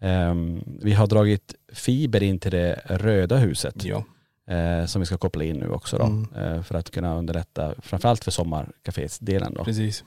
Ehm, 0.00 0.62
vi 0.82 0.92
har 0.92 1.06
dragit 1.06 1.54
fiber 1.72 2.22
in 2.22 2.38
till 2.38 2.50
det 2.50 2.80
röda 2.84 3.36
huset. 3.36 3.84
Ja. 3.84 4.04
eh, 4.54 4.86
som 4.86 5.00
vi 5.00 5.06
ska 5.06 5.18
koppla 5.18 5.44
in 5.44 5.56
nu 5.56 5.70
också 5.70 5.98
då. 5.98 6.04
Mm. 6.04 6.34
Eh, 6.36 6.62
för 6.62 6.74
att 6.74 6.90
kunna 6.90 7.18
underlätta 7.18 7.74
framförallt 7.82 8.24
för 8.24 8.30
sommarkaféets-delen 8.30 9.54
då. 9.54 9.64
Precis. 9.64 10.04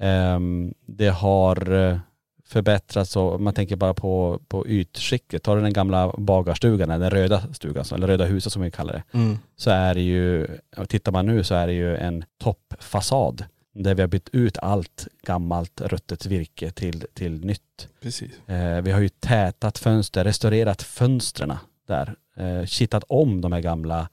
Ehm, 0.00 0.74
det 0.86 1.08
har 1.08 1.72
eh, 1.72 1.98
förbättrats 2.46 3.16
och 3.16 3.40
man 3.40 3.54
tänker 3.54 3.76
bara 3.76 3.94
på, 3.94 4.40
på 4.48 4.66
ytskicket. 4.66 5.42
Tar 5.42 5.56
du 5.56 5.62
den 5.62 5.72
gamla 5.72 6.14
bagarstugan, 6.18 6.88
den 6.88 7.10
röda 7.10 7.42
stugan, 7.52 7.84
eller 7.94 8.06
röda 8.06 8.24
huset 8.24 8.52
som 8.52 8.62
vi 8.62 8.70
kallar 8.70 8.92
det. 8.92 9.18
Mm. 9.18 9.38
Så 9.56 9.70
är 9.70 9.94
det 9.94 10.00
ju, 10.00 10.46
tittar 10.88 11.12
man 11.12 11.26
nu 11.26 11.44
så 11.44 11.54
är 11.54 11.66
det 11.66 11.72
ju 11.72 11.96
en 11.96 12.24
toppfasad. 12.38 13.44
Där 13.74 13.94
vi 13.94 14.02
har 14.02 14.08
bytt 14.08 14.28
ut 14.32 14.58
allt 14.58 15.08
gammalt 15.22 15.80
ruttet 15.80 16.26
virke 16.26 16.70
till, 16.70 17.06
till 17.14 17.44
nytt. 17.44 17.88
Precis. 18.02 18.48
Eh, 18.48 18.82
vi 18.82 18.92
har 18.92 19.00
ju 19.00 19.08
tätat 19.08 19.78
fönster, 19.78 20.24
restaurerat 20.24 20.82
fönstren 20.82 21.52
där. 21.88 22.14
Eh, 22.36 22.64
kittat 22.66 23.04
om 23.08 23.40
de 23.40 23.52
här 23.52 23.60
gamla 23.60 24.08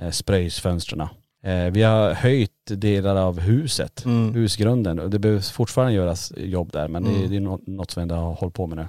eh, 0.00 0.10
spröjsfönstren. 0.10 1.08
Eh, 1.42 1.64
vi 1.72 1.82
har 1.82 2.12
höjt 2.14 2.50
delar 2.66 3.16
av 3.16 3.40
huset, 3.40 4.04
Mm. 4.04 4.34
husgrunden. 4.34 5.10
Det 5.10 5.18
behövs 5.18 5.50
fortfarande 5.50 5.92
göras 5.94 6.32
jobb 6.36 6.72
där 6.72 6.88
men 6.88 7.04
det, 7.04 7.10
Mm. 7.10 7.24
är- 7.24 7.28
det 7.28 7.36
är 7.36 7.40
nå- 7.40 7.60
något 7.66 7.90
som 7.90 8.00
vi 8.00 8.02
ändå 8.02 8.14
har 8.14 8.32
hållit 8.34 8.54
på 8.54 8.66
med 8.66 8.76
nu. 8.78 8.88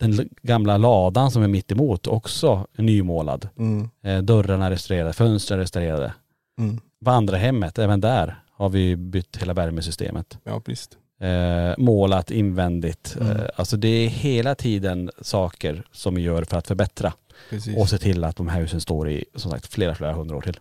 Den 0.00 0.28
gamla 0.42 0.76
ladan 0.76 1.30
som 1.30 1.42
är 1.42 1.48
mitt 1.48 1.72
emot 1.72 2.06
också 2.06 2.66
nymålad. 2.78 3.48
Mm. 3.58 3.88
Eh, 4.04 4.18
dörrarna 4.22 4.70
restaurerade, 4.70 5.12
fönstren 5.12 5.58
restaurerade. 5.58 6.12
Mm. 6.60 6.80
Vandrarhemmet, 7.00 7.78
även 7.78 8.00
där 8.00 8.40
har 8.52 8.68
vi 8.68 8.96
bytt 8.96 9.36
hela 9.36 9.54
värmesystemet. 9.54 10.38
Ja 10.44 10.62
visst. 10.66 10.96
Eh, 11.20 11.74
målat 11.78 12.30
invändigt. 12.30 13.16
Mm. 13.20 13.36
Alltså 13.56 13.76
det 13.76 13.88
är 13.88 14.08
hela 14.08 14.54
tiden 14.54 15.10
saker 15.20 15.82
som 15.92 16.14
vi 16.14 16.22
gör 16.22 16.44
för 16.44 16.56
att 16.58 16.66
förbättra 16.66 17.12
Precis. 17.50 17.76
och 17.76 17.88
se 17.88 17.98
till 17.98 18.24
att 18.24 18.36
de 18.36 18.48
här 18.48 18.60
husen 18.60 18.80
står 18.80 19.08
i 19.10 19.24
som 19.34 19.50
sagt 19.50 19.66
flera, 19.66 19.94
flera 19.94 20.12
hundra 20.12 20.36
år 20.36 20.40
till. 20.40 20.58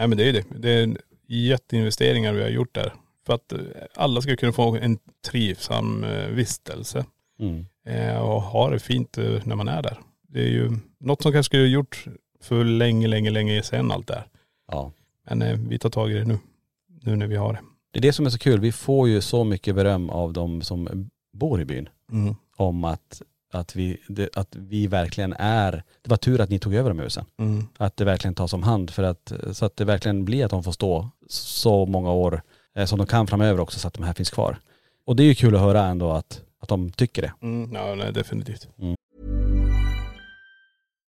Nej 0.00 0.08
men 0.08 0.18
det 0.18 0.28
är 0.28 0.32
det. 0.32 0.44
Det 0.58 0.70
är 0.70 0.96
jätteinvesteringar 1.26 2.32
vi 2.32 2.42
har 2.42 2.48
gjort 2.48 2.74
där. 2.74 2.92
För 3.26 3.34
att 3.34 3.52
eh, 3.52 3.58
alla 3.94 4.22
ska 4.22 4.36
kunna 4.36 4.52
få 4.52 4.76
en 4.76 4.98
trivsam 5.30 6.04
eh, 6.04 6.26
vistelse. 6.26 7.04
Mm. 7.40 7.66
Eh, 7.86 8.16
och 8.18 8.42
ha 8.42 8.70
det 8.70 8.78
fint 8.78 9.16
när 9.44 9.54
man 9.56 9.68
är 9.68 9.82
där. 9.82 9.98
Det 10.28 10.40
är 10.40 10.48
ju 10.48 10.70
något 11.00 11.22
som 11.22 11.32
kanske 11.32 11.48
skulle 11.48 11.62
ha 11.62 11.68
gjort 11.68 12.04
för 12.42 12.64
länge, 12.64 13.08
länge, 13.08 13.30
länge 13.30 13.62
sedan 13.62 13.90
allt 13.92 14.06
det 14.06 14.14
här. 14.14 14.26
Ja. 14.72 14.92
Men 15.30 15.68
vi 15.68 15.78
tar 15.78 15.90
tag 15.90 16.10
i 16.10 16.14
det 16.14 16.24
nu. 16.24 16.38
Nu 17.02 17.16
när 17.16 17.26
vi 17.26 17.36
har 17.36 17.52
det. 17.52 17.60
Det 17.92 17.98
är 17.98 18.02
det 18.02 18.12
som 18.12 18.26
är 18.26 18.30
så 18.30 18.38
kul. 18.38 18.60
Vi 18.60 18.72
får 18.72 19.08
ju 19.08 19.20
så 19.20 19.44
mycket 19.44 19.74
beröm 19.74 20.10
av 20.10 20.32
de 20.32 20.62
som 20.62 21.10
bor 21.32 21.60
i 21.60 21.64
byn 21.64 21.88
Mm. 22.12 22.34
om 22.56 22.84
att, 22.84 23.22
att, 23.50 23.76
vi, 23.76 24.00
det, 24.08 24.36
att 24.36 24.48
vi 24.56 24.86
verkligen 24.86 25.32
är, 25.38 25.82
det 26.02 26.10
var 26.10 26.16
tur 26.16 26.40
att 26.40 26.50
ni 26.50 26.58
tog 26.58 26.74
över 26.74 26.90
de 26.90 26.98
husen. 26.98 27.24
Mm. 27.38 27.66
Att 27.76 27.96
det 27.96 28.04
verkligen 28.04 28.34
tas 28.34 28.52
om 28.52 28.62
hand 28.62 28.90
för 28.90 29.02
att, 29.02 29.32
så 29.52 29.64
att 29.64 29.76
det 29.76 29.84
verkligen 29.84 30.24
blir 30.24 30.44
att 30.44 30.50
de 30.50 30.64
får 30.64 30.72
stå 30.72 31.10
så 31.28 31.86
många 31.86 32.12
år 32.12 32.42
eh, 32.76 32.84
som 32.84 32.98
de 32.98 33.06
kan 33.06 33.26
framöver 33.26 33.60
också 33.60 33.78
så 33.78 33.88
att 33.88 33.94
de 33.94 34.04
här 34.04 34.12
finns 34.12 34.30
kvar. 34.30 34.58
Och 35.06 35.16
det 35.16 35.22
är 35.22 35.24
ju 35.24 35.34
kul 35.34 35.54
att 35.54 35.60
höra 35.60 35.84
ändå 35.84 36.10
att, 36.10 36.42
att 36.60 36.68
de 36.68 36.90
tycker 36.90 37.22
det. 37.22 37.32
Mm. 37.42 37.74
Ja, 37.74 37.94
nej, 37.94 38.12
definitivt. 38.12 38.68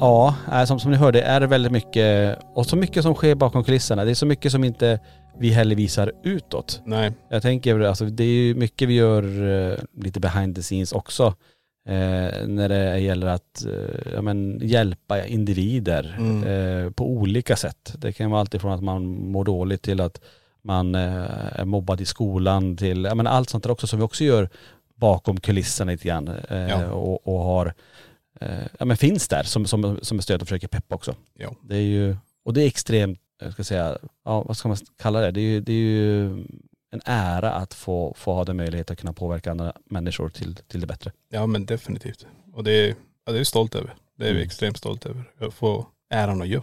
Ja, 0.00 0.34
äh, 0.52 0.64
som, 0.64 0.80
som 0.80 0.90
ni 0.90 0.96
hörde 0.96 1.22
är 1.22 1.40
det 1.40 1.46
väldigt 1.46 1.72
mycket, 1.72 2.38
och 2.54 2.66
så 2.66 2.76
mycket 2.76 3.02
som 3.02 3.14
sker 3.14 3.34
bakom 3.34 3.64
kulisserna. 3.64 4.04
Det 4.04 4.10
är 4.10 4.14
så 4.14 4.26
mycket 4.26 4.52
som 4.52 4.64
inte 4.64 4.98
vi 5.38 5.50
heller 5.50 5.76
visar 5.76 6.12
utåt. 6.22 6.80
Nej. 6.84 7.12
Jag 7.28 7.42
tänker, 7.42 7.80
alltså 7.80 8.04
det 8.04 8.24
är 8.24 8.28
ju 8.46 8.54
mycket 8.54 8.88
vi 8.88 8.94
gör 8.94 9.22
eh, 9.70 9.78
lite 9.96 10.20
behind 10.20 10.56
the 10.56 10.62
scenes 10.62 10.92
också. 10.92 11.34
Eh, 11.88 12.46
när 12.46 12.68
det 12.68 12.98
gäller 12.98 13.26
att 13.26 13.64
eh, 13.64 14.12
ja, 14.14 14.22
men, 14.22 14.60
hjälpa 14.62 15.26
individer 15.26 16.16
Mm. 16.18 16.44
eh, 16.86 16.90
på 16.92 17.06
olika 17.10 17.56
sätt. 17.56 17.94
Det 17.98 18.12
kan 18.12 18.30
vara 18.30 18.40
allt 18.40 18.54
ifrån 18.54 18.72
att 18.72 18.82
man 18.82 19.06
mår 19.30 19.44
dåligt 19.44 19.82
till 19.82 20.00
att 20.00 20.20
man 20.64 20.94
eh, 20.94 21.60
är 21.60 21.64
mobbad 21.64 22.00
i 22.00 22.04
skolan 22.04 22.76
till, 22.76 23.04
ja 23.04 23.14
men 23.14 23.26
allt 23.26 23.50
sånt 23.50 23.64
där 23.64 23.70
också 23.70 23.86
som 23.86 23.98
vi 23.98 24.04
också 24.04 24.24
gör 24.24 24.48
bakom 24.96 25.40
kulisserna 25.40 25.92
lite 25.92 26.08
grann. 26.08 26.28
Eh, 26.48 26.58
Ja. 26.68 26.86
och, 26.90 27.28
och 27.28 27.40
har, 27.44 27.66
eh, 27.66 27.72
ja 28.78 28.84
men 28.84 28.96
finns 28.96 29.28
där 29.28 29.42
som, 29.42 29.66
som, 29.66 29.98
som 30.02 30.20
stöd 30.20 30.42
och 30.42 30.48
försöker 30.48 30.68
peppa 30.68 30.94
också. 30.94 31.14
Ja. 31.34 31.54
Det 31.62 31.76
är 31.76 31.80
ju, 31.82 32.16
och 32.44 32.54
det 32.54 32.62
är 32.62 32.66
extremt, 32.66 33.20
jag 33.42 33.52
ska 33.52 33.64
säga, 33.64 33.98
ja 34.24 34.42
vad 34.42 34.56
ska 34.56 34.68
man 34.68 34.76
kalla 35.02 35.20
det? 35.20 35.30
Det 35.30 35.40
är 35.40 35.42
ju, 35.42 35.60
det 35.60 35.72
är 35.72 35.76
ju 35.76 36.24
en 36.90 37.00
ära 37.04 37.52
att 37.52 37.74
få, 37.74 38.14
få 38.18 38.32
ha 38.32 38.44
den 38.44 38.56
möjlighet 38.56 38.90
att 38.90 38.98
kunna 38.98 39.12
påverka 39.12 39.50
andra 39.50 39.72
människor 39.84 40.28
till, 40.28 40.54
till 40.54 40.80
det 40.80 40.86
bättre. 40.86 41.12
Ja 41.30 41.46
men 41.46 41.66
definitivt. 41.66 42.26
Och 42.54 42.64
det 42.64 42.72
är, 42.72 42.86
ja, 43.24 43.32
det 43.32 43.32
är 43.32 43.38
vi 43.38 43.44
stolt 43.44 43.74
över. 43.74 43.94
Det 44.18 44.24
är 44.24 44.28
vi 44.28 44.34
Mm. 44.36 44.46
extremt 44.46 44.76
stolt 44.76 45.06
över. 45.06 45.24
Att 45.40 45.54
få 45.54 45.86
äran 46.10 46.42
att 46.42 46.48
göra, 46.48 46.62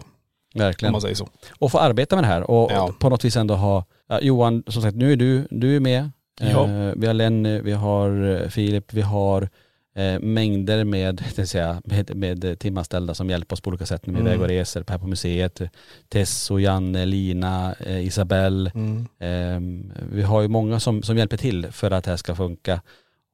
om 0.54 0.58
Verkligen. 0.60 0.92
man 0.92 1.00
säger 1.00 1.14
så. 1.14 1.28
Och 1.58 1.72
få 1.72 1.78
arbeta 1.78 2.16
med 2.16 2.22
det 2.24 2.28
här 2.28 2.50
och 2.50 2.72
Ja. 2.72 2.94
på 3.00 3.08
något 3.08 3.24
vis 3.24 3.36
ändå 3.36 3.54
ha, 3.54 3.84
ja, 4.08 4.20
Johan 4.20 4.62
som 4.66 4.82
sagt 4.82 4.96
nu 4.96 5.12
är 5.12 5.16
du, 5.16 5.46
du 5.50 5.76
är 5.76 5.80
med. 5.80 6.10
Ja. 6.40 6.68
Eh, 6.68 6.92
vi 6.96 7.06
har 7.06 7.14
Lenny, 7.14 7.60
vi 7.60 7.72
har 7.72 8.40
eh, 8.42 8.48
Filip, 8.48 8.92
vi 8.92 9.00
har 9.02 9.48
eh, 9.96 10.20
mängder 10.20 10.84
med, 10.84 11.24
det 11.36 11.46
säga, 11.46 11.82
med, 11.84 12.16
med 12.16 12.58
timanställda 12.58 13.14
som 13.14 13.30
hjälper 13.30 13.54
oss 13.54 13.60
på 13.60 13.68
olika 13.68 13.86
sätt 13.86 14.06
med 14.06 14.14
Mm. 14.20 14.24
väg 14.32 14.40
och 14.40 14.48
resor, 14.48 14.84
här 14.88 14.98
på 14.98 15.06
museet. 15.06 15.60
Tesso, 16.08 16.58
Janne, 16.58 17.04
Lina, 17.06 17.74
eh, 17.74 18.06
Isabelle. 18.06 18.70
Mm. 18.74 19.06
Ehm, 19.20 19.92
vi 20.12 20.22
har 20.22 20.42
ju 20.42 20.48
många 20.48 20.80
som, 20.80 21.02
som 21.02 21.16
hjälper 21.18 21.36
till 21.36 21.66
för 21.72 21.90
att 21.90 22.04
det 22.04 22.10
här 22.10 22.16
ska 22.16 22.34
funka. 22.34 22.82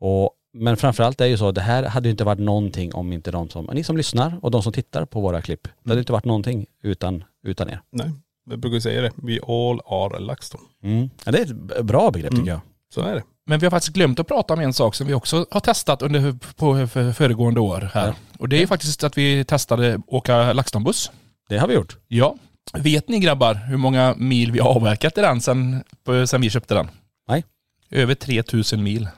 Och, 0.01 0.31
men 0.55 0.77
framförallt 0.77 1.21
är 1.21 1.25
det 1.25 1.31
ju 1.31 1.37
så, 1.37 1.53
det 1.53 1.61
här 1.61 1.83
hade 1.83 2.09
ju 2.09 2.11
inte 2.11 2.25
varit 2.25 2.39
någonting 2.39 2.95
om 2.95 3.13
inte 3.13 3.31
de 3.31 3.49
som, 3.49 3.71
ni 3.73 3.85
som 3.85 3.97
lyssnar 3.97 4.39
och 4.43 4.51
de 4.51 4.63
som 4.63 4.73
tittar 4.73 5.05
på 5.05 5.21
våra 5.21 5.43
klipp. 5.43 5.69
Det 5.83 5.91
hade 5.91 6.01
inte 6.01 6.13
varit 6.13 6.25
någonting 6.25 6.67
utan, 6.83 7.25
utan 7.47 7.69
er. 7.71 7.81
Nej, 7.91 8.11
jag 8.51 8.59
brukar 8.59 8.81
säga 8.81 9.01
det. 9.03 9.11
We 9.17 9.39
all 9.47 9.81
are 9.87 10.19
LaxTon. 10.21 10.61
Mm. 10.83 11.11
Ja, 11.25 11.33
det 11.33 11.39
är 11.39 11.43
ett 11.79 11.85
bra 11.85 12.11
begrepp 12.11 12.31
tycker 12.31 12.43
Mm. 12.43 12.53
jag. 12.53 12.61
Så 12.95 13.01
är 13.01 13.15
det. 13.15 13.23
Men 13.47 13.59
vi 13.59 13.67
har 13.67 13.71
faktiskt 13.71 13.93
glömt 13.95 14.21
att 14.21 14.29
prata 14.29 14.55
om 14.55 14.61
en 14.61 14.73
sak 14.73 14.95
som 14.95 15.07
vi 15.07 15.15
också 15.15 15.47
har 15.51 15.61
testat 15.61 16.03
under 16.03 16.33
på 16.57 16.87
för- 16.87 17.13
föregående 17.13 17.61
år 17.61 17.91
här. 17.95 18.07
Ja. 18.07 18.15
Och 18.39 18.49
det 18.49 18.63
är 18.63 18.67
faktiskt 18.67 19.05
att 19.05 19.19
vi 19.19 19.45
testade 19.45 20.01
åka 20.07 20.53
LaxTon-buss. 20.53 21.11
Det 21.49 21.59
har 21.59 21.69
vi 21.69 21.75
gjort. 21.75 21.97
Ja. 22.09 22.37
Vet 22.75 23.09
ni 23.09 23.19
grabbar 23.19 23.55
hur 23.55 23.77
många 23.77 24.15
mil 24.19 24.53
vi 24.53 24.59
har 24.59 24.69
avverkat 24.71 25.19
i 25.19 25.21
den 25.21 25.41
sen, 25.41 25.85
sen 26.27 26.41
vi 26.41 26.51
köpte 26.51 26.75
den? 26.75 26.89
Nej. 27.29 27.45
Över 27.91 28.15
3000 28.15 28.83
mil. 28.83 29.09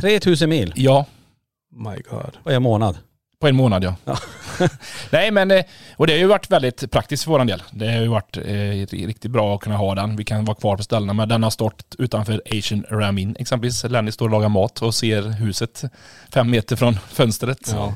3000 0.00 0.50
mil 0.50 0.72
Ja, 0.76 1.06
My 1.72 2.02
God. 2.10 2.36
på 2.44 2.50
en 2.50 2.62
månad. 2.62 2.98
På 3.40 3.48
en 3.48 3.56
månad 3.56 3.84
ja. 3.84 3.94
Ja. 4.04 4.16
Nej 5.10 5.30
men, 5.30 5.50
eh, 5.50 5.64
och 5.96 6.06
det 6.06 6.12
har 6.12 6.18
ju 6.18 6.26
varit 6.26 6.50
väldigt 6.50 6.90
praktiskt 6.90 7.24
för 7.24 7.30
våran 7.30 7.46
del. 7.46 7.62
Det 7.70 7.92
har 7.92 8.00
ju 8.00 8.08
varit 8.08 8.36
eh, 8.36 8.96
riktigt 9.06 9.30
bra 9.30 9.54
att 9.54 9.60
kunna 9.60 9.76
ha 9.76 9.94
den. 9.94 10.16
Vi 10.16 10.24
kan 10.24 10.44
vara 10.44 10.54
kvar 10.56 10.76
på 10.76 10.82
ställena 10.82 11.12
men 11.12 11.28
den 11.28 11.42
har 11.42 11.50
stått 11.50 11.94
utanför 11.98 12.42
Asian 12.50 12.84
Ramin 12.90 13.36
exempelvis. 13.38 13.84
Lenny 13.84 14.12
står 14.12 14.26
och 14.26 14.30
lagar 14.32 14.48
mat 14.48 14.82
och 14.82 14.94
ser 14.94 15.22
huset 15.22 15.82
fem 16.32 16.50
meter 16.50 16.76
från 16.76 16.94
fönstret. 16.94 17.70
Ja. 17.74 17.94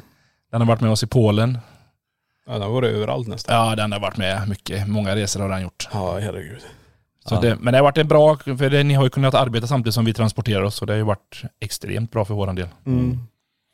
Den 0.50 0.60
har 0.60 0.68
varit 0.68 0.80
med 0.80 0.90
oss 0.90 1.02
i 1.02 1.06
Polen. 1.06 1.58
Ja, 2.46 2.52
den 2.52 2.62
har 2.62 2.70
varit 2.70 2.90
överallt 2.94 3.28
nästan. 3.28 3.54
Ja, 3.68 3.76
den 3.76 3.92
har 3.92 4.00
varit 4.00 4.16
med 4.16 4.48
mycket. 4.48 4.88
Många 4.88 5.16
resor 5.16 5.40
har 5.40 5.48
den 5.48 5.62
gjort. 5.62 5.88
Ja, 5.92 6.18
herregud. 6.18 6.60
Så 7.28 7.34
Ja. 7.34 7.40
det, 7.40 7.56
men 7.60 7.72
det 7.72 7.78
har 7.78 7.84
varit 7.84 7.98
en 7.98 8.08
bra, 8.08 8.36
för 8.36 8.70
det, 8.70 8.82
ni 8.84 8.94
har 8.94 9.04
ju 9.04 9.10
kunnat 9.10 9.34
arbeta 9.34 9.66
samtidigt 9.66 9.94
som 9.94 10.04
vi 10.04 10.14
transporterar 10.14 10.62
oss 10.62 10.80
och 10.80 10.86
det 10.86 10.92
har 10.92 10.98
ju 10.98 11.04
varit 11.04 11.42
extremt 11.60 12.10
bra 12.10 12.24
för 12.24 12.34
våran 12.34 12.54
del. 12.54 12.68
Mm. 12.86 13.18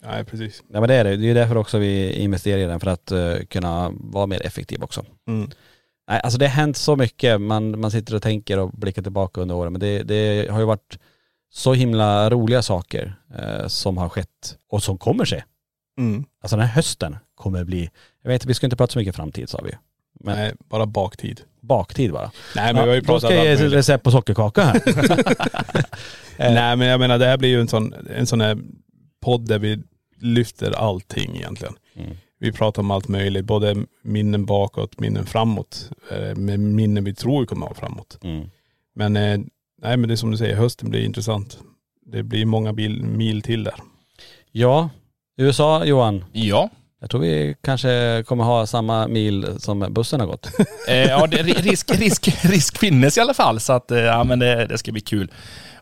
Nej, 0.02 0.24
precis. 0.24 0.62
Ja 0.72 0.80
men 0.80 0.88
det 0.88 0.94
är 0.94 1.04
det. 1.04 1.16
Det 1.16 1.24
är 1.24 1.28
ju 1.28 1.34
därför 1.34 1.56
också 1.56 1.78
vi 1.78 2.12
investerar 2.12 2.58
i 2.58 2.64
den 2.64 2.80
för 2.80 2.90
att 2.90 3.10
eh, 3.12 3.36
kunna 3.48 3.92
vara 3.94 4.26
mer 4.26 4.46
effektiv 4.46 4.82
också. 4.82 5.04
Mm. 5.28 5.50
Nej, 6.08 6.20
alltså 6.24 6.38
det 6.38 6.46
har 6.46 6.52
hänt 6.52 6.76
så 6.76 6.96
mycket. 6.96 7.40
Man, 7.40 7.80
man 7.80 7.90
sitter 7.90 8.14
och 8.14 8.22
tänker 8.22 8.58
och 8.58 8.70
blickar 8.70 9.02
tillbaka 9.02 9.40
under 9.40 9.54
åren. 9.54 9.72
Men 9.72 9.80
det, 9.80 10.02
det 10.02 10.50
har 10.50 10.60
ju 10.60 10.66
varit 10.66 10.98
så 11.52 11.74
himla 11.74 12.30
roliga 12.30 12.62
saker 12.62 13.14
eh, 13.38 13.66
som 13.66 13.98
har 13.98 14.08
skett 14.08 14.56
och 14.70 14.82
som 14.82 14.98
kommer 14.98 15.24
ske. 15.24 15.42
Mm. 15.98 16.24
Alltså 16.42 16.56
den 16.56 16.66
här 16.66 16.74
hösten 16.74 17.16
kommer 17.34 17.64
bli, 17.64 17.90
jag 18.22 18.30
vet 18.30 18.44
vi 18.44 18.54
ska 18.54 18.66
inte 18.66 18.76
prata 18.76 18.92
så 18.92 18.98
mycket 18.98 19.16
framtid 19.16 19.48
sa 19.48 19.60
vi. 19.64 19.72
Men 20.20 20.36
Nej, 20.36 20.54
bara 20.68 20.86
baktid. 20.86 21.40
baktid 21.60 22.12
bara. 22.12 22.30
Nej 22.56 22.74
men 22.74 22.82
vi 22.84 22.88
har 22.88 22.96
ju 22.96 23.02
pratat 23.02 23.30
ska 23.30 23.34
jag 23.34 23.60
ge 23.60 23.68
recept 23.68 24.04
på 24.04 24.10
sockerkaka 24.10 24.62
här. 24.62 24.82
Nej 26.54 26.76
men 26.76 26.86
jag 26.86 27.00
menar 27.00 27.18
det 27.18 27.26
här 27.26 27.36
blir 27.38 27.48
ju 27.48 27.60
en 27.60 27.68
sån, 27.68 27.94
en 28.16 28.26
sån 28.26 28.40
här 28.40 28.58
podd 29.20 29.48
där 29.48 29.58
vi 29.58 29.82
lyfter 30.20 30.70
allting 30.72 31.36
egentligen. 31.36 31.74
Mm. 31.96 32.16
Vi 32.38 32.52
pratar 32.52 32.82
om 32.82 32.90
allt 32.90 33.08
möjligt, 33.08 33.44
både 33.44 33.76
minnen 34.02 34.44
bakåt, 34.46 35.00
minnen 35.00 35.26
framåt. 35.26 35.90
eh, 36.10 36.36
Med 36.36 36.60
minnen 36.60 37.04
vi 37.04 37.14
tror 37.14 37.40
vi 37.40 37.46
kommer 37.46 37.66
ha 37.66 37.74
framåt. 37.74 38.18
Mm. 38.22 38.50
Men 38.94 39.16
eh, 39.16 39.38
nej 39.82 39.96
men 39.96 40.08
det 40.08 40.14
är 40.14 40.16
som 40.16 40.30
du 40.30 40.36
säger, 40.36 40.56
hösten 40.56 40.90
blir 40.90 41.04
intressant. 41.04 41.58
Det 42.06 42.22
blir 42.22 42.44
många 42.46 42.72
bil, 42.72 43.02
mil 43.04 43.42
till 43.42 43.64
där. 43.64 43.74
Ja, 44.52 44.90
USA 45.36 45.84
Johan. 45.84 46.24
Ja. 46.32 46.70
Jag 47.00 47.10
tror 47.10 47.20
vi 47.20 47.56
kanske 47.62 48.22
kommer 48.26 48.44
ha 48.44 48.66
samma 48.66 49.08
mil 49.08 49.46
som 49.58 49.86
bussen 49.90 50.20
har 50.20 50.26
gått. 50.26 50.48
Eh, 50.88 50.96
ja, 50.96 51.26
det, 51.26 51.42
risk, 51.42 51.90
risk, 52.00 52.44
risk 52.44 52.78
finnes 52.78 53.18
i 53.18 53.20
alla 53.20 53.34
fall 53.34 53.60
så 53.60 53.72
att 53.72 53.90
eh, 53.90 53.98
ja, 53.98 54.24
men 54.24 54.38
det, 54.38 54.66
det 54.66 54.78
ska 54.78 54.92
bli 54.92 55.00
kul. 55.00 55.30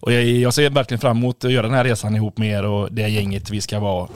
Och 0.01 0.13
jag, 0.13 0.25
jag 0.25 0.55
ser 0.55 0.71
verkligen 0.71 1.01
fram 1.01 1.17
emot 1.17 1.45
att 1.45 1.53
göra 1.53 1.67
den 1.67 1.75
här 1.75 1.85
resan 1.85 2.17
ihop 2.17 2.39
med 2.39 2.49
er 2.49 2.65
och 2.65 2.93
det 2.93 3.09
gänget 3.09 3.51
vi 3.51 3.61
ska 3.61 3.81
vara 3.81 4.09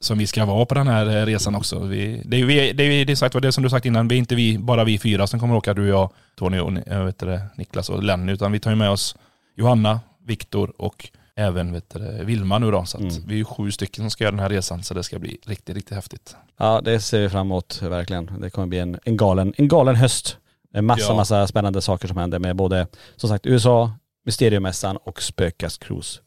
som 0.00 0.18
vi 0.18 0.26
ska 0.26 0.44
vara 0.44 0.66
på 0.66 0.74
den 0.74 0.86
här 0.88 1.06
eh, 1.06 1.26
resan 1.26 1.54
också. 1.54 1.78
Vi, 1.78 2.22
det, 2.24 2.40
är, 2.40 2.44
vi, 2.44 2.72
det, 2.72 2.82
är, 2.84 3.04
det, 3.04 3.12
är 3.12 3.16
sagt, 3.16 3.34
vad 3.34 3.42
det 3.42 3.48
är 3.48 3.52
som 3.52 3.62
du 3.62 3.70
sagt 3.70 3.86
innan, 3.86 4.08
vi 4.08 4.14
är 4.14 4.18
inte 4.18 4.34
vi, 4.34 4.58
bara 4.58 4.84
vi 4.84 4.98
fyra 4.98 5.26
som 5.26 5.40
kommer 5.40 5.54
åka, 5.56 5.74
du, 5.74 5.88
jag, 5.88 6.10
Tony 6.38 6.58
och 6.58 6.72
jag 6.86 7.04
vet 7.04 7.18
det, 7.18 7.42
Niklas 7.56 7.88
och 7.90 8.02
Lenny, 8.02 8.32
utan 8.32 8.52
vi 8.52 8.60
tar 8.60 8.70
ju 8.70 8.76
med 8.76 8.90
oss 8.90 9.16
Johanna, 9.56 10.00
Viktor 10.26 10.72
och 10.78 11.08
även 11.36 11.72
vet 11.72 11.90
det, 11.90 12.24
Vilma 12.24 12.58
nu 12.58 12.70
då. 12.70 12.84
Så 12.84 12.98
Mm. 12.98 13.12
vi 13.26 13.34
är 13.34 13.38
ju 13.38 13.44
sju 13.44 13.70
stycken 13.70 14.02
som 14.04 14.10
ska 14.10 14.24
göra 14.24 14.30
den 14.32 14.40
här 14.40 14.48
resan 14.48 14.82
så 14.82 14.94
det 14.94 15.02
ska 15.02 15.18
bli 15.18 15.38
riktigt, 15.46 15.76
riktigt 15.76 15.94
häftigt. 15.94 16.36
Ja 16.58 16.80
det 16.84 17.00
ser 17.00 17.20
vi 17.20 17.28
fram 17.28 17.46
emot 17.46 17.82
verkligen. 17.82 18.30
Det 18.40 18.50
kommer 18.50 18.66
bli 18.66 18.78
en, 18.78 18.98
en, 19.04 19.16
galen, 19.16 19.54
en 19.56 19.68
galen 19.68 19.96
höst. 19.96 20.36
En 20.74 20.84
massa, 20.84 21.02
Ja. 21.12 21.16
massa 21.16 21.46
spännande 21.46 21.80
saker 21.80 22.08
som 22.08 22.16
händer 22.16 22.38
med 22.38 22.56
både, 22.56 22.86
som 23.16 23.28
sagt 23.28 23.46
USA, 23.46 23.92
Mysteriemässan 24.26 24.96
och 24.96 25.22
Spökjaktscruise. 25.22 26.20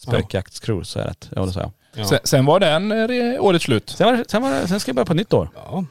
Spökjaktscruise, 0.00 0.90
så 0.90 0.98
är 0.98 1.04
det 1.04 1.10
rätt? 1.10 1.28
Ja 1.36 1.46
det 1.46 1.52
sa 1.52 1.60
jag. 1.60 1.70
Ja. 1.94 2.04
Sen, 2.04 2.18
sen 2.24 2.44
var 2.46 2.60
den 2.60 2.92
eh, 2.92 3.44
årets 3.44 3.64
slut. 3.64 3.90
Sen, 3.90 4.06
var 4.06 4.24
sen, 4.28 4.42
var 4.42 4.50
det, 4.50 4.68
sen 4.68 4.80
ska 4.80 4.92
vi 4.92 4.94
börja 4.94 5.06
på 5.06 5.14
nytt 5.14 5.32
år. 5.32 5.48
ja. 5.54 5.84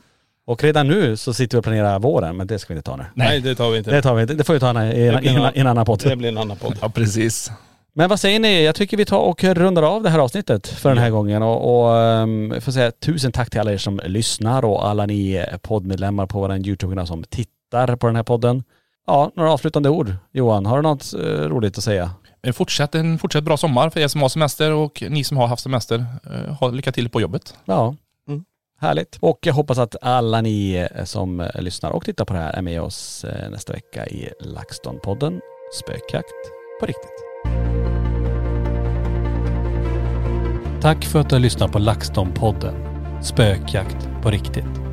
Och 0.47 0.63
redan 0.63 0.87
nu 0.87 1.17
så 1.17 1.33
sitter 1.33 1.57
vi 1.57 1.59
och 1.59 1.63
planerar 1.63 1.99
våren, 1.99 2.37
men 2.37 2.47
det 2.47 2.59
ska 2.59 2.73
vi 2.73 2.77
inte 2.77 2.89
ta 2.91 2.95
nu. 2.95 3.05
Nej 3.13 3.41
det 3.41 3.55
tar 3.55 3.71
vi 3.71 3.77
inte. 3.77 3.91
Det 3.91 4.01
tar 4.01 4.15
vi, 4.15 4.25
det 4.25 4.43
får 4.43 4.53
vi 4.53 4.59
ta 4.59 4.83
i 4.83 5.07
en, 5.07 5.23
i 5.23 5.27
en, 5.27 5.51
i 5.55 5.59
en 5.59 5.67
annan 5.67 5.85
podd. 5.85 5.99
Det 6.03 6.15
blir 6.15 6.29
en 6.29 6.37
annan 6.37 6.57
podd. 6.57 6.77
Ja, 6.81 6.89
precis. 6.89 7.51
Men 7.93 8.09
vad 8.09 8.19
säger 8.19 8.39
ni? 8.39 8.63
Jag 8.65 8.75
tycker 8.75 8.97
vi 8.97 9.05
tar 9.05 9.17
och 9.19 9.43
rundar 9.43 9.83
av 9.83 10.03
det 10.03 10.09
här 10.09 10.19
avsnittet 10.19 10.67
för 10.67 10.89
den 10.89 10.97
här 10.97 11.09
gången 11.09 11.43
och, 11.43 11.85
och 11.85 11.93
um, 11.95 12.51
jag 12.51 12.63
får 12.63 12.71
säga 12.71 12.91
tusen 12.91 13.31
tack 13.31 13.49
till 13.49 13.59
alla 13.59 13.73
er 13.73 13.77
som 13.77 14.01
lyssnar 14.05 14.65
och 14.65 14.87
alla 14.87 15.05
ni 15.05 15.45
poddmedlemmar 15.61 16.25
på 16.25 16.39
vår 16.39 16.53
YouTube-kanal 16.67 17.07
som 17.07 17.23
tittar 17.23 17.95
på 17.95 18.07
den 18.07 18.15
här 18.15 18.23
podden. 18.23 18.63
Ja, 19.07 19.31
några 19.35 19.51
avslutande 19.53 19.89
ord. 19.89 20.13
Johan, 20.31 20.65
har 20.65 20.75
du 20.77 20.81
något 20.83 21.13
eh, 21.13 21.19
roligt 21.49 21.77
att 21.77 21.83
säga? 21.83 22.11
Eh, 22.47 22.53
Fortsätt 22.53 22.95
en 22.95 23.17
fortsatt 23.19 23.43
bra 23.43 23.57
sommar 23.57 23.89
för 23.89 23.99
er 23.99 24.07
som 24.07 24.21
har 24.21 24.29
semester 24.29 24.71
och 24.71 25.03
ni 25.09 25.23
som 25.23 25.37
har 25.37 25.47
haft 25.47 25.63
semester. 25.63 26.05
eh, 26.33 26.53
Ha 26.53 26.69
lycka 26.69 26.91
till 26.91 27.09
på 27.09 27.21
jobbet. 27.21 27.57
Ja. 27.65 27.95
Mm. 28.27 28.43
Härligt. 28.79 29.17
Och 29.21 29.39
jag 29.41 29.53
hoppas 29.53 29.77
att 29.77 29.95
alla 30.01 30.41
ni 30.41 30.87
som 31.03 31.49
lyssnar 31.55 31.89
och 31.91 32.05
tittar 32.05 32.25
på 32.25 32.33
det 32.33 32.39
här 32.39 32.53
är 32.53 32.61
med 32.61 32.81
oss 32.81 33.25
nästa 33.51 33.73
vecka 33.73 34.07
i 34.07 34.29
LaxTon-podden 34.41 35.39
Spökjakt 35.83 36.33
på 36.79 36.85
riktigt. 36.85 37.11
Tack 40.81 41.05
för 41.05 41.19
att 41.19 41.29
du 41.29 41.35
har 41.35 41.39
lyssnat 41.39 41.71
på 41.71 41.79
LaxTon-podden 41.79 42.73
Spökjakt 43.23 44.09
på 44.21 44.29
riktigt. 44.31 44.84